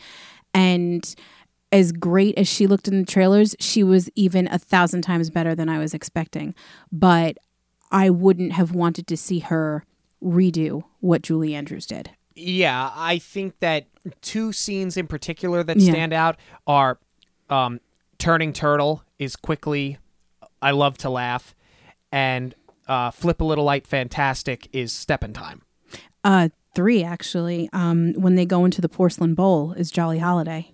and 0.52 1.14
as 1.70 1.90
great 1.92 2.36
as 2.36 2.46
she 2.46 2.66
looked 2.66 2.86
in 2.88 2.98
the 3.00 3.06
trailers, 3.06 3.56
she 3.58 3.82
was 3.82 4.10
even 4.14 4.46
a 4.48 4.58
thousand 4.58 5.00
times 5.02 5.30
better 5.30 5.54
than 5.54 5.68
I 5.70 5.78
was 5.78 5.94
expecting. 5.94 6.54
But 6.90 7.38
I 7.90 8.10
wouldn't 8.10 8.52
have 8.52 8.74
wanted 8.74 9.06
to 9.06 9.16
see 9.16 9.38
her 9.38 9.84
redo 10.22 10.84
what 11.00 11.22
Julie 11.22 11.54
Andrews 11.54 11.86
did. 11.86 12.10
Yeah, 12.34 12.90
I 12.94 13.18
think 13.18 13.58
that 13.60 13.86
two 14.20 14.52
scenes 14.52 14.96
in 14.96 15.06
particular 15.06 15.62
that 15.62 15.78
Yeah. 15.78 15.92
stand 15.92 16.12
out 16.12 16.36
are 16.66 16.98
um, 17.50 17.80
turning 18.22 18.52
turtle 18.52 19.02
is 19.18 19.34
quickly. 19.34 19.98
I 20.62 20.70
love 20.70 20.96
to 20.98 21.10
laugh, 21.10 21.56
and 22.12 22.54
uh, 22.86 23.10
flip 23.10 23.40
a 23.40 23.44
little 23.44 23.64
light 23.64 23.84
fantastic 23.84 24.68
is 24.72 24.92
step 24.92 25.24
in 25.24 25.32
time. 25.32 25.62
Uh, 26.22 26.48
three 26.72 27.02
actually. 27.02 27.68
Um, 27.72 28.12
when 28.14 28.36
they 28.36 28.46
go 28.46 28.64
into 28.64 28.80
the 28.80 28.88
porcelain 28.88 29.34
bowl 29.34 29.72
is 29.72 29.90
Jolly 29.90 30.20
Holiday. 30.20 30.70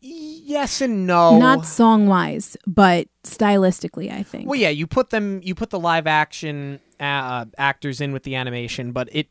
Yes 0.00 0.80
and 0.80 1.04
no. 1.04 1.36
Not 1.36 1.66
song 1.66 2.06
wise, 2.06 2.56
but 2.64 3.08
stylistically, 3.24 4.12
I 4.12 4.22
think. 4.22 4.48
Well, 4.48 4.58
yeah, 4.58 4.68
you 4.68 4.86
put 4.86 5.10
them, 5.10 5.40
you 5.42 5.56
put 5.56 5.70
the 5.70 5.80
live 5.80 6.06
action 6.06 6.78
uh, 7.00 7.46
actors 7.58 8.00
in 8.00 8.12
with 8.12 8.22
the 8.22 8.36
animation, 8.36 8.92
but 8.92 9.08
it 9.10 9.26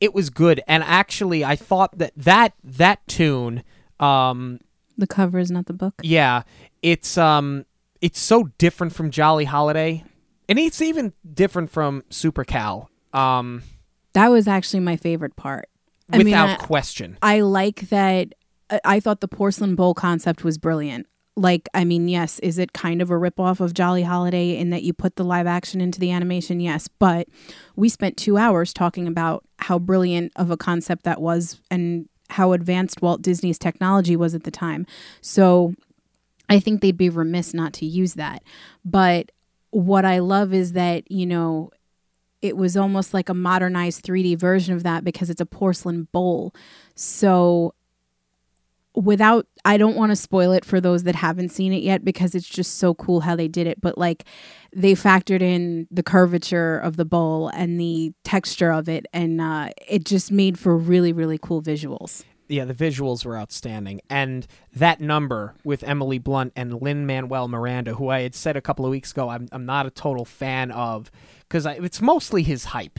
it 0.00 0.14
was 0.14 0.30
good. 0.30 0.62
And 0.66 0.82
actually, 0.84 1.44
I 1.44 1.54
thought 1.54 1.98
that 1.98 2.12
that 2.16 2.54
that 2.64 3.06
tune, 3.06 3.62
um, 4.00 4.60
The 4.98 5.06
cover 5.06 5.38
is 5.38 5.50
not 5.50 5.66
the 5.66 5.72
book. 5.72 5.94
yeah, 6.02 6.42
it's 6.82 7.18
um, 7.18 7.64
it's 8.00 8.18
so 8.20 8.44
different 8.58 8.94
from 8.94 9.10
Jolly 9.10 9.44
Holiday, 9.44 10.04
and 10.48 10.58
it's 10.58 10.80
even 10.80 11.12
different 11.34 11.70
from 11.70 12.02
Super 12.10 12.44
Cal. 12.44 12.90
Um, 13.12 13.62
That 14.14 14.28
was 14.30 14.48
actually 14.48 14.80
my 14.80 14.96
favorite 14.96 15.36
part. 15.36 15.68
I 16.12 16.18
mean, 16.18 16.26
without 16.28 16.48
I- 16.48 16.54
question. 16.56 17.18
I 17.22 17.40
like 17.40 17.88
that. 17.90 18.34
I- 18.70 18.80
I 18.84 19.00
thought 19.00 19.20
the 19.20 19.28
porcelain 19.28 19.74
bowl 19.74 19.92
concept 19.94 20.44
was 20.44 20.56
brilliant. 20.58 21.06
Like, 21.38 21.68
I 21.74 21.84
mean, 21.84 22.08
yes, 22.08 22.38
is 22.38 22.58
it 22.58 22.72
kind 22.72 23.02
of 23.02 23.10
a 23.10 23.14
ripoff 23.14 23.60
of 23.60 23.74
Jolly 23.74 24.02
Holiday 24.04 24.56
in 24.56 24.70
that 24.70 24.82
you 24.84 24.94
put 24.94 25.16
the 25.16 25.24
live 25.24 25.46
action 25.46 25.82
into 25.82 26.00
the 26.00 26.10
animation? 26.10 26.60
Yes, 26.60 26.88
but 26.88 27.28
we 27.76 27.90
spent 27.90 28.16
two 28.16 28.38
hours 28.38 28.72
talking 28.72 29.06
about 29.06 29.44
how 29.58 29.78
brilliant 29.78 30.32
of 30.36 30.50
a 30.50 30.56
concept 30.56 31.02
that 31.04 31.20
was 31.20 31.60
and 31.70 32.08
how 32.30 32.52
advanced 32.52 33.02
Walt 33.02 33.22
Disney's 33.22 33.58
technology 33.58 34.16
was 34.16 34.34
at 34.34 34.44
the 34.44 34.50
time. 34.50 34.86
So 35.20 35.74
I 36.48 36.60
think 36.60 36.80
they'd 36.80 36.96
be 36.96 37.08
remiss 37.08 37.54
not 37.54 37.72
to 37.74 37.86
use 37.86 38.14
that. 38.14 38.42
But 38.84 39.32
what 39.70 40.04
I 40.04 40.18
love 40.20 40.54
is 40.54 40.72
that, 40.72 41.10
you 41.10 41.26
know, 41.26 41.70
it 42.42 42.56
was 42.56 42.76
almost 42.76 43.14
like 43.14 43.28
a 43.28 43.34
modernized 43.34 44.04
3D 44.04 44.38
version 44.38 44.74
of 44.74 44.82
that 44.82 45.04
because 45.04 45.30
it's 45.30 45.40
a 45.40 45.46
porcelain 45.46 46.08
bowl. 46.12 46.54
So 46.94 47.74
without 48.96 49.46
I 49.64 49.76
don't 49.76 49.94
want 49.94 50.10
to 50.10 50.16
spoil 50.16 50.52
it 50.52 50.64
for 50.64 50.80
those 50.80 51.04
that 51.04 51.14
haven't 51.14 51.50
seen 51.50 51.72
it 51.72 51.82
yet 51.82 52.04
because 52.04 52.34
it's 52.34 52.48
just 52.48 52.78
so 52.78 52.94
cool 52.94 53.20
how 53.20 53.36
they 53.36 53.46
did 53.48 53.66
it, 53.66 53.80
but 53.80 53.98
like 53.98 54.24
they 54.74 54.94
factored 54.94 55.42
in 55.42 55.86
the 55.90 56.02
curvature 56.02 56.78
of 56.78 56.96
the 56.96 57.04
bowl 57.04 57.48
and 57.48 57.78
the 57.78 58.12
texture 58.24 58.70
of 58.72 58.88
it 58.88 59.06
and 59.12 59.40
uh, 59.40 59.68
it 59.86 60.04
just 60.04 60.32
made 60.32 60.58
for 60.58 60.76
really 60.76 61.12
really 61.12 61.38
cool 61.38 61.62
visuals. 61.62 62.24
yeah, 62.48 62.64
the 62.64 62.74
visuals 62.74 63.24
were 63.24 63.36
outstanding, 63.36 64.00
and 64.08 64.46
that 64.72 65.00
number 65.00 65.54
with 65.64 65.82
Emily 65.82 66.18
Blunt 66.18 66.52
and 66.56 66.80
Lin 66.80 67.06
Manuel 67.06 67.48
Miranda, 67.48 67.94
who 67.94 68.08
I 68.08 68.22
had 68.22 68.34
said 68.34 68.56
a 68.56 68.60
couple 68.60 68.84
of 68.84 68.90
weeks 68.90 69.10
ago, 69.12 69.28
I'm 69.28 69.48
I'm 69.52 69.66
not 69.66 69.86
a 69.86 69.90
total 69.90 70.24
fan 70.24 70.70
of 70.70 71.10
because 71.40 71.66
it's 71.66 72.00
mostly 72.00 72.42
his 72.42 72.66
hype. 72.66 72.98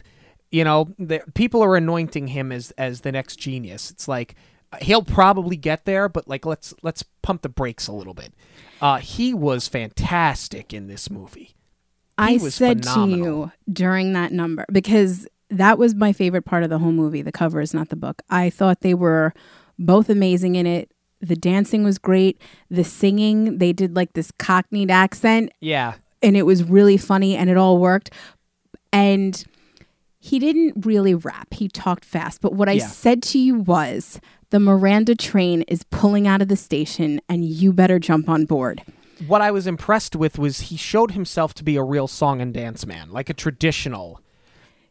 You 0.51 0.63
know, 0.63 0.93
the, 0.97 1.21
people 1.33 1.61
are 1.63 1.75
anointing 1.75 2.27
him 2.27 2.51
as 2.51 2.71
as 2.71 3.01
the 3.01 3.11
next 3.11 3.37
genius. 3.37 3.89
It's 3.91 4.07
like 4.07 4.35
he'll 4.81 5.03
probably 5.03 5.55
get 5.55 5.85
there, 5.85 6.09
but 6.09 6.27
like 6.27 6.45
let's 6.45 6.73
let's 6.83 7.03
pump 7.21 7.41
the 7.41 7.49
brakes 7.49 7.87
a 7.87 7.93
little 7.93 8.13
bit. 8.13 8.33
Uh, 8.81 8.97
he 8.97 9.33
was 9.33 9.67
fantastic 9.67 10.73
in 10.73 10.87
this 10.87 11.09
movie. 11.09 11.55
I 12.17 12.37
was 12.37 12.55
said 12.55 12.83
phenomenal. 12.83 13.17
to 13.17 13.23
you 13.23 13.51
during 13.71 14.13
that 14.13 14.31
number 14.31 14.65
because 14.71 15.27
that 15.49 15.77
was 15.77 15.95
my 15.95 16.11
favorite 16.13 16.43
part 16.43 16.63
of 16.63 16.69
the 16.69 16.79
whole 16.79 16.91
movie. 16.91 17.21
The 17.21 17.31
cover 17.31 17.61
is 17.61 17.73
not 17.73 17.89
the 17.89 17.95
book. 17.95 18.21
I 18.29 18.49
thought 18.49 18.81
they 18.81 18.93
were 18.93 19.33
both 19.77 20.09
amazing 20.09 20.55
in 20.55 20.65
it. 20.65 20.91
The 21.21 21.35
dancing 21.35 21.83
was 21.83 21.97
great. 21.97 22.41
The 22.69 22.83
singing, 22.83 23.57
they 23.57 23.73
did 23.73 23.95
like 23.95 24.13
this 24.13 24.31
cockneyed 24.31 24.91
accent 24.91 25.51
Yeah, 25.59 25.95
and 26.21 26.35
it 26.35 26.43
was 26.43 26.63
really 26.63 26.97
funny 26.97 27.35
and 27.35 27.49
it 27.49 27.57
all 27.57 27.77
worked. 27.77 28.11
And 28.91 29.43
he 30.27 30.39
didn't 30.39 30.85
really 30.85 31.13
rap, 31.15 31.53
he 31.53 31.67
talked 31.67 32.03
fast. 32.05 32.41
But 32.41 32.53
what 32.53 32.67
I 32.69 32.73
Yeah. 32.73 32.87
said 32.87 33.23
to 33.23 33.39
you 33.39 33.55
was 33.55 34.19
the 34.49 34.59
Miranda 34.59 35.15
train 35.15 35.61
is 35.63 35.83
pulling 35.91 36.27
out 36.27 36.41
of 36.41 36.47
the 36.47 36.55
station 36.55 37.19
and 37.29 37.43
you 37.45 37.71
better 37.73 37.99
jump 37.99 38.27
on 38.29 38.45
board. 38.45 38.81
what 39.25 39.41
I 39.41 39.49
was 39.49 39.65
impressed 39.65 40.15
with 40.15 40.37
was 40.37 40.59
he 40.69 40.77
showed 40.77 41.11
himself 41.11 41.55
to 41.55 41.63
be 41.63 41.75
a 41.75 41.81
real 41.81 42.07
song 42.07 42.39
and 42.39 42.53
dance 42.53 42.85
man, 42.85 43.09
like 43.11 43.31
a 43.31 43.33
traditional, 43.33 44.21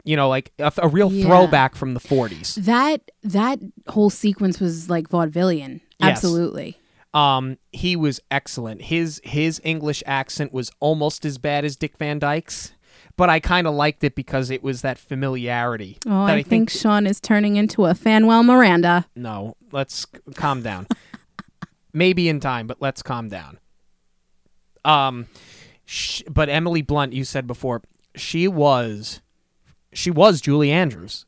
you 0.03 0.17
know, 0.17 0.29
like 0.29 0.51
a, 0.59 0.73
a 0.79 0.89
real 0.89 1.13
Yeah. 1.13 1.27
throwback 1.27 1.77
from 1.77 1.95
the 1.95 2.01
40s. 2.01 2.57
That 2.57 3.03
that 3.23 3.61
whole 3.87 4.11
sequence 4.11 4.59
was 4.59 4.91
like 4.91 5.09
vaudevillian. 5.09 5.81
Yes. 6.01 6.11
Absolutely. 6.17 6.77
Um, 7.15 7.57
he 7.73 7.95
was 7.95 8.21
excellent. 8.31 8.83
His 8.83 9.21
his 9.25 9.61
English 9.65 10.03
accent 10.07 10.53
was 10.53 10.71
almost 10.81 11.25
as 11.25 11.39
bad 11.39 11.65
as 11.65 11.77
Dick 11.77 11.97
Van 11.97 12.19
Dyke's, 12.19 12.73
but 13.17 13.31
I 13.31 13.41
kind 13.41 13.67
of 13.67 13.75
liked 13.75 14.05
it 14.05 14.15
because 14.15 14.51
it 14.51 14.63
was 14.63 14.83
that 14.83 14.99
familiarity. 14.99 15.99
Oh, 16.07 16.27
that 16.27 16.37
I, 16.37 16.43
think, 16.43 16.71
Sean 16.71 17.07
is 17.07 17.21
turning 17.21 17.57
into 17.57 17.87
a 17.87 17.95
Fanwell 17.95 18.45
Miranda. 18.45 19.07
no, 19.17 19.57
let's 19.73 20.07
calm 20.35 20.63
down. 20.63 20.87
Maybe 21.93 22.29
in 22.29 22.41
time, 22.41 22.67
but 22.67 22.77
let's 22.81 23.03
calm 23.03 23.29
down. 23.29 23.59
Um, 24.85 25.27
sh- 25.87 26.23
but 26.29 26.49
Emily 26.51 26.83
Blunt, 26.83 27.15
you 27.15 27.25
said 27.25 27.47
before, 27.47 27.83
she 28.15 28.47
was, 28.47 29.23
she 29.93 30.11
was 30.11 30.41
Julie 30.43 30.71
Andrews, 30.71 31.25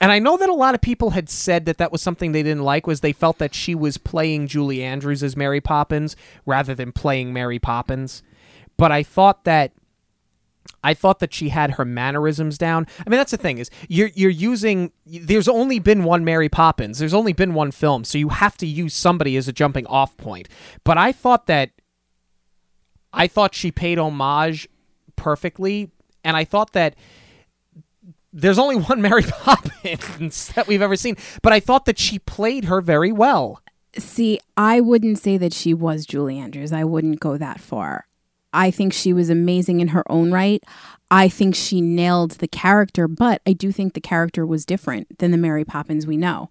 and 0.00 0.12
I 0.12 0.18
know 0.18 0.36
that 0.36 0.48
a 0.48 0.54
lot 0.54 0.74
of 0.74 0.80
people 0.80 1.10
had 1.10 1.28
said 1.28 1.64
that 1.64 1.78
that 1.78 1.90
was 1.90 2.02
something 2.02 2.32
they 2.32 2.42
didn't 2.42 2.62
like 2.62 2.86
was 2.86 3.00
they 3.00 3.12
felt 3.12 3.38
that 3.38 3.54
she 3.54 3.74
was 3.74 3.98
playing 3.98 4.46
Julie 4.46 4.84
Andrews 4.84 5.22
as 5.22 5.36
Mary 5.36 5.60
Poppins 5.60 6.14
rather 6.46 6.74
than 6.74 6.92
playing 6.92 7.32
Mary 7.32 7.58
Poppins, 7.58 8.22
but 8.76 8.92
I 8.92 9.02
thought 9.02 9.44
that. 9.44 9.72
I 10.84 10.94
thought 10.94 11.18
that 11.18 11.34
she 11.34 11.48
had 11.48 11.72
her 11.72 11.84
mannerisms 11.84 12.56
down. 12.56 12.86
I 13.04 13.10
mean, 13.10 13.18
that's 13.18 13.32
the 13.32 13.36
thing 13.36 13.58
is 13.58 13.70
you're 13.88 14.10
you're 14.14 14.30
using. 14.30 14.92
There's 15.06 15.48
only 15.48 15.78
been 15.78 16.04
one 16.04 16.24
Mary 16.24 16.48
Poppins. 16.48 16.98
There's 16.98 17.14
only 17.14 17.32
been 17.32 17.54
one 17.54 17.72
film, 17.72 18.04
so 18.04 18.18
you 18.18 18.28
have 18.28 18.56
to 18.58 18.66
use 18.66 18.94
somebody 18.94 19.36
as 19.36 19.48
a 19.48 19.52
jumping 19.52 19.86
off 19.86 20.16
point. 20.16 20.48
But 20.84 20.98
I 20.98 21.12
thought 21.12 21.46
that 21.46 21.70
I 23.12 23.26
thought 23.26 23.54
she 23.54 23.70
paid 23.70 23.98
homage 23.98 24.68
perfectly, 25.16 25.90
and 26.24 26.36
I 26.36 26.44
thought 26.44 26.72
that 26.72 26.94
there's 28.32 28.58
only 28.58 28.76
one 28.80 29.02
Mary 29.02 29.24
Poppins 29.24 30.48
that 30.54 30.66
we've 30.66 30.82
ever 30.82 30.96
seen. 30.96 31.16
But 31.42 31.52
I 31.52 31.60
thought 31.60 31.86
that 31.86 31.98
she 31.98 32.18
played 32.18 32.64
her 32.66 32.80
very 32.80 33.12
well. 33.12 33.62
See, 33.96 34.38
I 34.56 34.80
wouldn't 34.80 35.18
say 35.18 35.38
that 35.38 35.52
she 35.52 35.74
was 35.74 36.06
Julie 36.06 36.38
Andrews. 36.38 36.72
I 36.72 36.84
wouldn't 36.84 37.20
go 37.20 37.36
that 37.36 37.60
far. 37.60 38.07
I 38.52 38.70
think 38.70 38.92
she 38.92 39.12
was 39.12 39.30
amazing 39.30 39.80
in 39.80 39.88
her 39.88 40.10
own 40.10 40.32
right. 40.32 40.62
I 41.10 41.28
think 41.28 41.54
she 41.54 41.80
nailed 41.80 42.32
the 42.32 42.48
character, 42.48 43.08
but 43.08 43.40
I 43.46 43.52
do 43.52 43.72
think 43.72 43.94
the 43.94 44.00
character 44.00 44.46
was 44.46 44.64
different 44.64 45.18
than 45.18 45.30
the 45.30 45.36
Mary 45.38 45.64
Poppins 45.64 46.06
we 46.06 46.16
know. 46.16 46.50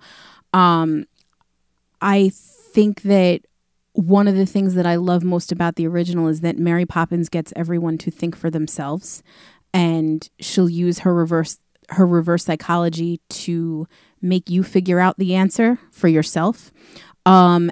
Um, 0.53 1.05
I 2.01 2.31
think 2.33 3.01
that 3.03 3.41
one 3.93 4.27
of 4.27 4.35
the 4.35 4.45
things 4.45 4.75
that 4.75 4.85
I 4.85 4.95
love 4.95 5.23
most 5.23 5.51
about 5.51 5.75
the 5.75 5.87
original 5.87 6.27
is 6.27 6.41
that 6.41 6.57
Mary 6.57 6.85
Poppins 6.85 7.29
gets 7.29 7.51
everyone 7.55 7.97
to 7.99 8.11
think 8.11 8.35
for 8.35 8.49
themselves, 8.51 9.23
and 9.73 10.29
she'll 10.39 10.69
use 10.69 10.99
her 10.99 11.13
reverse 11.13 11.57
her 11.89 12.05
reverse 12.05 12.43
psychology 12.43 13.21
to 13.29 13.87
make 14.21 14.49
you 14.49 14.61
figure 14.61 14.99
out 14.99 15.17
the 15.17 15.35
answer 15.35 15.79
for 15.89 16.09
yourself. 16.09 16.71
Um, 17.25 17.71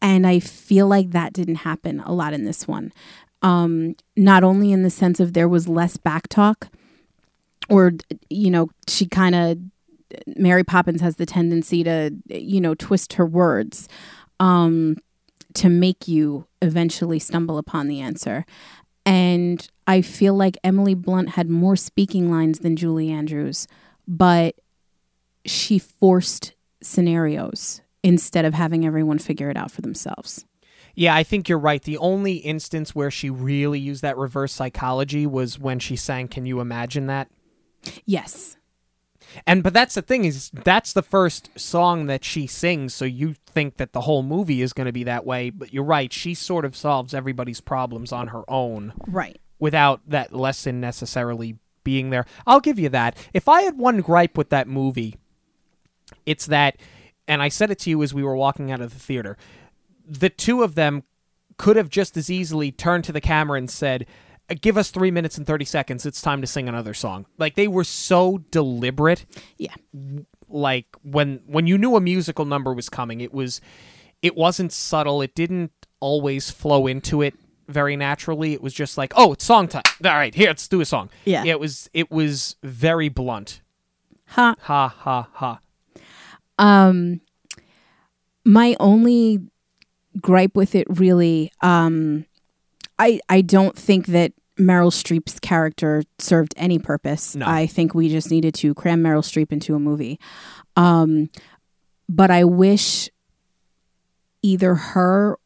and 0.00 0.26
I 0.26 0.40
feel 0.40 0.86
like 0.86 1.10
that 1.10 1.32
didn't 1.32 1.56
happen 1.56 2.00
a 2.00 2.12
lot 2.12 2.32
in 2.32 2.44
this 2.44 2.66
one. 2.66 2.92
Um, 3.44 3.94
not 4.16 4.42
only 4.42 4.72
in 4.72 4.82
the 4.82 4.90
sense 4.90 5.20
of 5.20 5.34
there 5.34 5.48
was 5.48 5.68
less 5.68 5.98
back 5.98 6.28
talk, 6.28 6.68
or, 7.68 7.92
you 8.30 8.50
know, 8.50 8.70
she 8.88 9.06
kind 9.06 9.34
of, 9.34 9.58
Mary 10.26 10.64
Poppins 10.64 11.02
has 11.02 11.16
the 11.16 11.26
tendency 11.26 11.84
to, 11.84 12.10
you 12.28 12.58
know, 12.58 12.74
twist 12.74 13.12
her 13.12 13.26
words 13.26 13.86
um, 14.40 14.96
to 15.52 15.68
make 15.68 16.08
you 16.08 16.46
eventually 16.62 17.18
stumble 17.18 17.58
upon 17.58 17.86
the 17.86 18.00
answer. 18.00 18.46
And 19.04 19.68
I 19.86 20.00
feel 20.00 20.34
like 20.34 20.56
Emily 20.64 20.94
Blunt 20.94 21.30
had 21.30 21.50
more 21.50 21.76
speaking 21.76 22.30
lines 22.30 22.60
than 22.60 22.76
Julie 22.76 23.10
Andrews, 23.10 23.68
but 24.08 24.54
she 25.44 25.78
forced 25.78 26.54
scenarios 26.82 27.82
instead 28.02 28.46
of 28.46 28.54
having 28.54 28.86
everyone 28.86 29.18
figure 29.18 29.50
it 29.50 29.56
out 29.58 29.70
for 29.70 29.82
themselves. 29.82 30.46
Yeah, 30.94 31.14
I 31.14 31.22
think 31.24 31.48
you're 31.48 31.58
right. 31.58 31.82
The 31.82 31.98
only 31.98 32.34
instance 32.34 32.94
where 32.94 33.10
she 33.10 33.30
really 33.30 33.78
used 33.80 34.02
that 34.02 34.16
reverse 34.16 34.52
psychology 34.52 35.26
was 35.26 35.58
when 35.58 35.78
she 35.78 35.96
sang 35.96 36.28
Can 36.28 36.46
You 36.46 36.60
Imagine 36.60 37.06
That? 37.06 37.28
Yes. 38.04 38.56
And 39.46 39.62
but 39.62 39.72
that's 39.72 39.94
the 39.96 40.02
thing 40.02 40.24
is 40.24 40.50
that's 40.50 40.92
the 40.92 41.02
first 41.02 41.50
song 41.58 42.06
that 42.06 42.24
she 42.24 42.46
sings, 42.46 42.94
so 42.94 43.04
you 43.04 43.34
think 43.46 43.78
that 43.78 43.92
the 43.92 44.02
whole 44.02 44.22
movie 44.22 44.62
is 44.62 44.72
going 44.72 44.86
to 44.86 44.92
be 44.92 45.04
that 45.04 45.26
way, 45.26 45.50
but 45.50 45.72
you're 45.72 45.82
right. 45.82 46.12
She 46.12 46.34
sort 46.34 46.64
of 46.64 46.76
solves 46.76 47.14
everybody's 47.14 47.60
problems 47.60 48.12
on 48.12 48.28
her 48.28 48.48
own 48.48 48.92
Right. 49.08 49.40
without 49.58 50.02
that 50.06 50.32
lesson 50.32 50.80
necessarily 50.80 51.58
being 51.82 52.10
there. 52.10 52.26
I'll 52.46 52.60
give 52.60 52.78
you 52.78 52.88
that. 52.90 53.16
If 53.32 53.48
I 53.48 53.62
had 53.62 53.76
one 53.76 54.00
gripe 54.02 54.38
with 54.38 54.50
that 54.50 54.68
movie, 54.68 55.16
it's 56.26 56.46
that 56.46 56.76
and 57.26 57.42
I 57.42 57.48
said 57.48 57.70
it 57.70 57.78
to 57.80 57.90
you 57.90 58.02
as 58.02 58.14
we 58.14 58.22
were 58.22 58.36
walking 58.36 58.70
out 58.70 58.80
of 58.82 58.92
the 58.92 59.00
theater. 59.00 59.36
The 60.06 60.30
two 60.30 60.62
of 60.62 60.74
them 60.74 61.02
could 61.56 61.76
have 61.76 61.88
just 61.88 62.16
as 62.16 62.30
easily 62.30 62.72
turned 62.72 63.04
to 63.04 63.12
the 63.12 63.20
camera 63.20 63.58
and 63.58 63.70
said, 63.70 64.06
"Give 64.60 64.76
us 64.76 64.90
3 64.90 65.10
minutes 65.10 65.38
and 65.38 65.46
30 65.46 65.64
seconds. 65.64 66.04
It's 66.04 66.20
time 66.20 66.40
to 66.40 66.46
sing 66.46 66.68
another 66.68 66.94
song." 66.94 67.26
Like 67.38 67.54
they 67.54 67.68
were 67.68 67.84
so 67.84 68.38
deliberate 68.50 69.24
Yeah. 69.56 69.74
like 70.48 70.86
when 71.02 71.40
when 71.46 71.66
you 71.66 71.78
knew 71.78 71.96
a 71.96 72.00
musical 72.00 72.44
number 72.44 72.72
was 72.74 72.88
coming 72.88 73.20
it 73.22 73.32
was 73.32 73.60
it 74.20 74.36
wasn't 74.36 74.72
subtle 74.72 75.22
it 75.22 75.34
didn't 75.34 75.72
always 76.00 76.50
flow 76.50 76.86
into 76.86 77.22
it 77.22 77.34
very 77.66 77.96
naturally 77.96 78.52
it 78.52 78.62
was 78.62 78.74
just 78.74 78.98
like 78.98 79.12
oh 79.16 79.32
it's 79.32 79.44
song 79.44 79.66
time 79.66 79.82
all 80.04 80.10
right 80.12 80.34
here 80.34 80.48
let's 80.48 80.68
do 80.68 80.82
a 80.82 80.84
song 80.84 81.08
Yeah. 81.24 81.44
it 81.44 81.58
was 81.58 81.88
it 81.94 82.10
was 82.10 82.56
very 82.62 83.08
blunt 83.08 83.62
Ha. 84.26 84.54
ha 84.60 84.88
ha 84.88 85.28
ha 85.32 85.60
Um, 86.58 87.20
my 88.44 88.76
only 88.78 89.40
gripe 90.20 90.54
with 90.54 90.74
it 90.74 90.86
really, 90.90 91.52
um, 91.60 92.26
I 92.98 93.20
I 93.28 93.40
don't 93.40 93.76
think 93.76 94.06
that 94.06 94.32
Meryl 94.58 94.90
Streep's 94.92 95.40
character 95.40 96.02
served 96.18 96.54
any 96.56 96.78
purpose. 96.78 97.34
No. 97.34 97.46
I 97.48 97.66
think 97.66 97.94
we 97.94 98.08
just 98.08 98.30
needed 98.30 98.54
to 98.54 98.72
cram 98.74 99.02
Meryl 99.02 99.22
Streep 99.22 99.50
into 99.52 99.74
a 99.74 99.80
movie. 99.80 100.20
Um, 100.76 101.28
but 102.08 102.30
I 102.30 102.44
wish 102.44 103.08
either 104.42 104.74
her 104.74 105.38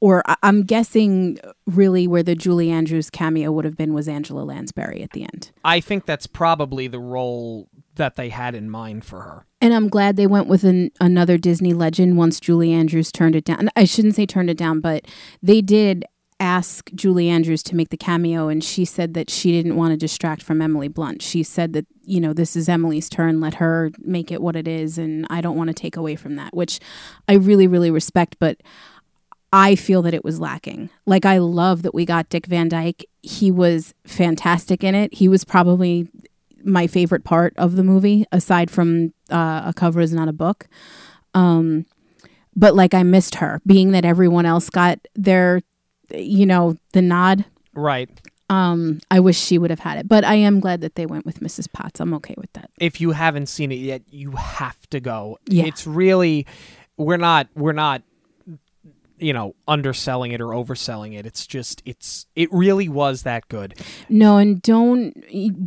or 0.00 0.22
I- 0.28 0.36
I'm 0.42 0.62
guessing 0.64 1.38
really 1.66 2.06
where 2.06 2.22
the 2.22 2.34
Julie 2.34 2.70
Andrews 2.70 3.08
cameo 3.10 3.50
would 3.52 3.64
have 3.64 3.76
been 3.76 3.94
was 3.94 4.08
Angela 4.08 4.42
Lansbury 4.42 5.02
at 5.02 5.10
the 5.12 5.22
end. 5.22 5.50
i 5.64 5.80
think 5.80 6.06
that's 6.06 6.26
probably 6.26 6.86
the 6.86 6.98
role 6.98 7.68
that 7.94 8.16
they 8.16 8.28
had 8.28 8.54
in 8.54 8.68
mind 8.68 9.04
for 9.04 9.22
her 9.22 9.46
And 9.66 9.74
I'm 9.74 9.88
glad 9.88 10.14
they 10.14 10.28
went 10.28 10.46
with 10.46 10.62
an, 10.62 10.92
another 11.00 11.36
Disney 11.36 11.72
legend 11.72 12.16
once 12.16 12.38
Julie 12.38 12.72
Andrews 12.72 13.10
turned 13.10 13.34
it 13.34 13.44
down. 13.44 13.68
I 13.74 13.82
shouldn't 13.82 14.14
say 14.14 14.24
turned 14.24 14.48
it 14.48 14.56
down, 14.56 14.78
but 14.78 15.06
they 15.42 15.60
did 15.60 16.04
ask 16.38 16.88
Julie 16.94 17.28
Andrews 17.28 17.64
to 17.64 17.74
make 17.74 17.88
the 17.88 17.96
cameo, 17.96 18.46
and 18.46 18.62
she 18.62 18.84
said 18.84 19.14
that 19.14 19.28
she 19.28 19.50
didn't 19.50 19.74
want 19.74 19.90
to 19.90 19.96
distract 19.96 20.40
from 20.40 20.62
Emily 20.62 20.86
Blunt. 20.86 21.20
She 21.20 21.42
said 21.42 21.72
that, 21.72 21.84
you 22.04 22.20
know, 22.20 22.32
this 22.32 22.54
is 22.54 22.68
Emily's 22.68 23.08
turn, 23.08 23.40
let 23.40 23.54
her 23.54 23.90
make 23.98 24.30
it 24.30 24.40
what 24.40 24.54
it 24.54 24.68
is, 24.68 24.98
and 24.98 25.26
I 25.30 25.40
don't 25.40 25.56
want 25.56 25.66
to 25.66 25.74
take 25.74 25.96
away 25.96 26.14
from 26.14 26.36
that, 26.36 26.54
which 26.54 26.78
I 27.26 27.32
really, 27.32 27.66
really 27.66 27.90
respect, 27.90 28.36
but 28.38 28.60
I 29.52 29.74
feel 29.74 30.00
that 30.02 30.14
it 30.14 30.22
was 30.22 30.38
lacking. 30.38 30.90
Like, 31.06 31.24
I 31.24 31.38
love 31.38 31.82
that 31.82 31.92
we 31.92 32.04
got 32.04 32.28
Dick 32.28 32.46
Van 32.46 32.68
Dyke. 32.68 33.04
He 33.20 33.50
was 33.50 33.94
fantastic 34.04 34.84
in 34.84 34.94
it. 34.94 35.14
He 35.14 35.26
was 35.26 35.44
probably 35.44 36.08
my 36.66 36.86
favorite 36.86 37.24
part 37.24 37.54
of 37.56 37.76
the 37.76 37.82
movie, 37.84 38.24
aside 38.32 38.70
from 38.70 39.12
uh, 39.30 39.62
a 39.66 39.72
cover 39.74 40.00
is 40.00 40.12
not 40.12 40.28
a 40.28 40.32
book. 40.32 40.66
Um, 41.34 41.86
but 42.54 42.74
like 42.74 42.92
I 42.94 43.02
missed 43.02 43.36
her, 43.36 43.60
being 43.66 43.92
that 43.92 44.04
everyone 44.04 44.46
else 44.46 44.68
got 44.70 44.98
their, 45.14 45.60
you 46.12 46.46
know, 46.46 46.76
the 46.92 47.02
nod. 47.02 47.44
right 47.74 48.08
Um, 48.48 49.00
I 49.10 49.20
wish 49.20 49.38
she 49.38 49.58
would 49.58 49.70
have 49.70 49.80
had 49.80 49.98
it, 49.98 50.08
but 50.08 50.24
I 50.24 50.34
am 50.36 50.60
glad 50.60 50.80
that 50.80 50.94
they 50.94 51.04
went 51.06 51.26
with 51.26 51.40
Mrs. 51.40 51.70
Potts. 51.72 52.00
I'm 52.00 52.14
okay 52.14 52.34
with 52.38 52.52
that. 52.54 52.70
if 52.78 53.00
you 53.00 53.10
haven't 53.12 53.46
seen 53.46 53.70
it 53.72 53.76
yet 53.76 54.02
you 54.10 54.30
have 54.32 54.78
to 54.90 55.00
go 55.00 55.38
Yeah. 55.46 55.64
it's 55.66 55.86
really 55.86 56.46
we're 56.96 57.16
not 57.18 57.48
we're 57.54 57.72
not 57.72 58.02
you 59.18 59.32
know 59.32 59.54
underselling 59.66 60.32
it 60.32 60.40
or 60.40 60.48
overselling 60.48 61.18
it 61.18 61.24
it's 61.26 61.46
just 61.46 61.82
it's 61.84 62.26
it 62.34 62.48
really 62.52 62.88
was 62.88 63.22
that 63.22 63.48
good 63.48 63.74
No, 64.08 64.36
and 64.36 64.60
don't 64.62 65.14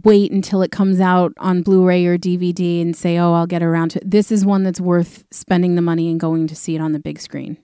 wait 0.03 0.31
until 0.31 0.61
it 0.61 0.71
comes 0.71 0.99
out 0.99 1.33
on 1.37 1.61
Blu-ray 1.61 2.05
or 2.05 2.17
DVD 2.17 2.81
and 2.81 2.95
say, 2.95 3.17
"Oh, 3.17 3.33
I'll 3.33 3.47
get 3.47 3.61
around 3.63 3.89
to." 3.91 3.99
it 3.99 4.09
This 4.09 4.31
is 4.31 4.45
one 4.45 4.63
that's 4.63 4.79
worth 4.81 5.23
spending 5.31 5.75
the 5.75 5.81
money 5.81 6.09
and 6.09 6.19
going 6.19 6.47
to 6.47 6.55
see 6.55 6.75
it 6.75 6.81
on 6.81 6.91
the 6.93 6.99
big 6.99 7.19
screen. 7.19 7.57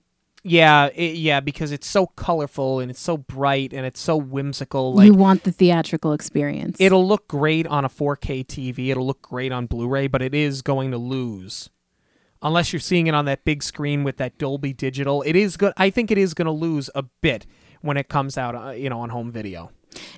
yeah 0.44 0.88
it, 0.96 1.16
yeah 1.16 1.40
because 1.40 1.72
it's 1.72 1.88
so 1.88 2.06
colorful 2.06 2.80
and 2.80 2.92
it's 2.92 3.00
so 3.00 3.18
bright 3.18 3.74
and 3.74 3.86
it's 3.86 4.00
so 4.00 4.16
whimsical 4.16 4.94
like 4.94 5.08
you 5.08 5.14
want 5.14 5.44
the 5.44 5.52
theatrical 5.52 6.14
experience. 6.14 6.78
it'll 6.80 7.08
look 7.08 7.28
great 7.28 7.66
on 7.68 7.84
a 7.86 7.90
4k 7.90 8.46
tv 8.46 8.90
it'll 8.90 9.08
look 9.08 9.22
great 9.24 9.52
on 9.52 9.66
blu-ray 9.66 10.06
but 10.08 10.22
it 10.22 10.36
is 10.36 10.62
going 10.62 10.92
to 10.92 10.98
lose 11.00 11.70
unless 12.42 12.72
you're 12.74 12.80
seeing 12.80 13.08
it 13.08 13.16
on 13.16 13.26
that 13.26 13.44
big 13.46 13.64
screen 13.64 14.04
with 14.04 14.18
that 14.18 14.38
dolby 14.38 14.74
digital 14.74 15.22
it 15.24 15.36
is 15.36 15.58
good 15.58 15.74
i 15.78 15.90
think 15.90 16.12
it 16.12 16.18
is 16.18 16.34
going 16.34 16.46
to 16.46 16.52
lose 16.52 16.90
a 16.96 17.04
bit 17.22 17.46
when 17.82 17.98
it 17.98 18.10
comes 18.10 18.38
out 18.38 18.56
uh, 18.56 18.72
you 18.72 18.90
know 18.90 19.00
on 19.00 19.10
home 19.10 19.32
video 19.32 19.72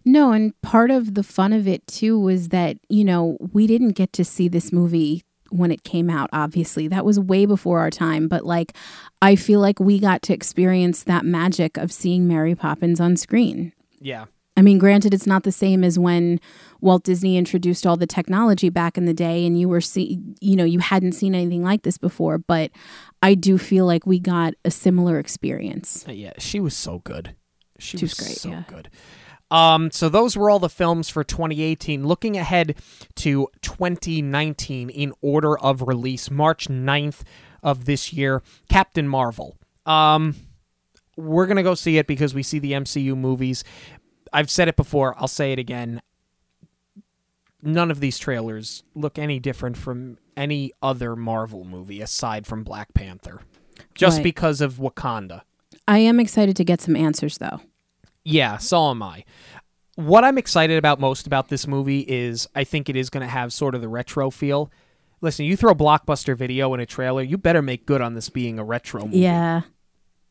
No, 0.03 0.31
and 0.31 0.59
part 0.63 0.89
of 0.89 1.13
the 1.13 1.21
fun 1.21 1.53
of 1.53 1.67
it 1.67 1.85
too 1.85 2.19
was 2.19 2.49
that, 2.49 2.77
you 2.89 3.03
know, 3.03 3.37
we 3.53 3.67
didn't 3.67 3.91
get 3.91 4.11
to 4.13 4.25
see 4.25 4.47
this 4.47 4.71
movie 4.71 5.21
when 5.51 5.69
it 5.71 5.83
came 5.83 6.09
out, 6.09 6.29
obviously. 6.33 6.87
That 6.87 7.05
was 7.05 7.19
way 7.19 7.45
before 7.45 7.79
our 7.79 7.91
time. 7.91 8.27
But 8.27 8.43
like, 8.43 8.75
I 9.21 9.35
feel 9.35 9.59
like 9.59 9.79
we 9.79 9.99
got 9.99 10.23
to 10.23 10.33
experience 10.33 11.03
that 11.03 11.25
magic 11.25 11.77
of 11.77 11.91
seeing 11.91 12.27
Mary 12.27 12.55
Poppins 12.55 12.99
on 12.99 13.17
screen. 13.17 13.71
yeah 14.01 14.25
I 14.57 14.63
mean, 14.63 14.79
granted, 14.79 15.13
it's 15.13 15.27
not 15.27 15.43
the 15.43 15.51
same 15.51 15.83
as 15.83 15.99
when 15.99 16.39
Walt 16.81 17.03
Disney 17.03 17.37
introduced 17.37 17.85
all 17.85 17.95
the 17.95 18.07
technology 18.07 18.69
back 18.69 18.97
in 18.97 19.05
the 19.05 19.13
day 19.13 19.45
and 19.45 19.59
you 19.59 19.69
were 19.69 19.81
see, 19.81 20.19
you 20.41 20.55
know, 20.55 20.63
you 20.63 20.79
hadn't 20.79 21.11
seen 21.11 21.35
anything 21.35 21.63
like 21.63 21.83
this 21.83 21.99
before, 21.99 22.39
but 22.39 22.71
I 23.21 23.35
do 23.35 23.59
feel 23.59 23.85
like 23.85 24.07
we 24.07 24.19
got 24.19 24.55
a 24.65 24.71
similar 24.71 25.19
experience. 25.19 26.05
Uh, 26.07 26.11
Yeah, 26.11 26.33
she 26.39 26.59
was 26.59 26.75
so 26.75 26.99
good. 26.99 27.35
She, 27.77 27.99
She 27.99 28.05
was, 28.05 28.17
was 28.17 28.27
great, 28.27 28.37
so 28.37 28.49
yeah. 28.49 28.63
good. 28.67 28.89
Um, 29.51 29.91
so 29.91 30.09
those 30.09 30.35
were 30.35 30.49
all 30.49 30.59
the 30.59 30.69
films 30.69 31.07
for 31.07 31.23
2018. 31.23 32.05
Looking 32.05 32.35
ahead 32.35 32.75
to 33.17 33.47
2019 33.61 34.89
in 34.89 35.13
order 35.21 35.57
of 35.57 35.83
release, 35.83 36.31
March 36.31 36.67
9th 36.67 37.21
of 37.61 37.85
this 37.85 38.11
year, 38.11 38.41
Captain 38.69 39.07
Marvel. 39.07 39.55
Um, 39.85 40.35
we're 41.17 41.47
gonna 41.47 41.63
go 41.63 41.73
see 41.73 41.97
it 41.97 42.07
because 42.07 42.35
we 42.35 42.43
see 42.43 42.59
the 42.59 42.73
MCU 42.73 43.17
movies. 43.17 43.63
I've 44.33 44.49
said 44.49 44.67
it 44.67 44.75
before. 44.75 45.15
I'll 45.17 45.27
say 45.27 45.51
it 45.51 45.59
again. 45.59 46.01
None 47.61 47.89
of 47.89 47.99
these 47.99 48.19
trailers 48.19 48.83
look 48.93 49.17
any 49.17 49.39
different 49.39 49.77
from 49.77 50.17
any 50.35 50.71
other 50.81 51.15
Marvel 51.15 51.63
movie 51.63 52.01
aside 52.01 52.45
from 52.45 52.63
Black 52.63 52.93
Panther, 52.93 53.41
just 53.95 54.17
Right. 54.17 54.23
because 54.23 54.61
of 54.61 54.75
Wakanda. 54.75 55.41
I 55.87 55.99
am 55.99 56.19
excited 56.19 56.55
to 56.57 56.63
get 56.63 56.81
some 56.81 56.95
answers 56.95 57.39
though. 57.39 57.61
Yeah, 58.23 58.57
so 58.57 58.89
am 58.91 59.01
I. 59.01 59.23
What 59.95 60.23
I'm 60.23 60.37
excited 60.37 60.77
about 60.77 60.99
most 60.99 61.25
about 61.25 61.49
this 61.49 61.65
movie 61.65 62.01
is 62.01 62.47
I 62.53 62.63
think 62.63 62.89
it 62.89 62.95
is 62.95 63.09
going 63.09 63.25
to 63.25 63.31
have 63.31 63.51
sort 63.51 63.73
of 63.73 63.81
the 63.81 63.87
retro 63.89 64.29
feel. 64.29 64.71
Listen, 65.21 65.45
you 65.45 65.57
throw 65.57 65.73
blockbuster 65.73 66.37
video 66.37 66.71
in 66.75 66.79
a 66.79 66.85
trailer, 66.85 67.23
you 67.23 67.37
better 67.39 67.63
make 67.63 67.87
good 67.87 68.01
on 68.01 68.13
this 68.13 68.29
being 68.29 68.59
a 68.59 68.63
retro 68.63 69.05
movie. 69.05 69.17
Yeah. 69.19 69.61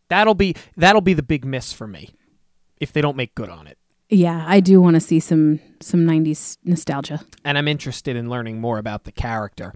That'll 0.08 0.34
be 0.34 0.54
that'll 0.76 1.00
be 1.00 1.14
the 1.14 1.24
big 1.24 1.44
miss 1.44 1.72
for 1.72 1.88
me. 1.88 2.10
if 2.78 2.92
they 2.92 3.00
don't 3.00 3.16
make 3.16 3.34
good 3.34 3.48
on 3.48 3.66
it. 3.66 3.78
Yeah, 4.08 4.44
I 4.46 4.60
do 4.60 4.80
want 4.80 4.94
to 4.94 5.00
see 5.00 5.18
some 5.20 5.60
some 5.80 6.06
90s 6.06 6.58
nostalgia. 6.64 7.20
and 7.44 7.58
I'm 7.58 7.68
interested 7.68 8.16
in 8.16 8.30
learning 8.30 8.60
more 8.60 8.78
about 8.78 9.04
the 9.04 9.12
character. 9.12 9.74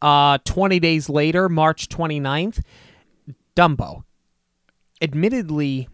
Uh, 0.00 0.38
20 0.44 0.78
days 0.78 1.08
later, 1.08 1.48
March 1.48 1.88
29th, 1.88 2.62
Dumbo. 3.56 4.04
Admittedly, 5.02 5.88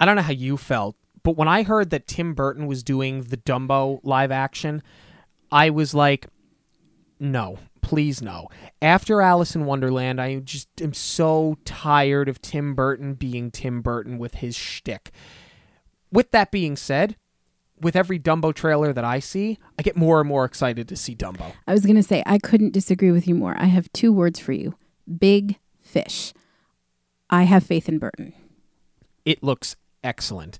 I 0.00 0.06
don't 0.06 0.16
know 0.16 0.22
how 0.22 0.32
you 0.32 0.56
felt, 0.56 0.96
but 1.22 1.36
when 1.36 1.48
I 1.48 1.62
heard 1.62 1.90
that 1.90 2.06
Tim 2.06 2.32
Burton 2.34 2.66
was 2.66 2.82
doing 2.82 3.22
the 3.22 3.36
Dumbo 3.36 4.00
live 4.02 4.30
action, 4.30 4.82
I 5.50 5.70
was 5.70 5.94
like, 5.94 6.28
no, 7.18 7.58
please 7.82 8.22
no. 8.22 8.48
After 8.80 9.20
Alice 9.20 9.54
in 9.54 9.64
Wonderland, 9.64 10.20
I 10.20 10.38
just 10.38 10.68
am 10.80 10.94
so 10.94 11.58
tired 11.64 12.28
of 12.28 12.40
Tim 12.40 12.74
Burton 12.74 13.14
being 13.14 13.50
Tim 13.50 13.82
Burton 13.82 14.18
with 14.18 14.36
his 14.36 14.56
shtick. 14.56 15.10
With 16.16 16.30
that 16.30 16.50
being 16.50 16.76
said, 16.76 17.16
with 17.78 17.94
every 17.94 18.18
Dumbo 18.18 18.54
trailer 18.54 18.90
that 18.90 19.04
I 19.04 19.18
see, 19.18 19.58
I 19.78 19.82
get 19.82 19.98
more 19.98 20.18
and 20.18 20.26
more 20.26 20.46
excited 20.46 20.88
to 20.88 20.96
see 20.96 21.14
Dumbo. 21.14 21.52
I 21.66 21.74
was 21.74 21.84
going 21.84 21.96
to 21.96 22.02
say, 22.02 22.22
I 22.24 22.38
couldn't 22.38 22.72
disagree 22.72 23.10
with 23.10 23.28
you 23.28 23.34
more. 23.34 23.54
I 23.58 23.66
have 23.66 23.92
two 23.92 24.14
words 24.14 24.40
for 24.40 24.52
you 24.52 24.74
big 25.18 25.58
fish. 25.82 26.32
I 27.28 27.42
have 27.42 27.66
faith 27.66 27.86
in 27.86 27.98
Burton. 27.98 28.32
It 29.26 29.42
looks 29.42 29.76
excellent. 30.02 30.58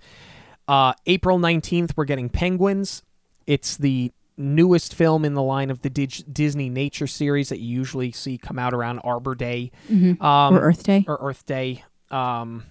Uh, 0.69 0.93
April 1.07 1.39
19th, 1.39 1.93
we're 1.97 2.05
getting 2.05 2.29
Penguins. 2.29 3.03
It's 3.47 3.79
the 3.79 4.13
newest 4.37 4.95
film 4.95 5.25
in 5.25 5.33
the 5.33 5.43
line 5.43 5.71
of 5.71 5.81
the 5.81 5.89
Dig- 5.89 6.11
Disneynature 6.31 7.09
series 7.09 7.49
that 7.49 7.61
you 7.61 7.79
usually 7.79 8.13
see 8.13 8.37
come 8.37 8.59
out 8.59 8.75
around 8.75 8.99
Arbor 8.99 9.35
Day 9.35 9.71
um, 9.91 10.19
or 10.21 10.61
Earth 10.61 10.83
Day. 10.83 11.07
or 11.09 11.17
Earth 11.23 11.47
Day. 11.47 11.83
Um, 12.11 12.65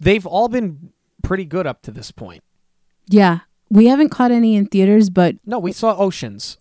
they've 0.00 0.26
all 0.26 0.46
been 0.46 0.92
pretty 1.26 1.44
good 1.44 1.66
up 1.66 1.82
to 1.82 1.90
this 1.90 2.10
point. 2.10 2.42
yeah. 3.08 3.40
We 3.68 3.86
haven't 3.88 4.10
caught 4.10 4.30
any 4.30 4.54
in 4.54 4.66
theaters, 4.66 5.10
but 5.10 5.34
No, 5.44 5.58
we 5.58 5.72
saw 5.72 5.96
Oceans. 5.96 6.56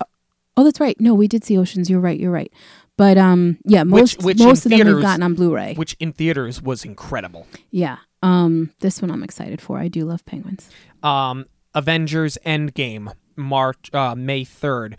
oh, 0.58 0.64
that's 0.64 0.80
right. 0.80 1.00
No, 1.00 1.14
we 1.14 1.28
did 1.28 1.44
see 1.44 1.56
Oceans. 1.56 1.88
You're 1.88 2.00
right. 2.00 2.20
You're 2.20 2.32
right. 2.32 2.52
But 2.98 3.20
um, 3.20 3.60
yeah, 3.64 3.84
most 3.84 4.24
which 4.24 4.40
in 4.42 4.48
most 4.48 4.66
of 4.66 4.72
them 4.72 4.88
we've 4.88 5.02
gotten 5.04 5.22
on 5.22 5.36
Blu-ray. 5.36 5.76
which 5.76 5.96
in 6.00 6.14
theaters 6.14 6.64
was 6.64 6.84
incredible. 6.84 7.46
yeah. 7.70 7.98
Um, 8.24 8.72
this 8.80 9.04
one 9.04 9.12
I'm 9.12 9.22
excited 9.22 9.62
for. 9.62 9.78
I 9.78 9.88
do 9.88 10.04
love 10.04 10.26
penguins. 10.26 10.68
Um, 11.04 11.46
Avengers 11.76 12.40
Endgame, 12.44 13.14
March 13.36 13.94
uh, 13.94 14.16
May 14.16 14.44
third. 14.44 14.98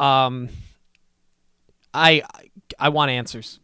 Um, 0.00 0.48
I 1.94 2.22
I 2.80 2.88
want 2.88 3.12
answers. 3.12 3.60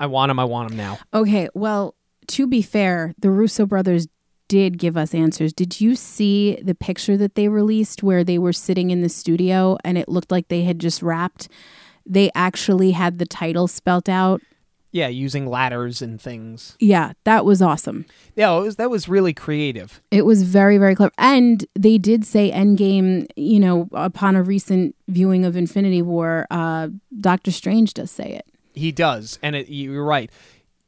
I 0.00 0.06
want 0.06 0.30
them. 0.30 0.38
I 0.38 0.44
want 0.44 0.68
them 0.70 0.78
now. 0.78 0.98
Okay, 1.12 1.50
well, 1.54 1.94
to 2.28 2.46
be 2.46 2.62
fair, 2.62 3.14
the 3.18 3.28
Russo 3.30 3.66
brothers 3.66 4.06
did 4.48 4.78
give 4.78 4.96
us 4.96 5.14
answers. 5.14 5.52
Did 5.52 5.80
you 5.80 5.94
see 5.94 6.58
the 6.62 6.74
picture 6.74 7.16
that 7.16 7.34
they 7.34 7.48
released 7.48 8.02
where 8.02 8.24
they 8.24 8.38
were 8.38 8.52
sitting 8.52 8.90
in 8.90 9.00
the 9.00 9.08
studio 9.08 9.76
and 9.84 9.98
it 9.98 10.08
looked 10.08 10.30
like 10.30 10.48
they 10.48 10.62
had 10.62 10.78
just 10.78 11.02
wrapped? 11.02 11.48
They 12.04 12.30
actually 12.34 12.92
had 12.92 13.18
the 13.18 13.26
title 13.26 13.66
spelt 13.68 14.08
out. 14.08 14.40
Yeah, 14.92 15.08
using 15.08 15.46
ladders 15.46 16.00
and 16.00 16.18
things. 16.18 16.76
Yeah, 16.80 17.12
that 17.24 17.44
was 17.44 17.60
awesome. 17.60 18.06
Yeah, 18.34 18.56
it 18.56 18.60
was, 18.62 18.76
that 18.76 18.88
was 18.88 19.08
really 19.08 19.34
creative. 19.34 20.00
It 20.10 20.24
was 20.24 20.42
very, 20.42 20.78
very 20.78 20.94
clever. 20.94 21.12
And 21.18 21.66
they 21.74 21.98
did 21.98 22.24
say 22.24 22.50
Endgame, 22.50 23.26
you 23.36 23.60
know, 23.60 23.88
upon 23.92 24.36
a 24.36 24.42
recent 24.42 24.94
viewing 25.08 25.44
of 25.44 25.54
Infinity 25.54 26.00
War, 26.00 26.46
uh, 26.50 26.88
Doctor 27.20 27.50
Strange 27.50 27.92
does 27.92 28.10
say 28.10 28.32
it. 28.32 28.46
He 28.72 28.92
does, 28.92 29.38
and 29.42 29.56
it, 29.56 29.68
you're 29.68 30.04
right. 30.04 30.30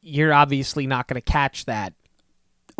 You're 0.01 0.33
obviously 0.33 0.87
not 0.87 1.07
going 1.07 1.21
to 1.21 1.31
catch 1.31 1.65
that. 1.65 1.93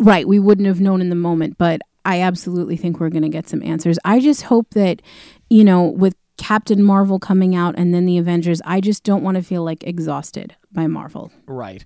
Right. 0.00 0.26
We 0.26 0.38
wouldn't 0.38 0.66
have 0.66 0.80
known 0.80 1.00
in 1.00 1.10
the 1.10 1.14
moment, 1.14 1.58
but 1.58 1.82
I 2.04 2.22
absolutely 2.22 2.76
think 2.76 2.98
we're 2.98 3.10
going 3.10 3.22
to 3.22 3.28
get 3.28 3.48
some 3.48 3.62
answers. 3.62 3.98
I 4.04 4.20
just 4.20 4.42
hope 4.42 4.70
that, 4.70 5.02
you 5.50 5.62
know, 5.62 5.84
with 5.84 6.14
Captain 6.38 6.82
Marvel 6.82 7.18
coming 7.18 7.54
out 7.54 7.74
and 7.76 7.92
then 7.92 8.06
the 8.06 8.16
Avengers, 8.16 8.62
I 8.64 8.80
just 8.80 9.04
don't 9.04 9.22
want 9.22 9.36
to 9.36 9.42
feel 9.42 9.62
like 9.62 9.84
exhausted 9.84 10.56
by 10.72 10.86
Marvel. 10.86 11.30
Right. 11.46 11.84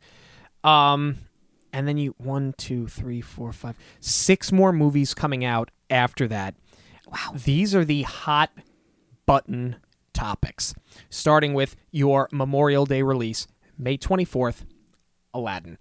Um, 0.63 1.19
and 1.73 1.89
then 1.89 1.99
you 1.99 2.15
one, 2.19 2.55
two, 2.57 2.87
three, 2.87 3.21
four, 3.21 3.53
five, 3.53 3.77
six 3.99 4.53
more 4.53 4.73
movies 4.73 5.13
coming 5.13 5.45
out 5.45 5.73
after 5.91 6.29
that. 6.29 6.55
Wow. 7.09 7.35
These 7.35 7.75
are 7.75 7.85
the 7.85 8.03
hot 8.03 8.51
button 9.27 9.77
topics. 10.13 10.73
Starting 11.11 11.53
with 11.53 11.75
your 11.91 12.29
Memorial 12.31 12.87
Day 12.87 13.03
release, 13.03 13.49
May 13.77 13.97
twenty 13.97 14.25
fourth, 14.25 14.65
Aladdin. 15.35 15.79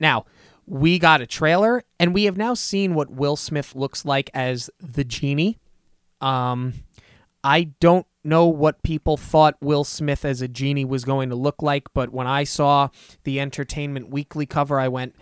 Now, 0.00 0.24
we 0.66 0.98
got 0.98 1.20
a 1.20 1.26
trailer, 1.26 1.82
and 2.00 2.14
we 2.14 2.24
have 2.24 2.36
now 2.36 2.54
seen 2.54 2.94
what 2.94 3.10
Will 3.10 3.36
Smith 3.36 3.74
looks 3.74 4.04
like 4.04 4.30
as 4.34 4.70
the 4.80 5.04
genie. 5.04 5.58
Um, 6.20 6.74
I 7.42 7.64
don't 7.80 8.06
know 8.24 8.46
what 8.46 8.82
people 8.82 9.16
thought 9.18 9.56
Will 9.60 9.84
Smith 9.84 10.24
as 10.24 10.40
a 10.40 10.48
genie 10.48 10.86
was 10.86 11.04
going 11.04 11.28
to 11.28 11.34
look 11.36 11.60
like, 11.62 11.92
but 11.92 12.10
when 12.10 12.26
I 12.26 12.44
saw 12.44 12.88
the 13.24 13.38
Entertainment 13.40 14.08
Weekly 14.08 14.46
cover, 14.46 14.80
I 14.80 14.88
went, 14.88 15.14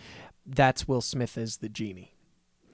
"That's 0.46 0.86
Will 0.86 1.00
Smith 1.00 1.36
as 1.36 1.56
the 1.56 1.68
genie." 1.68 2.14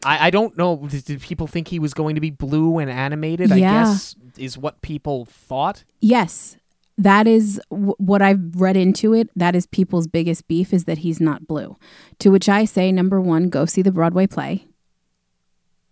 I, 0.05 0.27
I 0.27 0.31
don't 0.31 0.57
know. 0.59 0.77
Did, 0.87 1.05
did 1.07 1.21
people 1.23 1.47
think 1.47 1.69
he 1.69 1.79
was 1.79 1.95
going 1.95 2.15
to 2.15 2.21
be 2.21 2.31
blue 2.31 2.79
and 2.79 2.91
animated? 2.91 3.51
I 3.51 3.57
Yeah. 3.57 3.85
guess 3.85 4.15
is 4.37 4.59
what 4.59 4.83
people 4.83 5.25
thought. 5.25 5.85
Yes, 6.01 6.58
that 6.99 7.29
is 7.29 7.61
w- 7.71 7.95
what 7.99 8.21
I've 8.21 8.61
read 8.61 8.77
into 8.77 9.15
it. 9.15 9.31
That 9.37 9.55
is 9.55 9.67
people's 9.67 10.09
biggest 10.09 10.47
beef 10.49 10.75
is 10.75 10.85
that 10.85 10.99
he's 10.99 11.21
not 11.21 11.47
blue. 11.47 11.77
To 12.19 12.31
which 12.31 12.49
I 12.49 12.65
say, 12.65 12.91
number 12.91 13.21
one, 13.21 13.49
go 13.49 13.65
see 13.65 13.83
the 13.83 13.93
Broadway 13.93 14.27
play. 14.27 14.67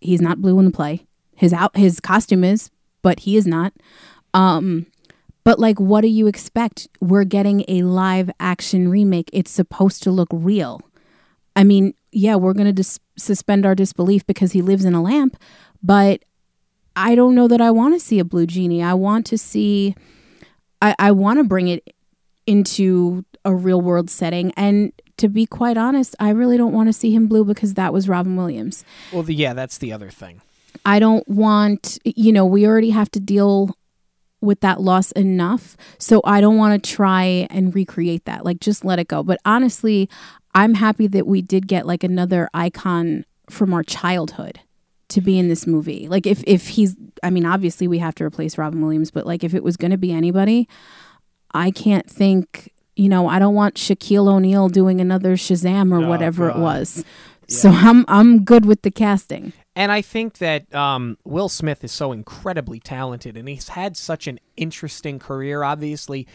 He's 0.01 0.21
not 0.21 0.41
blue 0.41 0.59
in 0.59 0.65
the 0.65 0.71
play. 0.71 1.07
His 1.33 1.53
out 1.53 1.75
his 1.77 1.99
costume 1.99 2.43
is, 2.43 2.69
but 3.01 3.21
he 3.21 3.37
is 3.37 3.47
not. 3.47 3.73
Um, 4.33 4.85
but 5.43 5.59
like, 5.59 5.79
what 5.79 6.01
do 6.01 6.07
you 6.07 6.27
expect? 6.27 6.89
We're 6.99 7.23
getting 7.23 7.63
a 7.69 7.83
live 7.83 8.29
action 8.39 8.89
remake. 8.89 9.29
It's 9.31 9.49
supposed 9.49 10.03
to 10.03 10.11
look 10.11 10.27
real. 10.31 10.81
I 11.55 11.63
mean, 11.63 11.93
yeah, 12.11 12.35
we're 12.35 12.53
gonna 12.53 12.73
dis- 12.73 12.99
suspend 13.17 13.65
our 13.65 13.75
disbelief 13.75 14.27
because 14.27 14.51
he 14.51 14.61
lives 14.61 14.83
in 14.83 14.93
a 14.93 15.01
lamp, 15.01 15.37
but 15.81 16.23
I 16.97 17.15
don't 17.15 17.33
know 17.33 17.47
that 17.47 17.61
I 17.61 17.71
want 17.71 17.93
to 17.95 17.99
see 17.99 18.19
a 18.19 18.25
blue 18.25 18.45
genie. 18.45 18.83
I 18.83 18.93
want 18.93 19.25
to 19.27 19.37
see. 19.37 19.95
I, 20.81 20.95
I 20.99 21.11
want 21.11 21.39
to 21.39 21.43
bring 21.43 21.67
it 21.67 21.93
into 22.45 23.25
a 23.43 23.53
real 23.53 23.81
world 23.81 24.09
setting. 24.09 24.51
And 24.55 24.91
to 25.17 25.27
be 25.27 25.45
quite 25.45 25.77
honest, 25.77 26.15
I 26.19 26.29
really 26.29 26.57
don't 26.57 26.73
want 26.73 26.89
to 26.89 26.93
see 26.93 27.13
him 27.13 27.27
blue 27.27 27.43
because 27.43 27.73
that 27.75 27.93
was 27.93 28.07
Robin 28.07 28.35
Williams. 28.35 28.85
Well, 29.11 29.23
the, 29.23 29.33
yeah, 29.33 29.53
that's 29.53 29.77
the 29.77 29.91
other 29.91 30.09
thing. 30.09 30.41
I 30.85 30.99
don't 30.99 31.27
want, 31.27 31.97
you 32.05 32.31
know, 32.31 32.45
we 32.45 32.67
already 32.67 32.91
have 32.91 33.09
to 33.11 33.19
deal 33.19 33.75
with 34.41 34.59
that 34.59 34.79
loss 34.79 35.11
enough. 35.13 35.75
So 35.97 36.21
I 36.23 36.41
don't 36.41 36.57
want 36.57 36.81
to 36.81 36.91
try 36.95 37.47
and 37.49 37.73
recreate 37.73 38.25
that. 38.25 38.45
Like, 38.45 38.59
just 38.59 38.85
let 38.85 38.99
it 38.99 39.07
go. 39.07 39.23
But 39.23 39.39
honestly, 39.45 40.09
I'm 40.53 40.75
happy 40.75 41.07
that 41.07 41.25
we 41.25 41.41
did 41.41 41.67
get 41.67 41.87
like 41.87 42.03
another 42.03 42.49
icon 42.53 43.25
from 43.49 43.73
our 43.73 43.83
childhood 43.83 44.59
to 45.09 45.21
be 45.21 45.39
in 45.39 45.47
this 45.47 45.65
movie. 45.65 46.07
Like, 46.07 46.25
if, 46.27 46.43
if 46.45 46.67
he's, 46.69 46.95
I 47.23 47.29
mean, 47.29 47.45
obviously 47.45 47.87
we 47.87 47.97
have 47.99 48.15
to 48.15 48.23
replace 48.23 48.57
Robin 48.57 48.81
Williams, 48.81 49.11
but 49.11 49.25
like, 49.25 49.43
if 49.43 49.53
it 49.53 49.63
was 49.63 49.77
going 49.77 49.91
to 49.91 49.97
be 49.97 50.11
anybody, 50.11 50.67
I 51.53 51.71
can't 51.71 52.09
think, 52.09 52.73
you 52.95 53.07
know, 53.09 53.27
I 53.27 53.39
don't 53.39 53.55
want 53.55 53.75
Shaquille 53.75 54.27
O'Neal 54.27 54.69
doing 54.69 54.99
another 54.99 55.35
Shazam 55.35 55.91
or 55.91 56.03
Oh, 56.03 56.09
whatever 56.09 56.49
it 56.49 56.53
God. 56.53 56.61
was. 56.61 57.05
So 57.49 57.69
I'm 57.69 58.03
I'm 58.09 58.43
good 58.43 58.65
with 58.65 58.81
the 58.81 58.91
casting. 58.91 59.53
And 59.73 59.89
I 59.89 60.01
think 60.01 60.39
that 60.39 60.73
um, 60.75 61.17
Will 61.23 61.47
Smith 61.47 61.81
is 61.83 61.93
so 61.93 62.11
incredibly 62.11 62.81
talented, 62.81 63.37
and 63.37 63.47
he's 63.47 63.69
had 63.69 63.95
such 63.95 64.27
an 64.27 64.39
interesting 64.57 65.17
career. 65.19 65.63
Obviously, 65.63 66.27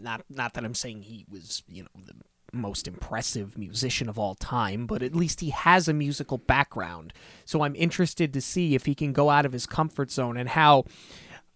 not 0.00 0.22
not 0.30 0.54
that 0.54 0.64
I'm 0.64 0.74
saying 0.74 1.02
he 1.02 1.26
was, 1.28 1.62
you 1.68 1.82
know, 1.82 1.88
the 2.06 2.14
most 2.52 2.86
impressive 2.86 3.56
musician 3.56 4.08
of 4.08 4.18
all 4.18 4.34
time, 4.34 4.86
but 4.86 5.02
at 5.02 5.14
least 5.14 5.40
he 5.40 5.50
has 5.50 5.88
a 5.88 5.92
musical 5.94 6.38
background. 6.38 7.12
So 7.44 7.62
I'm 7.62 7.74
interested 7.76 8.32
to 8.34 8.40
see 8.40 8.74
if 8.74 8.86
he 8.86 8.94
can 8.94 9.12
go 9.12 9.30
out 9.30 9.46
of 9.46 9.52
his 9.52 9.66
comfort 9.66 10.10
zone 10.10 10.36
and 10.36 10.48
how 10.48 10.84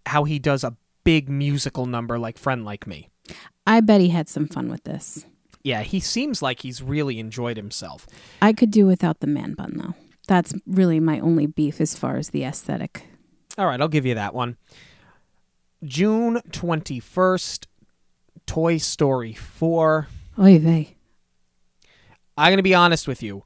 how 0.05 0.23
he 0.23 0.39
does 0.39 0.63
a 0.63 0.75
big 1.03 1.29
musical 1.29 1.85
number 1.85 2.17
like 2.17 2.37
"Friend 2.37 2.65
Like 2.65 2.87
Me." 2.87 3.09
I 3.65 3.81
bet 3.81 4.01
he 4.01 4.09
had 4.09 4.29
some 4.29 4.47
fun 4.47 4.69
with 4.69 4.83
this. 4.83 5.25
Yeah, 5.63 5.81
he 5.83 5.99
seems 5.99 6.41
like 6.41 6.61
he's 6.61 6.81
really 6.81 7.19
enjoyed 7.19 7.57
himself. 7.57 8.07
I 8.41 8.53
could 8.53 8.71
do 8.71 8.85
without 8.85 9.19
the 9.19 9.27
man 9.27 9.53
bun 9.53 9.73
though. 9.77 9.93
That's 10.27 10.53
really 10.65 10.99
my 10.99 11.19
only 11.19 11.45
beef 11.45 11.79
as 11.79 11.95
far 11.95 12.17
as 12.17 12.29
the 12.29 12.43
aesthetic. 12.43 13.05
All 13.57 13.65
right, 13.65 13.79
I'll 13.79 13.87
give 13.87 14.05
you 14.05 14.15
that 14.15 14.33
one. 14.33 14.57
June 15.83 16.41
21st, 16.51 17.65
Toy 18.45 18.77
Story 18.77 19.33
4. 19.33 20.07
Oy 20.39 20.59
vey. 20.59 20.95
I'm 22.37 22.49
going 22.49 22.57
to 22.57 22.63
be 22.63 22.75
honest 22.75 23.07
with 23.07 23.23
you. 23.23 23.43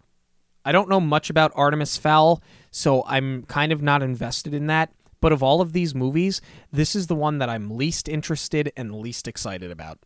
I 0.66 0.72
don't 0.72 0.90
know 0.90 1.00
much 1.00 1.30
about 1.30 1.52
Artemis 1.56 1.98
Fowl, 1.98 2.44
so 2.70 3.04
I'm 3.08 3.44
kind 3.44 3.72
of 3.72 3.82
not 3.82 4.04
invested 4.04 4.54
in 4.54 4.68
that. 4.68 4.94
But 5.22 5.32
of 5.32 5.42
all 5.42 5.62
of 5.62 5.74
these 5.74 5.96
movies, 5.96 6.42
this 6.72 6.96
is 6.96 7.08
the 7.08 7.16
one 7.16 7.38
that 7.38 7.50
I'm 7.50 7.70
least 7.70 8.10
interested 8.10 8.72
and 8.76 8.96
least 8.96 9.28
excited 9.28 9.72
about. 9.72 10.00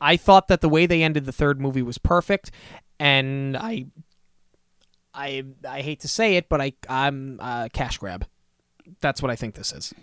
I 0.00 0.16
thought 0.16 0.48
that 0.48 0.60
the 0.60 0.68
way 0.68 0.86
they 0.86 1.02
ended 1.02 1.24
the 1.24 1.32
third 1.32 1.60
movie 1.60 1.82
was 1.82 1.96
perfect, 1.96 2.50
and 3.00 3.56
I 3.56 3.86
I 5.14 5.44
I 5.66 5.80
hate 5.80 6.00
to 6.00 6.08
say 6.08 6.36
it, 6.36 6.48
but 6.48 6.60
I 6.60 6.72
I'm 6.88 7.38
uh, 7.40 7.68
cash 7.72 7.98
grab. 7.98 8.26
That's 9.00 9.22
what 9.22 9.30
I 9.30 9.36
think 9.36 9.54
this 9.54 9.72
is. 9.72 9.94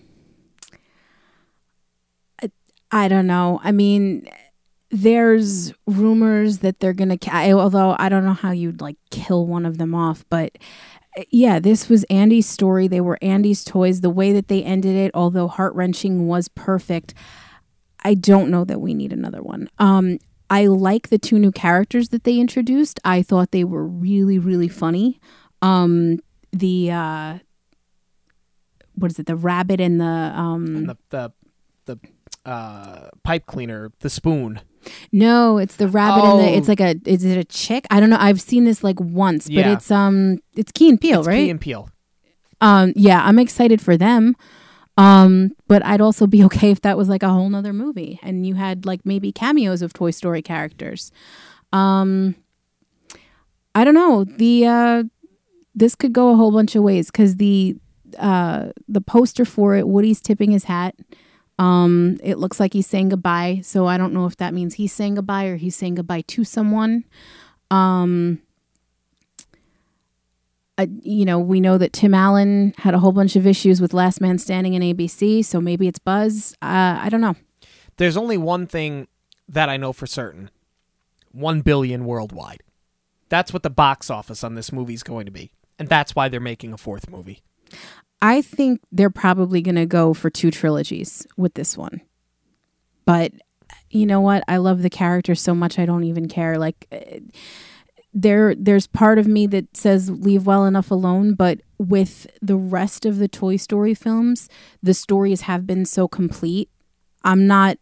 I 2.91 3.07
don't 3.07 3.25
know. 3.27 3.59
I 3.63 3.71
mean, 3.71 4.29
there's 4.93 5.73
rumors 5.87 6.59
that 6.59 6.79
they're 6.79 6.93
gonna. 6.93 7.17
Although 7.51 7.95
I 7.97 8.09
don't 8.09 8.23
know 8.23 8.33
how 8.33 8.51
you'd 8.51 8.79
like 8.79 8.97
kill 9.09 9.47
one 9.47 9.65
of 9.65 9.79
them 9.79 9.95
off, 9.95 10.23
but 10.29 10.55
uh, 11.17 11.23
yeah, 11.31 11.59
this 11.59 11.89
was 11.89 12.03
Andy's 12.05 12.47
story. 12.47 12.87
They 12.87 13.01
were 13.01 13.17
Andy's 13.21 13.63
toys. 13.63 14.01
The 14.01 14.11
way 14.11 14.31
that 14.33 14.49
they 14.49 14.63
ended 14.63 14.95
it, 14.95 15.09
although 15.15 15.47
heart 15.47 15.73
wrenching, 15.73 16.27
was 16.27 16.47
perfect. 16.47 17.15
I 18.03 18.13
don't 18.13 18.51
know 18.51 18.63
that 18.65 18.81
we 18.81 18.93
need 18.93 19.11
another 19.11 19.41
one. 19.41 19.67
Um, 19.79 20.19
I 20.49 20.67
like 20.67 21.09
the 21.09 21.17
two 21.17 21.39
new 21.39 21.51
characters 21.51 22.09
that 22.09 22.23
they 22.23 22.37
introduced. 22.39 22.99
I 23.03 23.23
thought 23.23 23.49
they 23.49 23.63
were 23.63 23.87
really, 23.87 24.37
really 24.37 24.67
funny. 24.67 25.19
Um, 25.63 26.19
the 26.51 26.91
uh, 26.91 27.39
what 28.93 29.09
is 29.09 29.17
it? 29.17 29.25
The 29.25 29.35
rabbit 29.35 29.81
and 29.81 29.99
the 29.99 30.05
um, 30.05 30.75
And 30.75 30.89
the 30.89 30.97
the 31.09 31.31
the 31.85 31.99
uh, 32.45 33.09
pipe 33.23 33.47
cleaner, 33.47 33.91
the 34.01 34.09
spoon. 34.11 34.61
No, 35.11 35.57
it's 35.57 35.75
the 35.77 35.87
rabbit 35.87 36.23
and 36.23 36.39
the. 36.39 36.49
Oh. 36.49 36.57
It's 36.57 36.67
like 36.67 36.79
a. 36.81 36.95
Is 37.05 37.23
it 37.23 37.37
a 37.37 37.43
chick? 37.43 37.85
I 37.91 37.99
don't 37.99 38.09
know. 38.09 38.17
I've 38.19 38.41
seen 38.41 38.65
this 38.65 38.83
like 38.83 38.99
once, 38.99 39.45
but 39.45 39.53
Yeah. 39.53 39.73
it's 39.73 39.89
um, 39.91 40.39
it's 40.55 40.71
Key 40.71 40.89
and 40.89 40.99
Peele, 41.01 41.19
It's 41.19 41.27
right? 41.27 41.35
Key 41.45 41.49
and 41.49 41.61
Peele. 41.61 41.89
um, 42.61 42.93
yeah, 42.95 43.21
I'm 43.25 43.39
excited 43.39 43.81
for 43.81 43.97
them. 43.97 44.35
Um, 44.95 45.53
but 45.67 45.83
I'd 45.85 46.01
also 46.01 46.27
be 46.27 46.43
okay 46.47 46.69
if 46.71 46.81
that 46.81 46.97
was 46.97 47.09
like 47.09 47.23
a 47.23 47.29
whole 47.29 47.49
nother 47.49 47.73
movie 47.73 48.19
and 48.21 48.45
you 48.45 48.53
had 48.55 48.85
like 48.85 49.05
maybe 49.05 49.31
cameos 49.31 49.81
of 49.81 49.91
Toy 49.93 50.11
Story 50.11 50.41
characters. 50.43 51.11
Um, 51.71 52.35
I 53.75 53.83
don't 53.83 53.95
know. 53.95 54.23
The 54.23 54.65
uh, 54.67 55.03
this 55.73 55.95
could 55.95 56.13
go 56.13 56.29
a 56.31 56.35
whole 56.35 56.51
bunch 56.51 56.75
of 56.75 56.83
ways 56.83 57.09
because 57.09 57.37
the 57.37 57.75
uh, 58.19 58.67
the 58.87 59.01
poster 59.01 59.45
for 59.45 59.75
it, 59.75 59.87
Woody's 59.87 60.21
tipping 60.21 60.51
his 60.51 60.65
hat. 60.65 60.93
Um, 61.59 62.17
it 62.23 62.37
looks 62.37 62.59
like 62.59 62.73
he's 62.73 62.87
saying 62.87 63.09
goodbye. 63.09 63.61
So 63.63 63.85
I 63.87 63.97
don't 63.97 64.13
know 64.13 64.25
if 64.25 64.37
that 64.37 64.53
means 64.53 64.75
he's 64.75 64.93
saying 64.93 65.15
goodbye 65.15 65.45
or 65.45 65.57
he's 65.57 65.75
saying 65.75 65.95
goodbye 65.95 66.21
to 66.27 66.43
someone. 66.43 67.05
Um, 67.69 68.41
uh, 70.77 70.87
you 71.01 71.25
know, 71.25 71.39
we 71.39 71.59
know 71.59 71.77
that 71.77 71.93
Tim 71.93 72.13
Allen 72.13 72.73
had 72.79 72.93
a 72.93 72.99
whole 72.99 73.11
bunch 73.11 73.35
of 73.35 73.45
issues 73.45 73.79
with 73.79 73.93
Last 73.93 74.19
Man 74.21 74.39
Standing 74.39 74.73
in 74.73 74.81
ABC, 74.81 75.45
so 75.45 75.61
maybe 75.61 75.87
it's 75.87 75.99
Buzz. 75.99 76.53
Uh, 76.61 76.99
I 76.99 77.09
don't 77.09 77.21
know. 77.21 77.35
There's 77.97 78.17
only 78.17 78.37
one 78.37 78.65
thing 78.65 79.07
that 79.47 79.69
I 79.69 79.77
know 79.77 79.93
for 79.93 80.07
certain: 80.07 80.49
one 81.31 81.61
billion 81.61 82.05
worldwide. 82.05 82.63
That's 83.29 83.53
what 83.53 83.63
the 83.63 83.69
box 83.69 84.09
office 84.09 84.43
on 84.43 84.55
this 84.55 84.71
movie 84.71 84.95
is 84.95 85.03
going 85.03 85.25
to 85.25 85.31
be, 85.31 85.51
and 85.77 85.87
that's 85.87 86.15
why 86.15 86.27
they're 86.27 86.39
making 86.39 86.73
a 86.73 86.77
fourth 86.77 87.07
movie. 87.07 87.43
I 88.23 88.41
think 88.41 88.79
they're 88.89 89.09
probably 89.09 89.61
going 89.61 89.75
to 89.75 89.85
go 89.85 90.13
for 90.13 90.29
two 90.29 90.49
trilogies 90.49 91.27
with 91.35 91.55
this 91.55 91.77
one. 91.77 91.99
But 93.05 93.33
you 93.89 94.05
know 94.05 94.21
what? 94.21 94.45
I 94.47 94.57
love 94.57 94.81
the 94.81 94.89
character 94.89 95.35
so 95.35 95.53
much 95.53 95.77
I 95.77 95.85
don't 95.85 96.05
even 96.05 96.29
care. 96.29 96.57
Like 96.57 96.87
uh, 96.89 97.19
there 98.13 98.55
there's 98.55 98.87
part 98.87 99.19
of 99.19 99.27
me 99.27 99.45
that 99.47 99.75
says 99.75 100.09
leave 100.09 100.45
well 100.45 100.65
enough 100.65 100.89
alone, 100.89 101.33
but 101.33 101.59
with 101.77 102.27
the 102.41 102.55
rest 102.55 103.05
of 103.05 103.17
the 103.17 103.27
Toy 103.27 103.57
Story 103.57 103.93
films, 103.93 104.47
the 104.81 104.93
stories 104.93 105.41
have 105.41 105.67
been 105.67 105.83
so 105.83 106.07
complete. 106.07 106.69
I'm 107.25 107.45
not 107.45 107.77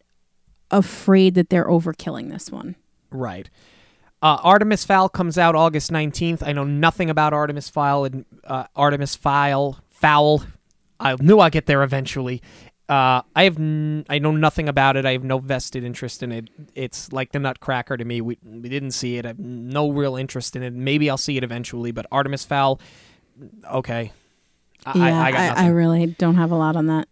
afraid 0.71 1.35
that 1.35 1.51
they're 1.51 1.67
overkilling 1.67 2.31
this 2.31 2.49
one. 2.51 2.75
Right. 3.11 3.47
Uh, 4.23 4.37
Artemis 4.41 4.85
Fowl 4.85 5.09
comes 5.09 5.37
out 5.37 5.55
August 5.55 5.91
19th. 5.91 6.41
I 6.45 6.51
know 6.51 6.63
nothing 6.63 7.11
about 7.11 7.33
Artemis 7.33 7.69
Fowl 7.69 8.05
and 8.05 8.25
uh, 8.43 8.65
Artemis 8.75 9.15
Fowl. 9.15 9.77
Fowl. 10.01 10.43
I 10.99 11.15
knew 11.19 11.39
I'd 11.39 11.51
get 11.51 11.65
there 11.67 11.83
eventually. 11.83 12.41
Uh, 12.89 13.21
I 13.35 13.45
have 13.45 13.57
n- 13.57 14.05
I 14.09 14.19
know 14.19 14.31
nothing 14.31 14.67
about 14.67 14.97
it. 14.97 15.05
I 15.05 15.13
have 15.13 15.23
no 15.23 15.37
vested 15.39 15.83
interest 15.85 16.21
in 16.23 16.31
it. 16.33 16.49
It's 16.75 17.13
like 17.13 17.31
the 17.31 17.39
Nutcracker 17.39 17.95
to 17.95 18.03
me. 18.03 18.19
We 18.19 18.37
we 18.43 18.67
didn't 18.67 18.91
see 18.91 19.17
it. 19.17 19.25
I 19.25 19.29
have 19.29 19.39
no 19.39 19.89
real 19.89 20.17
interest 20.17 20.55
in 20.57 20.63
it. 20.63 20.73
Maybe 20.73 21.09
I'll 21.09 21.17
see 21.17 21.37
it 21.37 21.43
eventually. 21.43 21.91
But 21.91 22.05
Artemis 22.11 22.43
Fowl, 22.43 22.81
okay. 23.71 24.11
I, 24.85 24.97
yeah, 24.97 25.21
I, 25.23 25.29
I. 25.29 25.65
I 25.65 25.67
really 25.69 26.07
don't 26.07 26.35
have 26.35 26.51
a 26.51 26.55
lot 26.55 26.75
on 26.75 26.87
that. 26.87 27.07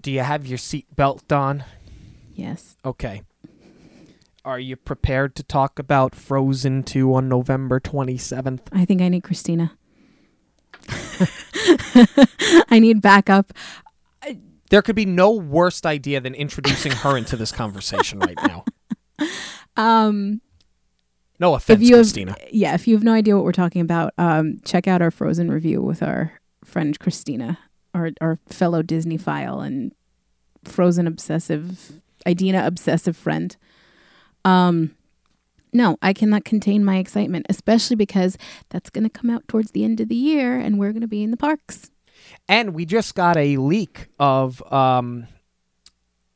Do 0.00 0.10
you 0.12 0.20
have 0.20 0.46
your 0.46 0.58
seatbelt 0.58 1.30
on? 1.36 1.64
Yes. 2.34 2.76
Okay. 2.84 3.22
Are 4.44 4.60
you 4.60 4.76
prepared 4.76 5.34
to 5.36 5.42
talk 5.42 5.78
about 5.78 6.14
Frozen 6.14 6.84
2 6.84 7.12
on 7.12 7.28
November 7.28 7.80
27th? 7.80 8.60
I 8.72 8.84
think 8.84 9.02
I 9.02 9.08
need 9.08 9.24
Christina. 9.24 9.72
I 12.70 12.78
need 12.78 13.00
backup. 13.02 13.52
There 14.70 14.82
could 14.82 14.96
be 14.96 15.06
no 15.06 15.30
worse 15.30 15.84
idea 15.86 16.20
than 16.20 16.34
introducing 16.34 16.92
her 16.92 17.16
into 17.16 17.36
this 17.36 17.52
conversation 17.52 18.18
right 18.20 18.38
now. 18.46 18.64
Um, 19.76 20.40
No 21.38 21.54
offense, 21.54 21.80
if 21.80 21.88
you 21.88 21.94
have, 21.96 22.06
Christina. 22.06 22.34
yeah, 22.50 22.74
if 22.74 22.88
you 22.88 22.96
have 22.96 23.04
no 23.04 23.12
idea 23.12 23.36
what 23.36 23.44
we're 23.44 23.52
talking 23.52 23.80
about, 23.80 24.12
um, 24.18 24.58
check 24.64 24.88
out 24.88 25.00
our 25.00 25.12
Frozen 25.12 25.52
review 25.52 25.80
with 25.80 26.02
our 26.02 26.32
friend 26.64 26.98
Christina, 26.98 27.58
our 27.94 28.10
our 28.20 28.40
fellow 28.48 28.82
Disneyphile 28.82 29.64
and 29.64 29.92
Frozen 30.64 31.06
obsessive, 31.06 32.02
Idina 32.26 32.66
obsessive 32.66 33.16
friend. 33.16 33.56
Um, 34.44 34.96
no, 35.72 35.98
I 36.02 36.12
cannot 36.12 36.44
contain 36.44 36.84
my 36.84 36.98
excitement, 36.98 37.46
especially 37.48 37.96
because 37.96 38.36
that's 38.70 38.90
going 38.90 39.04
to 39.04 39.10
come 39.10 39.30
out 39.30 39.46
towards 39.48 39.72
the 39.72 39.84
end 39.84 40.00
of 40.00 40.08
the 40.08 40.14
year, 40.14 40.58
and 40.58 40.78
we're 40.78 40.92
going 40.92 41.02
to 41.02 41.08
be 41.08 41.22
in 41.22 41.30
the 41.30 41.36
parks. 41.36 41.90
And 42.48 42.74
we 42.74 42.84
just 42.84 43.14
got 43.14 43.36
a 43.36 43.56
leak 43.56 44.08
of 44.18 44.62
um, 44.72 45.26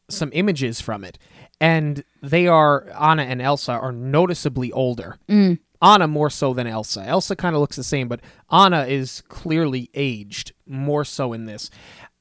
some 0.09 0.31
images 0.33 0.81
from 0.81 1.05
it. 1.05 1.19
And 1.61 2.05
they 2.23 2.47
are, 2.47 2.89
Anna 3.01 3.23
and 3.23 3.41
Elsa 3.41 3.73
are 3.73 3.93
noticeably 3.93 4.73
older. 4.73 5.19
Mm. 5.29 5.59
Anna 5.81 6.07
more 6.07 6.31
so 6.31 6.55
than 6.55 6.67
Elsa. 6.67 7.03
Elsa 7.03 7.35
kind 7.35 7.55
of 7.55 7.61
looks 7.61 7.77
the 7.77 7.85
same, 7.85 8.09
but 8.09 8.21
Anna 8.51 8.85
is 8.85 9.23
clearly 9.29 9.91
aged 9.95 10.53
more 10.67 11.05
so 11.05 11.33
in 11.33 11.47
this. 11.47 11.71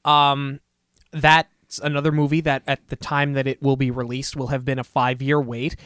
Um, 0.04 0.60
that's 1.12 1.78
another 1.82 2.10
movie 2.10 2.40
that 2.40 2.62
at 2.66 2.88
the 2.88 2.96
time 2.96 3.34
that 3.34 3.46
it 3.46 3.62
will 3.62 3.76
be 3.76 3.90
released 3.90 4.36
will 4.36 4.48
have 4.48 4.64
been 4.64 4.80
a 4.80 4.84
five 4.84 5.22
year 5.22 5.40
wait. 5.40 5.76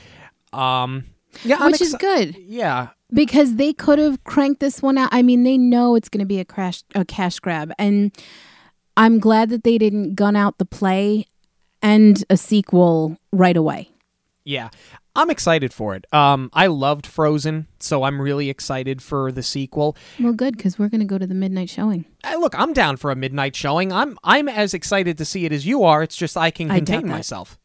Um, 0.52 1.04
yeah, 1.44 1.64
Which 1.66 1.80
is 1.80 1.94
good. 1.98 2.36
Yeah, 2.38 2.88
because 3.12 3.56
they 3.56 3.72
could 3.72 3.98
have 3.98 4.22
cranked 4.24 4.60
this 4.60 4.82
one 4.82 4.98
out. 4.98 5.08
I 5.12 5.22
mean, 5.22 5.42
they 5.44 5.58
know 5.58 5.94
it's 5.94 6.08
going 6.08 6.20
to 6.20 6.26
be 6.26 6.38
a 6.40 6.44
crash 6.44 6.82
a 6.94 7.04
cash 7.04 7.38
grab, 7.40 7.72
and 7.78 8.12
I'm 8.96 9.18
glad 9.18 9.50
that 9.50 9.64
they 9.64 9.78
didn't 9.78 10.14
gun 10.14 10.36
out 10.36 10.58
the 10.58 10.64
play 10.64 11.26
and 11.82 12.24
a 12.30 12.36
sequel 12.36 13.16
right 13.32 13.56
away. 13.56 13.90
yeah. 14.44 14.68
I'm 15.18 15.30
excited 15.30 15.72
for 15.72 15.94
it. 15.94 16.04
Um, 16.12 16.50
I 16.52 16.66
loved 16.66 17.06
Frozen, 17.06 17.68
so 17.78 18.02
I'm 18.02 18.20
really 18.20 18.50
excited 18.50 19.00
for 19.00 19.32
the 19.32 19.42
sequel. 19.42 19.96
Well, 20.20 20.34
good 20.34 20.58
because 20.58 20.78
we're 20.78 20.90
going 20.90 21.00
to 21.00 21.06
go 21.06 21.16
to 21.16 21.26
the 21.26 21.32
midnight 21.34 21.70
showing. 21.70 22.04
Hey, 22.22 22.36
look, 22.36 22.54
I'm 22.54 22.74
down 22.74 22.98
for 22.98 23.10
a 23.10 23.16
midnight 23.16 23.56
showing. 23.56 23.94
I'm 23.94 24.18
I'm 24.22 24.46
as 24.46 24.74
excited 24.74 25.16
to 25.16 25.24
see 25.24 25.46
it 25.46 25.52
as 25.52 25.64
you 25.64 25.84
are. 25.84 26.02
It's 26.02 26.18
just 26.18 26.36
I 26.36 26.50
can 26.50 26.70
I 26.70 26.76
contain 26.76 27.06
that. 27.06 27.12
myself. 27.12 27.58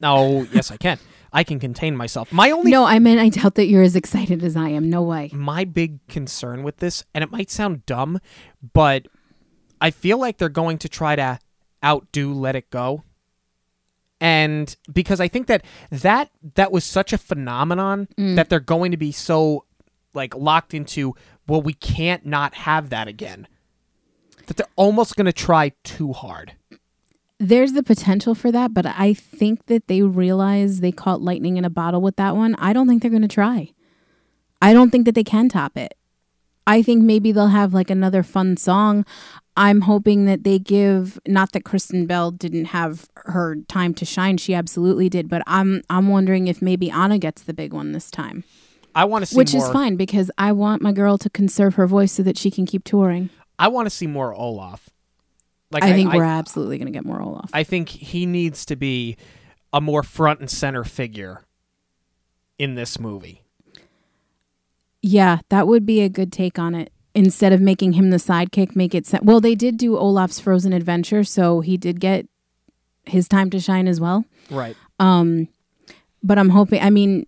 No, 0.00 0.46
yes, 0.52 0.70
I 0.70 0.76
can. 0.76 1.00
I 1.32 1.44
can 1.44 1.58
contain 1.58 1.96
myself. 1.96 2.32
My 2.32 2.50
only 2.50 2.70
No, 2.70 2.84
I 2.84 2.98
mean 2.98 3.18
I 3.18 3.28
doubt 3.28 3.54
that 3.56 3.66
you're 3.66 3.82
as 3.82 3.96
excited 3.96 4.42
as 4.42 4.56
I 4.56 4.68
am. 4.70 4.88
No 4.88 5.02
way. 5.02 5.30
my 5.32 5.64
big 5.64 6.06
concern 6.08 6.62
with 6.62 6.78
this, 6.78 7.04
and 7.14 7.22
it 7.22 7.30
might 7.30 7.50
sound 7.50 7.86
dumb, 7.86 8.20
but 8.72 9.06
I 9.80 9.90
feel 9.90 10.18
like 10.18 10.38
they're 10.38 10.48
going 10.48 10.78
to 10.78 10.88
try 10.88 11.16
to 11.16 11.38
outdo 11.84 12.32
Let 12.32 12.56
It 12.56 12.70
Go. 12.70 13.04
And 14.20 14.74
because 14.92 15.20
I 15.20 15.28
think 15.28 15.46
that 15.46 15.64
that 15.90 16.30
that 16.56 16.72
was 16.72 16.84
such 16.84 17.12
a 17.12 17.18
phenomenon 17.18 18.08
mm. 18.16 18.34
that 18.34 18.48
they're 18.48 18.58
going 18.58 18.90
to 18.90 18.96
be 18.96 19.12
so 19.12 19.64
like 20.14 20.34
locked 20.34 20.74
into, 20.74 21.14
well, 21.46 21.62
we 21.62 21.72
can't 21.74 22.26
not 22.26 22.54
have 22.54 22.90
that 22.90 23.06
again. 23.06 23.46
That 24.46 24.56
they're 24.56 24.66
almost 24.76 25.14
going 25.14 25.26
to 25.26 25.32
try 25.32 25.72
too 25.84 26.12
hard. 26.12 26.54
There's 27.40 27.72
the 27.72 27.82
potential 27.84 28.34
for 28.34 28.50
that, 28.50 28.74
but 28.74 28.84
I 28.84 29.14
think 29.14 29.66
that 29.66 29.86
they 29.86 30.02
realize 30.02 30.80
they 30.80 30.90
caught 30.90 31.22
lightning 31.22 31.56
in 31.56 31.64
a 31.64 31.70
bottle 31.70 32.00
with 32.00 32.16
that 32.16 32.34
one. 32.34 32.56
I 32.56 32.72
don't 32.72 32.88
think 32.88 33.00
they're 33.00 33.10
going 33.10 33.22
to 33.22 33.28
try. 33.28 33.72
I 34.60 34.72
don't 34.72 34.90
think 34.90 35.04
that 35.06 35.14
they 35.14 35.24
can 35.24 35.48
top 35.48 35.76
it. 35.76 35.94
I 36.66 36.82
think 36.82 37.02
maybe 37.02 37.32
they'll 37.32 37.46
have 37.48 37.72
like 37.72 37.90
another 37.90 38.22
fun 38.22 38.56
song. 38.56 39.06
I'm 39.56 39.82
hoping 39.82 40.26
that 40.26 40.44
they 40.44 40.58
give 40.58 41.18
not 41.26 41.52
that 41.52 41.64
Kristen 41.64 42.06
Bell 42.06 42.30
didn't 42.30 42.66
have 42.66 43.08
her 43.16 43.56
time 43.68 43.94
to 43.94 44.04
shine. 44.04 44.36
She 44.36 44.52
absolutely 44.54 45.08
did, 45.08 45.28
but 45.28 45.42
I'm 45.46 45.82
I'm 45.88 46.08
wondering 46.08 46.46
if 46.46 46.60
maybe 46.60 46.90
Anna 46.90 47.18
gets 47.18 47.42
the 47.42 47.54
big 47.54 47.72
one 47.72 47.92
this 47.92 48.10
time. 48.10 48.44
I 48.94 49.04
want 49.04 49.22
to 49.22 49.26
see 49.26 49.36
Which 49.36 49.54
more. 49.54 49.64
is 49.64 49.72
fine 49.72 49.96
because 49.96 50.30
I 50.36 50.52
want 50.52 50.82
my 50.82 50.92
girl 50.92 51.18
to 51.18 51.30
conserve 51.30 51.76
her 51.76 51.86
voice 51.86 52.12
so 52.12 52.22
that 52.24 52.36
she 52.36 52.50
can 52.50 52.66
keep 52.66 52.84
touring. 52.84 53.30
I 53.58 53.68
want 53.68 53.86
to 53.86 53.90
see 53.90 54.06
more 54.06 54.34
Olaf. 54.34 54.90
Like 55.70 55.82
I 55.82 55.92
think 55.92 56.12
we're 56.12 56.24
absolutely 56.24 56.78
going 56.78 56.86
to 56.86 56.92
get 56.92 57.04
more 57.04 57.20
Olaf. 57.20 57.50
I 57.52 57.62
think 57.62 57.88
he 57.88 58.24
needs 58.24 58.64
to 58.66 58.76
be 58.76 59.16
a 59.72 59.80
more 59.80 60.02
front 60.02 60.40
and 60.40 60.50
center 60.50 60.82
figure 60.84 61.44
in 62.58 62.74
this 62.74 62.98
movie. 62.98 63.42
Yeah, 65.02 65.38
that 65.50 65.66
would 65.68 65.86
be 65.86 66.00
a 66.00 66.08
good 66.08 66.32
take 66.32 66.58
on 66.58 66.74
it. 66.74 66.90
Instead 67.14 67.52
of 67.52 67.60
making 67.60 67.94
him 67.94 68.10
the 68.10 68.16
sidekick, 68.16 68.76
make 68.76 68.94
it 68.94 69.06
se- 69.06 69.20
well. 69.22 69.40
They 69.40 69.54
did 69.54 69.76
do 69.76 69.96
Olaf's 69.96 70.38
Frozen 70.38 70.72
Adventure, 70.72 71.24
so 71.24 71.60
he 71.60 71.76
did 71.76 72.00
get 72.00 72.26
his 73.04 73.26
time 73.26 73.50
to 73.50 73.58
shine 73.58 73.88
as 73.88 74.00
well. 74.00 74.24
Right. 74.50 74.76
Um, 75.00 75.48
but 76.22 76.38
I'm 76.38 76.50
hoping. 76.50 76.80
I 76.80 76.90
mean, 76.90 77.26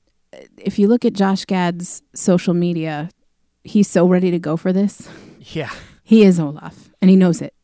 if 0.59 0.79
you 0.79 0.87
look 0.87 1.05
at 1.05 1.13
Josh 1.13 1.45
Gad's 1.45 2.03
social 2.15 2.55
media, 2.55 3.09
he's 3.65 3.89
so 3.89 4.07
ready 4.07 4.31
to 4.31 4.39
go 4.39 4.57
for 4.57 4.73
this. 4.73 5.09
Yeah. 5.41 5.71
He 6.05 6.23
is 6.23 6.39
Olaf, 6.39 6.91
and 7.01 7.11
he 7.11 7.17
knows 7.17 7.41
it. 7.43 7.55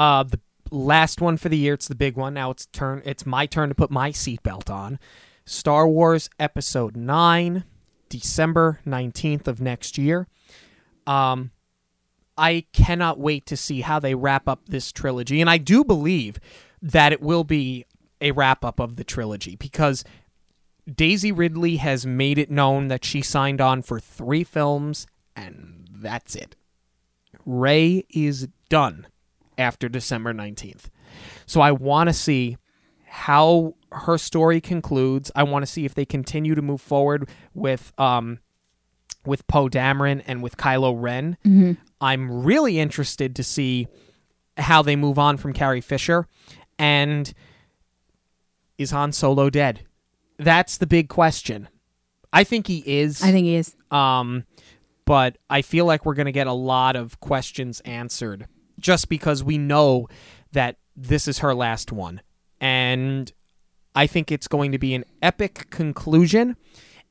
Uh, 0.00 0.22
the 0.22 0.40
last 0.70 1.20
one 1.20 1.36
for 1.36 1.50
the 1.50 1.58
year. 1.58 1.74
It's 1.74 1.86
the 1.86 1.94
big 1.94 2.16
one. 2.16 2.32
Now 2.32 2.50
it's 2.50 2.64
turn. 2.64 3.02
It's 3.04 3.26
my 3.26 3.44
turn 3.44 3.68
to 3.68 3.74
put 3.74 3.90
my 3.90 4.12
seatbelt 4.12 4.70
on. 4.70 4.98
Star 5.44 5.86
Wars 5.86 6.30
Episode 6.38 6.96
Nine, 6.96 7.64
December 8.08 8.80
nineteenth 8.86 9.46
of 9.46 9.60
next 9.60 9.98
year. 9.98 10.26
Um, 11.06 11.50
I 12.38 12.64
cannot 12.72 13.18
wait 13.18 13.44
to 13.46 13.58
see 13.58 13.82
how 13.82 13.98
they 14.00 14.14
wrap 14.14 14.48
up 14.48 14.70
this 14.70 14.90
trilogy, 14.90 15.42
and 15.42 15.50
I 15.50 15.58
do 15.58 15.84
believe 15.84 16.40
that 16.80 17.12
it 17.12 17.20
will 17.20 17.44
be 17.44 17.84
a 18.22 18.30
wrap 18.30 18.64
up 18.64 18.80
of 18.80 18.96
the 18.96 19.04
trilogy 19.04 19.54
because 19.54 20.02
Daisy 20.90 21.30
Ridley 21.30 21.76
has 21.76 22.06
made 22.06 22.38
it 22.38 22.50
known 22.50 22.88
that 22.88 23.04
she 23.04 23.20
signed 23.20 23.60
on 23.60 23.82
for 23.82 24.00
three 24.00 24.44
films, 24.44 25.06
and 25.36 25.90
that's 25.92 26.34
it. 26.34 26.56
Rey 27.44 28.06
is 28.08 28.48
done 28.70 29.06
after 29.60 29.88
December 29.88 30.32
19th. 30.34 30.86
So 31.46 31.60
I 31.60 31.72
want 31.72 32.08
to 32.08 32.12
see 32.12 32.56
how 33.04 33.74
her 33.92 34.18
story 34.18 34.60
concludes. 34.60 35.30
I 35.34 35.42
want 35.42 35.64
to 35.64 35.70
see 35.70 35.84
if 35.84 35.94
they 35.94 36.04
continue 36.04 36.54
to 36.54 36.62
move 36.62 36.80
forward 36.80 37.28
with 37.54 37.92
um 37.98 38.38
with 39.26 39.46
Poe 39.46 39.68
Dameron 39.68 40.22
and 40.26 40.42
with 40.42 40.56
Kylo 40.56 40.94
Ren. 40.96 41.36
I'm 42.00 42.42
really 42.42 42.78
interested 42.78 43.36
to 43.36 43.42
see 43.42 43.86
how 44.56 44.82
they 44.82 44.96
move 44.96 45.18
on 45.18 45.36
from 45.36 45.52
Carrie 45.52 45.80
Fisher 45.80 46.26
and 46.78 47.32
is 48.78 48.90
Han 48.92 49.12
Solo 49.12 49.50
dead? 49.50 49.82
That's 50.38 50.78
the 50.78 50.86
big 50.86 51.08
question. 51.08 51.68
I 52.32 52.44
think 52.44 52.66
he 52.66 52.82
is. 52.86 53.22
I 53.22 53.30
think 53.32 53.44
he 53.44 53.56
is. 53.56 53.76
Um, 53.90 54.44
but 55.04 55.36
I 55.50 55.62
feel 55.62 55.84
like 55.84 56.06
we're 56.06 56.14
going 56.14 56.26
to 56.26 56.32
get 56.32 56.46
a 56.46 56.52
lot 56.52 56.96
of 56.96 57.20
questions 57.20 57.80
answered 57.80 58.46
just 58.80 59.08
because 59.08 59.44
we 59.44 59.58
know 59.58 60.08
that 60.52 60.76
this 60.96 61.28
is 61.28 61.38
her 61.38 61.54
last 61.54 61.92
one. 61.92 62.20
And 62.60 63.32
I 63.94 64.06
think 64.06 64.30
it's 64.30 64.48
going 64.48 64.72
to 64.72 64.78
be 64.78 64.94
an 64.94 65.04
epic 65.22 65.70
conclusion. 65.70 66.56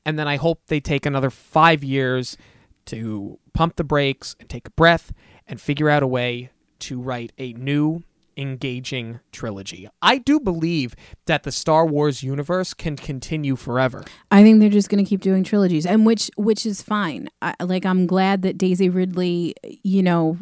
And 0.06 0.18
then 0.18 0.28
I 0.28 0.38
hope 0.38 0.62
they 0.68 0.80
take 0.80 1.06
another 1.06 1.30
five 1.30 1.84
years 1.84 2.38
to 2.86 3.40
pump 3.54 3.76
the 3.76 3.84
brakes 3.84 4.36
and 4.40 4.50
take 4.50 4.68
a 4.68 4.72
breath 4.72 5.12
and 5.48 5.60
figure 5.60 5.90
out 5.90 6.04
a 6.04 6.08
way 6.08 6.52
to 6.80 7.02
write 7.02 7.34
a 7.38 7.54
new 7.54 8.04
engaging 8.38 9.20
trilogy. 9.34 9.88
I 10.02 10.18
do 10.18 10.40
believe 10.40 10.96
that 11.26 11.44
the 11.44 11.52
Star 11.52 11.86
Wars 11.86 12.24
universe 12.24 12.74
can 12.74 12.96
continue 12.96 13.58
forever. 13.58 14.06
I 14.32 14.44
think 14.44 14.60
they're 14.60 14.70
just 14.70 14.90
going 14.90 15.04
to 15.04 15.08
keep 15.08 15.22
doing 15.22 15.44
trilogies, 15.44 15.86
and 15.86 16.06
which 16.06 16.32
which 16.38 16.66
is 16.66 16.82
fine. 16.82 17.30
I, 17.42 17.54
like 17.62 17.86
I'm 17.86 18.08
glad 18.08 18.42
that 18.44 18.58
Daisy 18.58 18.90
Ridley, 18.90 19.56
you 19.84 20.02
know, 20.02 20.38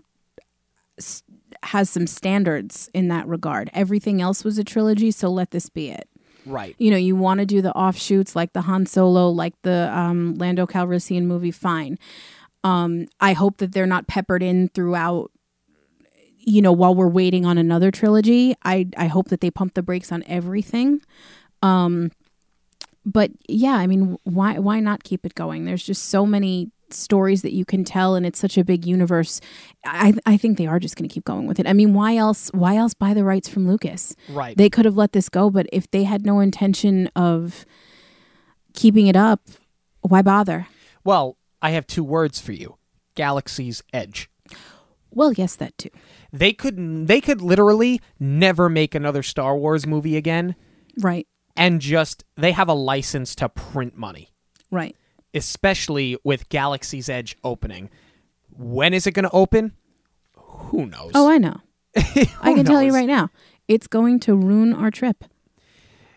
has 1.64 1.90
some 1.90 2.08
standards 2.08 2.90
in 2.94 3.08
that 3.10 3.28
regard. 3.28 3.70
Everything 3.74 4.22
else 4.22 4.44
was 4.44 4.58
a 4.58 4.64
trilogy, 4.64 5.12
so 5.12 5.30
let 5.30 5.52
this 5.52 5.70
be 5.70 5.90
it. 5.90 6.08
Right. 6.46 6.76
You 6.78 6.92
know, 6.92 6.98
you 6.98 7.16
want 7.16 7.40
to 7.40 7.46
do 7.46 7.62
the 7.62 7.74
offshoots 7.74 8.36
like 8.36 8.54
the 8.54 8.62
Han 8.62 8.86
Solo, 8.86 9.30
like 9.30 9.54
the 9.64 9.92
um, 9.96 10.36
Lando 10.36 10.66
Calrissian 10.66 11.24
movie, 11.24 11.52
fine. 11.52 12.00
Um, 12.64 13.08
I 13.20 13.34
hope 13.34 13.58
that 13.58 13.74
they're 13.74 13.86
not 13.86 14.08
peppered 14.08 14.42
in 14.42 14.70
throughout. 14.70 15.32
You 16.40 16.62
know, 16.62 16.72
while 16.72 16.96
we're 16.96 17.10
waiting 17.10 17.46
on 17.46 17.58
another 17.58 17.92
trilogy, 17.92 18.56
I 18.64 18.88
I 18.96 19.08
hope 19.08 19.28
that 19.30 19.42
they 19.42 19.52
pump 19.52 19.74
the 19.74 19.84
brakes 19.84 20.14
on 20.14 20.24
everything. 20.28 21.02
Um, 21.62 22.12
but 23.06 23.32
yeah, 23.50 23.74
I 23.74 23.86
mean, 23.86 24.18
why 24.24 24.58
why 24.60 24.80
not 24.80 25.04
keep 25.04 25.26
it 25.26 25.36
going? 25.36 25.66
There's 25.66 25.84
just 25.84 26.06
so 26.06 26.26
many 26.26 26.72
stories 26.94 27.42
that 27.42 27.54
you 27.54 27.66
can 27.66 27.84
tell, 27.84 28.16
and 28.16 28.26
it's 28.26 28.40
such 28.40 28.58
a 28.58 28.64
big 28.64 28.86
universe. 28.86 29.42
I 29.86 30.14
I 30.26 30.38
think 30.38 30.58
they 30.58 30.68
are 30.68 30.80
just 30.80 30.96
going 30.96 31.08
to 31.08 31.14
keep 31.14 31.26
going 31.26 31.48
with 31.48 31.60
it. 31.60 31.68
I 31.68 31.74
mean, 31.74 31.94
why 31.94 32.16
else 32.16 32.50
why 32.54 32.76
else 32.76 32.94
buy 32.94 33.14
the 33.14 33.24
rights 33.24 33.50
from 33.50 33.68
Lucas? 33.68 34.16
Right. 34.30 34.58
They 34.58 34.70
could 34.70 34.86
have 34.86 34.98
let 34.98 35.14
this 35.14 35.30
go, 35.30 35.50
but 35.50 35.68
if 35.72 35.90
they 35.92 36.04
had 36.04 36.26
no 36.26 36.40
intention 36.40 37.08
of 37.16 37.66
keeping 38.74 39.08
it 39.08 39.16
up, 39.16 39.42
why 40.02 40.22
bother? 40.22 40.68
Well, 41.04 41.38
I 41.62 41.72
have 41.72 41.88
two 41.88 42.04
words 42.04 42.40
for 42.40 42.52
you. 42.52 42.78
Galaxy's 43.16 43.84
Edge. 43.94 44.30
Well, 45.12 45.34
yes, 45.34 45.56
that 45.56 45.78
too. 45.78 45.90
They 46.32 46.54
could 46.54 47.08
they 47.08 47.22
could 47.22 47.42
literally 47.42 48.02
never 48.20 48.70
make 48.70 48.94
another 48.94 49.24
Star 49.24 49.58
Wars 49.58 49.88
movie 49.88 50.18
again 50.18 50.56
Right, 51.00 51.28
and 51.56 51.80
just 51.80 52.24
they 52.36 52.52
have 52.52 52.68
a 52.70 52.74
license 52.74 53.36
to 53.36 53.50
print 53.50 53.98
money, 53.98 54.30
right. 54.72 54.96
Especially 55.38 56.18
with 56.24 56.50
Galaxy's 56.50 57.08
Edge 57.08 57.38
opening. 57.44 57.90
When 58.58 58.94
is 58.94 59.08
it 59.08 59.12
going 59.12 59.24
to 59.24 59.32
open? 59.32 59.74
Who 60.36 60.88
knows? 60.88 61.12
Oh, 61.16 61.30
I 61.30 61.38
know. 61.38 61.62
I 61.96 62.54
can 62.54 62.66
tell 62.66 62.84
you 62.84 62.94
right 62.94 63.08
now, 63.08 63.30
it's 63.68 63.88
going 63.88 64.20
to 64.22 64.36
ruin 64.36 64.74
our 64.74 64.92
trip. 64.92 65.24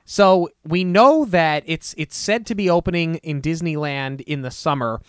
So 0.05 0.49
we 0.65 0.83
know 0.83 1.25
that 1.27 1.63
it's 1.67 1.95
it's 1.97 2.17
said 2.17 2.45
to 2.47 2.57
be 2.57 2.69
opening 2.69 3.17
in 3.17 3.41
Disneyland 3.41 4.23
in 4.23 4.43
the 4.43 4.51
summer. 4.51 5.01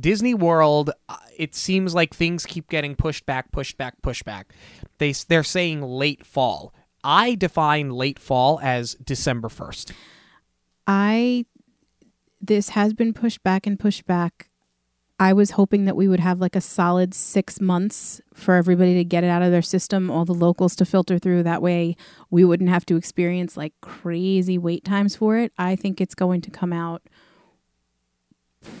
Disney 0.00 0.32
World, 0.32 0.92
uh, 1.10 1.18
it 1.36 1.54
seems 1.54 1.94
like 1.94 2.14
things 2.14 2.46
keep 2.46 2.70
getting 2.70 2.96
pushed 2.96 3.26
back, 3.26 3.52
pushed 3.52 3.76
back, 3.76 4.00
pushed 4.00 4.24
back. 4.24 4.54
They 4.96 5.12
they're 5.12 5.42
saying 5.44 5.82
late 5.82 6.24
fall. 6.24 6.72
I 7.04 7.34
define 7.34 7.90
late 7.90 8.18
fall 8.18 8.58
as 8.62 8.94
December 8.94 9.50
first. 9.50 9.92
I 10.86 11.44
this 12.46 12.70
has 12.70 12.94
been 12.94 13.12
pushed 13.12 13.42
back 13.42 13.66
and 13.66 13.78
pushed 13.78 14.06
back. 14.06 14.50
I 15.18 15.32
was 15.32 15.52
hoping 15.52 15.86
that 15.86 15.96
we 15.96 16.08
would 16.08 16.20
have 16.20 16.40
like 16.40 16.54
a 16.54 16.60
solid 16.60 17.14
six 17.14 17.58
months 17.60 18.20
for 18.34 18.54
everybody 18.54 18.94
to 18.94 19.04
get 19.04 19.24
it 19.24 19.28
out 19.28 19.42
of 19.42 19.50
their 19.50 19.62
system, 19.62 20.10
all 20.10 20.26
the 20.26 20.34
locals 20.34 20.76
to 20.76 20.84
filter 20.84 21.18
through. 21.18 21.42
That 21.42 21.62
way, 21.62 21.96
we 22.30 22.44
wouldn't 22.44 22.68
have 22.68 22.84
to 22.86 22.96
experience 22.96 23.56
like 23.56 23.72
crazy 23.80 24.58
wait 24.58 24.84
times 24.84 25.16
for 25.16 25.38
it. 25.38 25.52
I 25.56 25.74
think 25.74 26.00
it's 26.00 26.14
going 26.14 26.42
to 26.42 26.50
come 26.50 26.72
out 26.72 27.02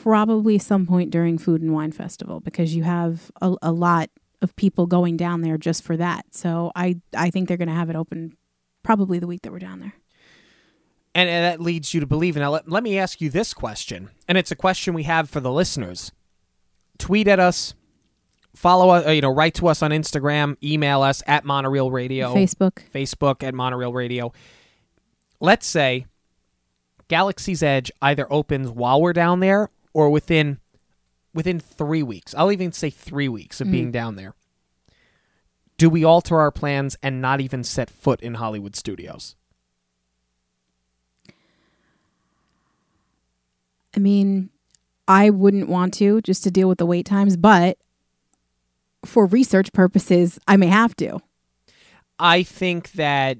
probably 0.02 0.58
some 0.58 0.86
point 0.86 1.10
during 1.10 1.38
Food 1.38 1.62
and 1.62 1.72
Wine 1.72 1.92
Festival 1.92 2.40
because 2.40 2.74
you 2.74 2.82
have 2.82 3.30
a, 3.40 3.54
a 3.62 3.72
lot 3.72 4.10
of 4.42 4.54
people 4.56 4.86
going 4.86 5.16
down 5.16 5.40
there 5.40 5.56
just 5.56 5.82
for 5.82 5.96
that. 5.96 6.26
So 6.32 6.70
I 6.76 7.00
I 7.16 7.30
think 7.30 7.48
they're 7.48 7.56
going 7.56 7.68
to 7.68 7.74
have 7.74 7.88
it 7.88 7.96
open 7.96 8.36
probably 8.82 9.18
the 9.18 9.26
week 9.26 9.42
that 9.42 9.52
we're 9.52 9.58
down 9.58 9.80
there. 9.80 9.94
And, 11.16 11.30
and 11.30 11.44
that 11.46 11.62
leads 11.62 11.94
you 11.94 12.00
to 12.00 12.06
believe. 12.06 12.36
Now, 12.36 12.50
let, 12.50 12.68
let 12.68 12.82
me 12.82 12.98
ask 12.98 13.22
you 13.22 13.30
this 13.30 13.54
question, 13.54 14.10
and 14.28 14.36
it's 14.36 14.50
a 14.50 14.54
question 14.54 14.92
we 14.92 15.04
have 15.04 15.30
for 15.30 15.40
the 15.40 15.50
listeners. 15.50 16.12
Tweet 16.98 17.26
at 17.26 17.40
us, 17.40 17.72
follow 18.54 18.90
us, 18.90 19.06
uh, 19.06 19.12
you 19.12 19.22
know, 19.22 19.32
write 19.32 19.54
to 19.54 19.68
us 19.68 19.82
on 19.82 19.92
Instagram, 19.92 20.58
email 20.62 21.00
us 21.00 21.22
at 21.26 21.46
Monorail 21.46 21.90
Radio, 21.90 22.34
Facebook. 22.34 22.80
Facebook 22.94 23.42
at 23.42 23.54
Monorail 23.54 23.94
Radio. 23.94 24.30
Let's 25.40 25.66
say 25.66 26.04
Galaxy's 27.08 27.62
Edge 27.62 27.90
either 28.02 28.30
opens 28.30 28.68
while 28.68 29.00
we're 29.00 29.14
down 29.14 29.40
there 29.40 29.70
or 29.94 30.10
within 30.10 30.58
within 31.32 31.60
three 31.60 32.02
weeks. 32.02 32.34
I'll 32.34 32.52
even 32.52 32.72
say 32.72 32.90
three 32.90 33.28
weeks 33.28 33.62
of 33.62 33.70
being 33.70 33.90
down 33.90 34.16
there. 34.16 34.34
Do 35.78 35.88
we 35.88 36.04
alter 36.04 36.38
our 36.38 36.50
plans 36.50 36.94
and 37.02 37.22
not 37.22 37.40
even 37.40 37.64
set 37.64 37.88
foot 37.88 38.20
in 38.20 38.34
Hollywood 38.34 38.76
studios? 38.76 39.34
I 43.96 44.00
mean, 44.00 44.50
I 45.08 45.30
wouldn't 45.30 45.68
want 45.68 45.94
to 45.94 46.20
just 46.20 46.44
to 46.44 46.50
deal 46.50 46.68
with 46.68 46.78
the 46.78 46.86
wait 46.86 47.06
times, 47.06 47.36
but 47.36 47.78
for 49.04 49.26
research 49.26 49.72
purposes, 49.72 50.38
I 50.46 50.56
may 50.56 50.66
have 50.66 50.94
to. 50.96 51.20
I 52.18 52.42
think 52.42 52.92
that 52.92 53.38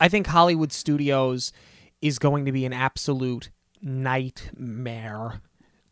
I 0.00 0.08
think 0.08 0.26
Hollywood 0.26 0.72
Studios 0.72 1.52
is 2.02 2.18
going 2.18 2.44
to 2.44 2.52
be 2.52 2.66
an 2.66 2.72
absolute 2.72 3.50
nightmare 3.80 5.40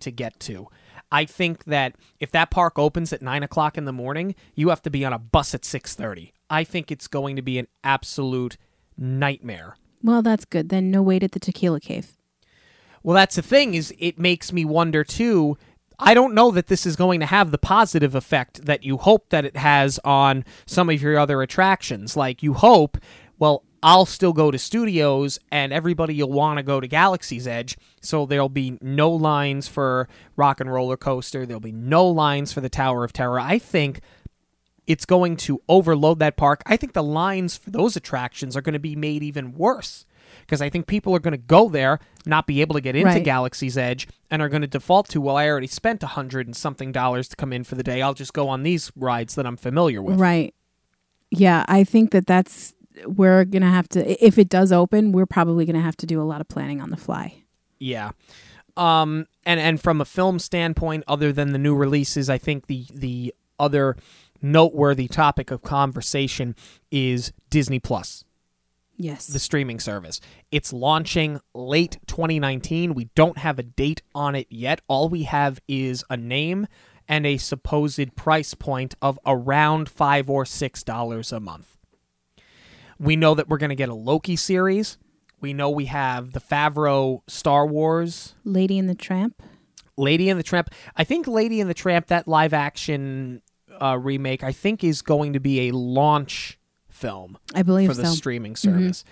to 0.00 0.10
get 0.10 0.38
to. 0.40 0.68
I 1.10 1.24
think 1.24 1.64
that 1.64 1.94
if 2.20 2.30
that 2.32 2.50
park 2.50 2.78
opens 2.78 3.12
at 3.12 3.22
nine 3.22 3.42
o'clock 3.42 3.78
in 3.78 3.84
the 3.84 3.92
morning, 3.92 4.34
you 4.54 4.68
have 4.68 4.82
to 4.82 4.90
be 4.90 5.04
on 5.04 5.12
a 5.12 5.18
bus 5.18 5.54
at 5.54 5.64
six 5.64 5.94
thirty. 5.94 6.32
I 6.50 6.64
think 6.64 6.90
it's 6.90 7.08
going 7.08 7.36
to 7.36 7.42
be 7.42 7.58
an 7.58 7.68
absolute 7.82 8.56
nightmare. 8.98 9.76
Well, 10.02 10.20
that's 10.22 10.44
good. 10.44 10.68
Then 10.68 10.90
no 10.90 11.02
wait 11.02 11.22
at 11.22 11.32
the 11.32 11.40
Tequila 11.40 11.80
Cave. 11.80 12.12
Well, 13.04 13.14
that's 13.14 13.36
the 13.36 13.42
thing 13.42 13.74
is 13.74 13.94
it 13.98 14.18
makes 14.18 14.52
me 14.52 14.64
wonder 14.64 15.04
too. 15.04 15.56
I 15.98 16.14
don't 16.14 16.34
know 16.34 16.50
that 16.50 16.66
this 16.66 16.86
is 16.86 16.96
going 16.96 17.20
to 17.20 17.26
have 17.26 17.50
the 17.50 17.58
positive 17.58 18.14
effect 18.14 18.64
that 18.64 18.82
you 18.82 18.96
hope 18.96 19.28
that 19.28 19.44
it 19.44 19.56
has 19.56 20.00
on 20.02 20.44
some 20.66 20.90
of 20.90 21.00
your 21.00 21.18
other 21.18 21.42
attractions. 21.42 22.16
Like 22.16 22.42
you 22.42 22.54
hope, 22.54 22.98
well, 23.38 23.62
I'll 23.82 24.06
still 24.06 24.32
go 24.32 24.50
to 24.50 24.58
studios 24.58 25.38
and 25.52 25.70
everybody 25.70 26.20
will 26.20 26.32
want 26.32 26.56
to 26.56 26.62
go 26.62 26.80
to 26.80 26.88
Galaxy's 26.88 27.46
Edge. 27.46 27.76
So 28.00 28.24
there'll 28.24 28.48
be 28.48 28.78
no 28.80 29.10
lines 29.10 29.68
for 29.68 30.08
Rock 30.36 30.60
and 30.60 30.72
Roller 30.72 30.96
Coaster. 30.96 31.44
There'll 31.44 31.60
be 31.60 31.72
no 31.72 32.06
lines 32.06 32.54
for 32.54 32.62
the 32.62 32.70
Tower 32.70 33.04
of 33.04 33.12
Terror. 33.12 33.38
I 33.38 33.58
think 33.58 34.00
it's 34.86 35.04
going 35.04 35.36
to 35.36 35.60
overload 35.68 36.20
that 36.20 36.38
park. 36.38 36.62
I 36.64 36.78
think 36.78 36.94
the 36.94 37.02
lines 37.02 37.58
for 37.58 37.70
those 37.70 37.96
attractions 37.96 38.56
are 38.56 38.62
going 38.62 38.72
to 38.72 38.78
be 38.78 38.96
made 38.96 39.22
even 39.22 39.52
worse 39.52 40.06
because 40.40 40.60
I 40.60 40.70
think 40.70 40.86
people 40.86 41.14
are 41.14 41.18
going 41.20 41.32
to 41.32 41.38
go 41.38 41.68
there, 41.68 41.98
not 42.26 42.46
be 42.46 42.60
able 42.60 42.74
to 42.74 42.80
get 42.80 42.96
into 42.96 43.06
Right. 43.06 43.24
Galaxy's 43.24 43.76
Edge, 43.78 44.08
and 44.30 44.40
are 44.42 44.48
going 44.48 44.62
to 44.62 44.68
default 44.68 45.08
to, 45.10 45.20
well, 45.20 45.36
I 45.36 45.48
already 45.48 45.66
spent 45.66 46.02
a 46.02 46.08
hundred 46.08 46.46
and 46.46 46.56
something 46.56 46.92
dollars 46.92 47.28
to 47.28 47.36
come 47.36 47.52
in 47.52 47.64
for 47.64 47.74
the 47.74 47.82
day. 47.82 48.02
I'll 48.02 48.14
just 48.14 48.32
go 48.32 48.48
on 48.48 48.62
these 48.62 48.92
rides 48.96 49.34
that 49.34 49.46
I'm 49.46 49.56
familiar 49.56 50.02
with. 50.02 50.18
Right. 50.18 50.54
Yeah, 51.30 51.64
I 51.68 51.84
think 51.84 52.10
that 52.12 52.26
that's 52.26 52.74
we're 53.06 53.44
gonna 53.44 53.70
have 53.70 53.88
to. 53.90 54.24
If 54.24 54.38
it 54.38 54.48
does 54.48 54.70
open, 54.70 55.10
we're 55.12 55.26
probably 55.26 55.64
gonna 55.64 55.80
have 55.80 55.96
to 55.98 56.06
do 56.06 56.20
a 56.20 56.24
lot 56.24 56.40
of 56.40 56.48
planning 56.48 56.80
on 56.80 56.90
the 56.90 56.96
fly. 56.96 57.42
Yeah. 57.78 58.12
Um 58.76 59.26
and 59.44 59.58
and 59.60 59.80
from 59.80 60.00
a 60.00 60.04
film 60.04 60.38
standpoint 60.38 61.04
other 61.08 61.32
than 61.32 61.52
the 61.52 61.58
new 61.58 61.74
releases, 61.74 62.30
I 62.30 62.38
think 62.38 62.66
the 62.66 62.86
the 62.92 63.34
other 63.58 63.96
noteworthy 64.42 65.08
topic 65.08 65.50
of 65.50 65.62
conversation 65.62 66.54
is 66.90 67.32
Disney 67.50 67.78
Plus, 67.80 68.23
Yes. 68.96 69.26
the 69.26 69.38
streaming 69.38 69.80
service. 69.80 70.20
It's 70.50 70.72
launching 70.72 71.40
late 71.54 71.98
2019. 72.06 72.94
We 72.94 73.06
don't 73.14 73.38
have 73.38 73.58
a 73.58 73.62
date 73.62 74.02
on 74.14 74.34
it 74.34 74.46
yet. 74.50 74.80
All 74.88 75.08
we 75.08 75.24
have 75.24 75.60
is 75.66 76.04
a 76.08 76.16
name 76.16 76.66
and 77.08 77.26
a 77.26 77.36
supposed 77.36 78.16
price 78.16 78.54
point 78.54 78.94
of 79.02 79.18
around 79.26 79.88
5 79.88 80.30
or 80.30 80.44
6 80.44 80.82
dollars 80.84 81.32
a 81.32 81.40
month. 81.40 81.76
We 82.98 83.16
know 83.16 83.34
that 83.34 83.48
we're 83.48 83.58
going 83.58 83.70
to 83.70 83.76
get 83.76 83.88
a 83.88 83.94
Loki 83.94 84.36
series. 84.36 84.98
We 85.40 85.52
know 85.52 85.68
we 85.68 85.86
have 85.86 86.32
the 86.32 86.40
Favreau 86.40 87.20
Star 87.26 87.66
Wars 87.66 88.34
Lady 88.44 88.78
and 88.78 88.88
the 88.88 88.94
Tramp. 88.94 89.42
Lady 89.96 90.30
and 90.30 90.38
the 90.38 90.44
Tramp. 90.44 90.70
I 90.96 91.04
think 91.04 91.26
Lady 91.26 91.60
and 91.60 91.68
the 91.68 91.74
Tramp, 91.74 92.06
that 92.06 92.26
live 92.26 92.52
action 92.52 93.42
uh, 93.80 93.98
remake, 94.00 94.42
I 94.42 94.52
think 94.52 94.82
is 94.82 95.02
going 95.02 95.34
to 95.34 95.40
be 95.40 95.68
a 95.68 95.72
launch 95.74 96.58
film 97.04 97.36
I 97.54 97.62
believe 97.62 97.90
for 97.90 97.94
the 97.94 98.06
so. 98.06 98.14
streaming 98.14 98.54
mm-hmm. 98.54 98.70
service. 98.72 99.04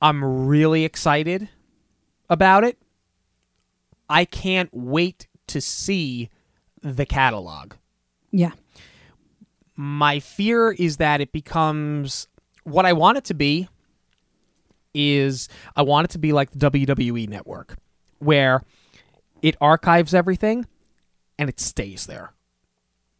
I'm 0.00 0.24
really 0.24 0.84
excited 0.84 1.48
about 2.30 2.64
it. 2.64 2.78
I 4.08 4.24
can't 4.24 4.70
wait 4.72 5.26
to 5.48 5.60
see 5.60 6.30
the 6.80 7.04
catalog. 7.04 7.74
yeah. 8.30 8.52
My 9.76 10.18
fear 10.18 10.72
is 10.72 10.96
that 10.96 11.20
it 11.20 11.30
becomes 11.30 12.26
what 12.64 12.84
I 12.84 12.92
want 12.94 13.18
it 13.18 13.24
to 13.26 13.34
be 13.34 13.68
is 14.92 15.48
I 15.76 15.82
want 15.82 16.06
it 16.06 16.10
to 16.12 16.18
be 16.18 16.32
like 16.32 16.50
the 16.50 16.70
WWE 16.70 17.28
network 17.28 17.76
where 18.18 18.62
it 19.40 19.56
archives 19.60 20.14
everything 20.14 20.66
and 21.38 21.48
it 21.48 21.60
stays 21.60 22.06
there. 22.06 22.32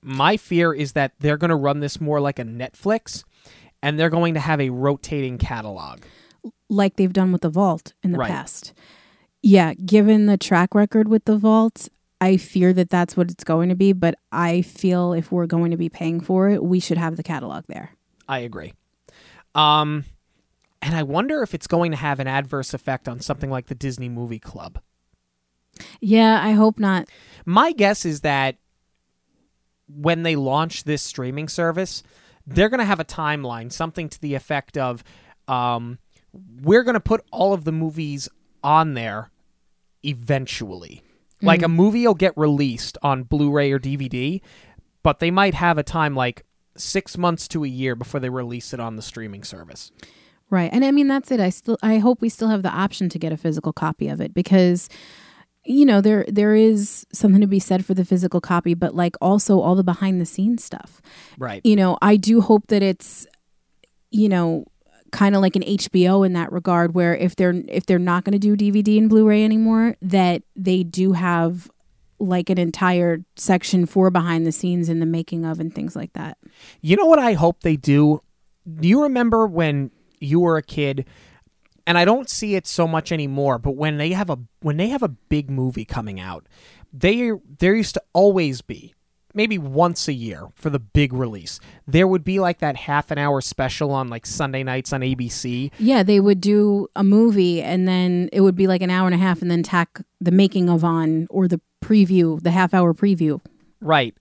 My 0.02 0.36
fear 0.36 0.72
is 0.72 0.92
that 0.92 1.12
they're 1.18 1.36
going 1.36 1.50
to 1.50 1.56
run 1.56 1.80
this 1.80 2.00
more 2.00 2.20
like 2.20 2.38
a 2.38 2.44
Netflix 2.44 3.24
and 3.82 3.98
they're 3.98 4.10
going 4.10 4.34
to 4.34 4.40
have 4.40 4.60
a 4.60 4.70
rotating 4.70 5.38
catalog. 5.38 6.00
Like 6.68 6.96
they've 6.96 7.12
done 7.12 7.32
with 7.32 7.42
the 7.42 7.50
Vault 7.50 7.92
in 8.02 8.12
the 8.12 8.18
Right. 8.18 8.30
past. 8.30 8.72
Yeah, 9.42 9.74
given 9.74 10.26
the 10.26 10.36
track 10.36 10.74
record 10.74 11.08
with 11.08 11.24
the 11.24 11.36
Vault, 11.36 11.88
I 12.20 12.36
fear 12.36 12.72
that 12.72 12.90
that's 12.90 13.16
what 13.16 13.30
it's 13.30 13.44
going 13.44 13.68
to 13.68 13.74
be. 13.76 13.92
But 13.92 14.16
I 14.32 14.62
feel 14.62 15.12
if 15.12 15.30
we're 15.32 15.46
going 15.46 15.70
to 15.70 15.76
be 15.76 15.88
paying 15.88 16.20
for 16.20 16.48
it, 16.48 16.62
we 16.64 16.80
should 16.80 16.98
have 16.98 17.16
the 17.16 17.22
catalog 17.22 17.64
there. 17.68 17.90
I 18.28 18.40
agree. 18.40 18.74
Um 19.54 20.04
and 20.80 20.94
I 20.94 21.02
wonder 21.02 21.42
if 21.42 21.54
it's 21.54 21.66
going 21.66 21.90
to 21.90 21.96
have 21.96 22.20
an 22.20 22.28
adverse 22.28 22.72
effect 22.72 23.08
on 23.08 23.18
something 23.20 23.50
like 23.50 23.66
the 23.66 23.74
Disney 23.74 24.08
Movie 24.08 24.38
Club. 24.38 24.78
Yeah, 26.00 26.40
I 26.42 26.52
hope 26.52 26.78
not. 26.78 27.08
My 27.44 27.72
guess 27.72 28.04
is 28.04 28.20
that 28.20 28.56
when 29.88 30.22
they 30.22 30.36
launch 30.36 30.84
this 30.84 31.02
streaming 31.02 31.48
service, 31.48 32.02
they're 32.46 32.68
going 32.68 32.78
to 32.78 32.84
have 32.84 33.00
a 33.00 33.04
timeline, 33.04 33.72
something 33.72 34.08
to 34.08 34.20
the 34.20 34.34
effect 34.34 34.76
of 34.76 35.02
um, 35.46 35.98
we're 36.62 36.82
going 36.82 36.94
to 36.94 37.00
put 37.00 37.24
all 37.30 37.52
of 37.52 37.64
the 37.64 37.72
movies 37.72 38.28
on 38.62 38.94
there 38.94 39.30
eventually. 40.02 41.02
Like 41.40 41.62
a 41.62 41.68
movie 41.68 42.04
will 42.04 42.14
get 42.14 42.36
released 42.36 42.98
on 43.00 43.22
Blu 43.22 43.52
ray 43.52 43.70
or 43.70 43.78
DVD, 43.78 44.40
but 45.04 45.20
they 45.20 45.30
might 45.30 45.54
have 45.54 45.78
a 45.78 45.84
time 45.84 46.16
like 46.16 46.44
six 46.76 47.16
months 47.16 47.46
to 47.48 47.64
a 47.64 47.68
year 47.68 47.94
before 47.94 48.18
they 48.18 48.28
release 48.28 48.72
it 48.74 48.80
on 48.80 48.96
the 48.96 49.02
streaming 49.02 49.44
service. 49.44 49.92
Right. 50.50 50.70
And 50.72 50.84
I 50.84 50.90
mean 50.90 51.06
that's 51.06 51.30
it. 51.30 51.40
I 51.40 51.50
still 51.50 51.78
I 51.82 51.98
hope 51.98 52.20
we 52.20 52.28
still 52.28 52.48
have 52.48 52.62
the 52.62 52.70
option 52.70 53.08
to 53.10 53.18
get 53.18 53.32
a 53.32 53.36
physical 53.36 53.72
copy 53.72 54.08
of 54.08 54.20
it 54.20 54.34
because 54.34 54.88
you 55.68 55.84
know, 55.84 56.00
there 56.00 56.24
there 56.28 56.54
is 56.54 57.06
something 57.12 57.40
to 57.40 57.46
be 57.46 57.60
said 57.60 57.84
for 57.84 57.94
the 57.94 58.04
physical 58.04 58.40
copy, 58.40 58.74
but 58.74 58.94
like 58.94 59.16
also 59.20 59.60
all 59.60 59.74
the 59.74 59.84
behind 59.84 60.20
the 60.20 60.26
scenes 60.26 60.64
stuff. 60.64 61.02
Right. 61.36 61.60
You 61.62 61.76
know, 61.76 61.98
I 62.00 62.16
do 62.16 62.40
hope 62.40 62.68
that 62.68 62.82
it's 62.82 63.26
you 64.10 64.28
know, 64.28 64.64
kind 65.10 65.34
of 65.34 65.42
like 65.42 65.56
an 65.56 65.62
HBO 65.62 66.24
in 66.24 66.32
that 66.34 66.52
regard 66.52 66.94
where 66.94 67.14
if 67.14 67.36
they're 67.36 67.62
if 67.68 67.86
they're 67.86 67.98
not 67.98 68.24
going 68.24 68.38
to 68.38 68.56
do 68.56 68.56
DVD 68.56 68.98
and 68.98 69.08
Blu-ray 69.08 69.44
anymore, 69.44 69.96
that 70.02 70.42
they 70.56 70.82
do 70.82 71.12
have 71.12 71.70
like 72.18 72.50
an 72.50 72.58
entire 72.58 73.18
section 73.36 73.86
for 73.86 74.10
behind 74.10 74.46
the 74.46 74.52
scenes 74.52 74.88
and 74.88 75.00
the 75.00 75.06
making 75.06 75.44
of 75.44 75.60
and 75.60 75.74
things 75.74 75.94
like 75.94 76.12
that. 76.14 76.36
You 76.80 76.96
know 76.96 77.06
what 77.06 77.20
I 77.20 77.34
hope 77.34 77.60
they 77.60 77.76
do? 77.76 78.22
Do 78.80 78.88
you 78.88 79.02
remember 79.02 79.46
when 79.46 79.90
you 80.18 80.40
were 80.40 80.56
a 80.56 80.62
kid? 80.62 81.06
And 81.88 81.96
I 81.96 82.04
don't 82.04 82.28
see 82.28 82.54
it 82.54 82.66
so 82.66 82.86
much 82.86 83.10
anymore, 83.12 83.58
but 83.58 83.70
when 83.70 83.96
they 83.96 84.10
have 84.10 84.28
a 84.28 84.38
when 84.60 84.76
they 84.76 84.88
have 84.88 85.02
a 85.02 85.08
big 85.08 85.48
movie 85.48 85.86
coming 85.86 86.20
out, 86.20 86.46
they 86.92 87.32
there 87.58 87.74
used 87.74 87.94
to 87.94 88.02
always 88.12 88.60
be 88.60 88.94
maybe 89.32 89.56
once 89.56 90.06
a 90.06 90.12
year 90.12 90.48
for 90.54 90.68
the 90.68 90.78
big 90.78 91.14
release. 91.14 91.60
There 91.86 92.06
would 92.06 92.24
be 92.24 92.40
like 92.40 92.58
that 92.58 92.76
half 92.76 93.10
an 93.10 93.16
hour 93.16 93.40
special 93.40 93.90
on 93.90 94.08
like 94.08 94.26
Sunday 94.26 94.62
nights 94.62 94.92
on 94.92 95.00
ABC. 95.00 95.70
Yeah, 95.78 96.02
they 96.02 96.20
would 96.20 96.42
do 96.42 96.88
a 96.94 97.02
movie 97.02 97.62
and 97.62 97.88
then 97.88 98.28
it 98.34 98.42
would 98.42 98.56
be 98.56 98.66
like 98.66 98.82
an 98.82 98.90
hour 98.90 99.06
and 99.06 99.14
a 99.14 99.18
half 99.18 99.40
and 99.40 99.50
then 99.50 99.62
tack 99.62 100.02
the 100.20 100.30
making 100.30 100.68
of 100.68 100.84
on 100.84 101.26
or 101.30 101.48
the 101.48 101.60
preview, 101.82 102.38
the 102.42 102.50
half 102.50 102.74
hour 102.74 102.92
preview. 102.92 103.40
Right. 103.80 104.14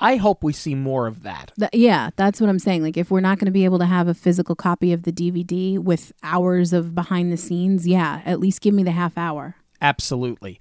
I 0.00 0.16
hope 0.16 0.42
we 0.42 0.52
see 0.52 0.74
more 0.74 1.06
of 1.06 1.22
that. 1.22 1.52
That, 1.56 1.74
yeah, 1.74 2.10
that's 2.16 2.40
what 2.40 2.48
I'm 2.48 2.58
saying. 2.58 2.82
Like 2.82 2.96
if 2.96 3.10
we're 3.10 3.20
not 3.20 3.38
going 3.38 3.46
to 3.46 3.52
be 3.52 3.64
able 3.64 3.78
to 3.78 3.86
have 3.86 4.08
a 4.08 4.14
physical 4.14 4.54
copy 4.54 4.92
of 4.92 5.02
the 5.02 5.12
DVD 5.12 5.78
with 5.78 6.12
hours 6.22 6.72
of 6.72 6.94
behind 6.94 7.32
the 7.32 7.36
scenes, 7.36 7.86
yeah, 7.86 8.22
at 8.24 8.40
least 8.40 8.60
give 8.60 8.74
me 8.74 8.82
the 8.82 8.92
half 8.92 9.18
hour. 9.18 9.56
Absolutely. 9.80 10.60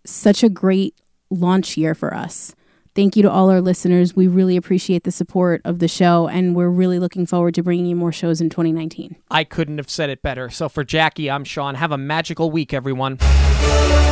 such 0.04 0.42
a 0.42 0.48
great 0.50 0.94
launch 1.30 1.76
year 1.76 1.94
for 1.94 2.14
us. 2.14 2.54
Thank 2.96 3.14
you 3.14 3.22
to 3.24 3.30
all 3.30 3.50
our 3.50 3.60
listeners. 3.60 4.16
We 4.16 4.26
really 4.26 4.56
appreciate 4.56 5.04
the 5.04 5.12
support 5.12 5.60
of 5.66 5.80
the 5.80 5.86
show, 5.86 6.28
and 6.28 6.56
we're 6.56 6.70
really 6.70 6.98
looking 6.98 7.26
forward 7.26 7.54
to 7.56 7.62
bringing 7.62 7.84
you 7.84 7.94
more 7.94 8.10
shows 8.10 8.40
in 8.40 8.48
2019. 8.48 9.16
I 9.30 9.44
couldn't 9.44 9.76
have 9.76 9.90
said 9.90 10.08
it 10.08 10.22
better. 10.22 10.48
So 10.48 10.70
for 10.70 10.82
Jackie, 10.82 11.30
I'm 11.30 11.44
Sean. 11.44 11.74
Have 11.74 11.92
a 11.92 11.98
magical 11.98 12.50
week, 12.50 12.72
everyone. 12.72 13.18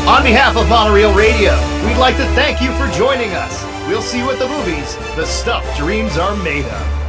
On 0.07 0.22
behalf 0.22 0.59
of 0.59 0.68
Monorail 0.68 1.14
Radio, 1.14 1.55
we'd 1.87 1.97
like 1.97 2.18
to 2.18 2.26
thank 2.35 2.61
you 2.61 2.70
for 2.72 2.87
joining 2.95 3.30
us. 3.30 3.64
We'll 3.89 4.03
see 4.03 4.18
you 4.18 4.30
at 4.30 4.39
the 4.39 4.49
movies, 4.49 4.97
the 5.16 5.24
stuff 5.24 5.64
dreams 5.78 6.18
are 6.18 6.37
made 6.37 6.66
of. 6.66 7.03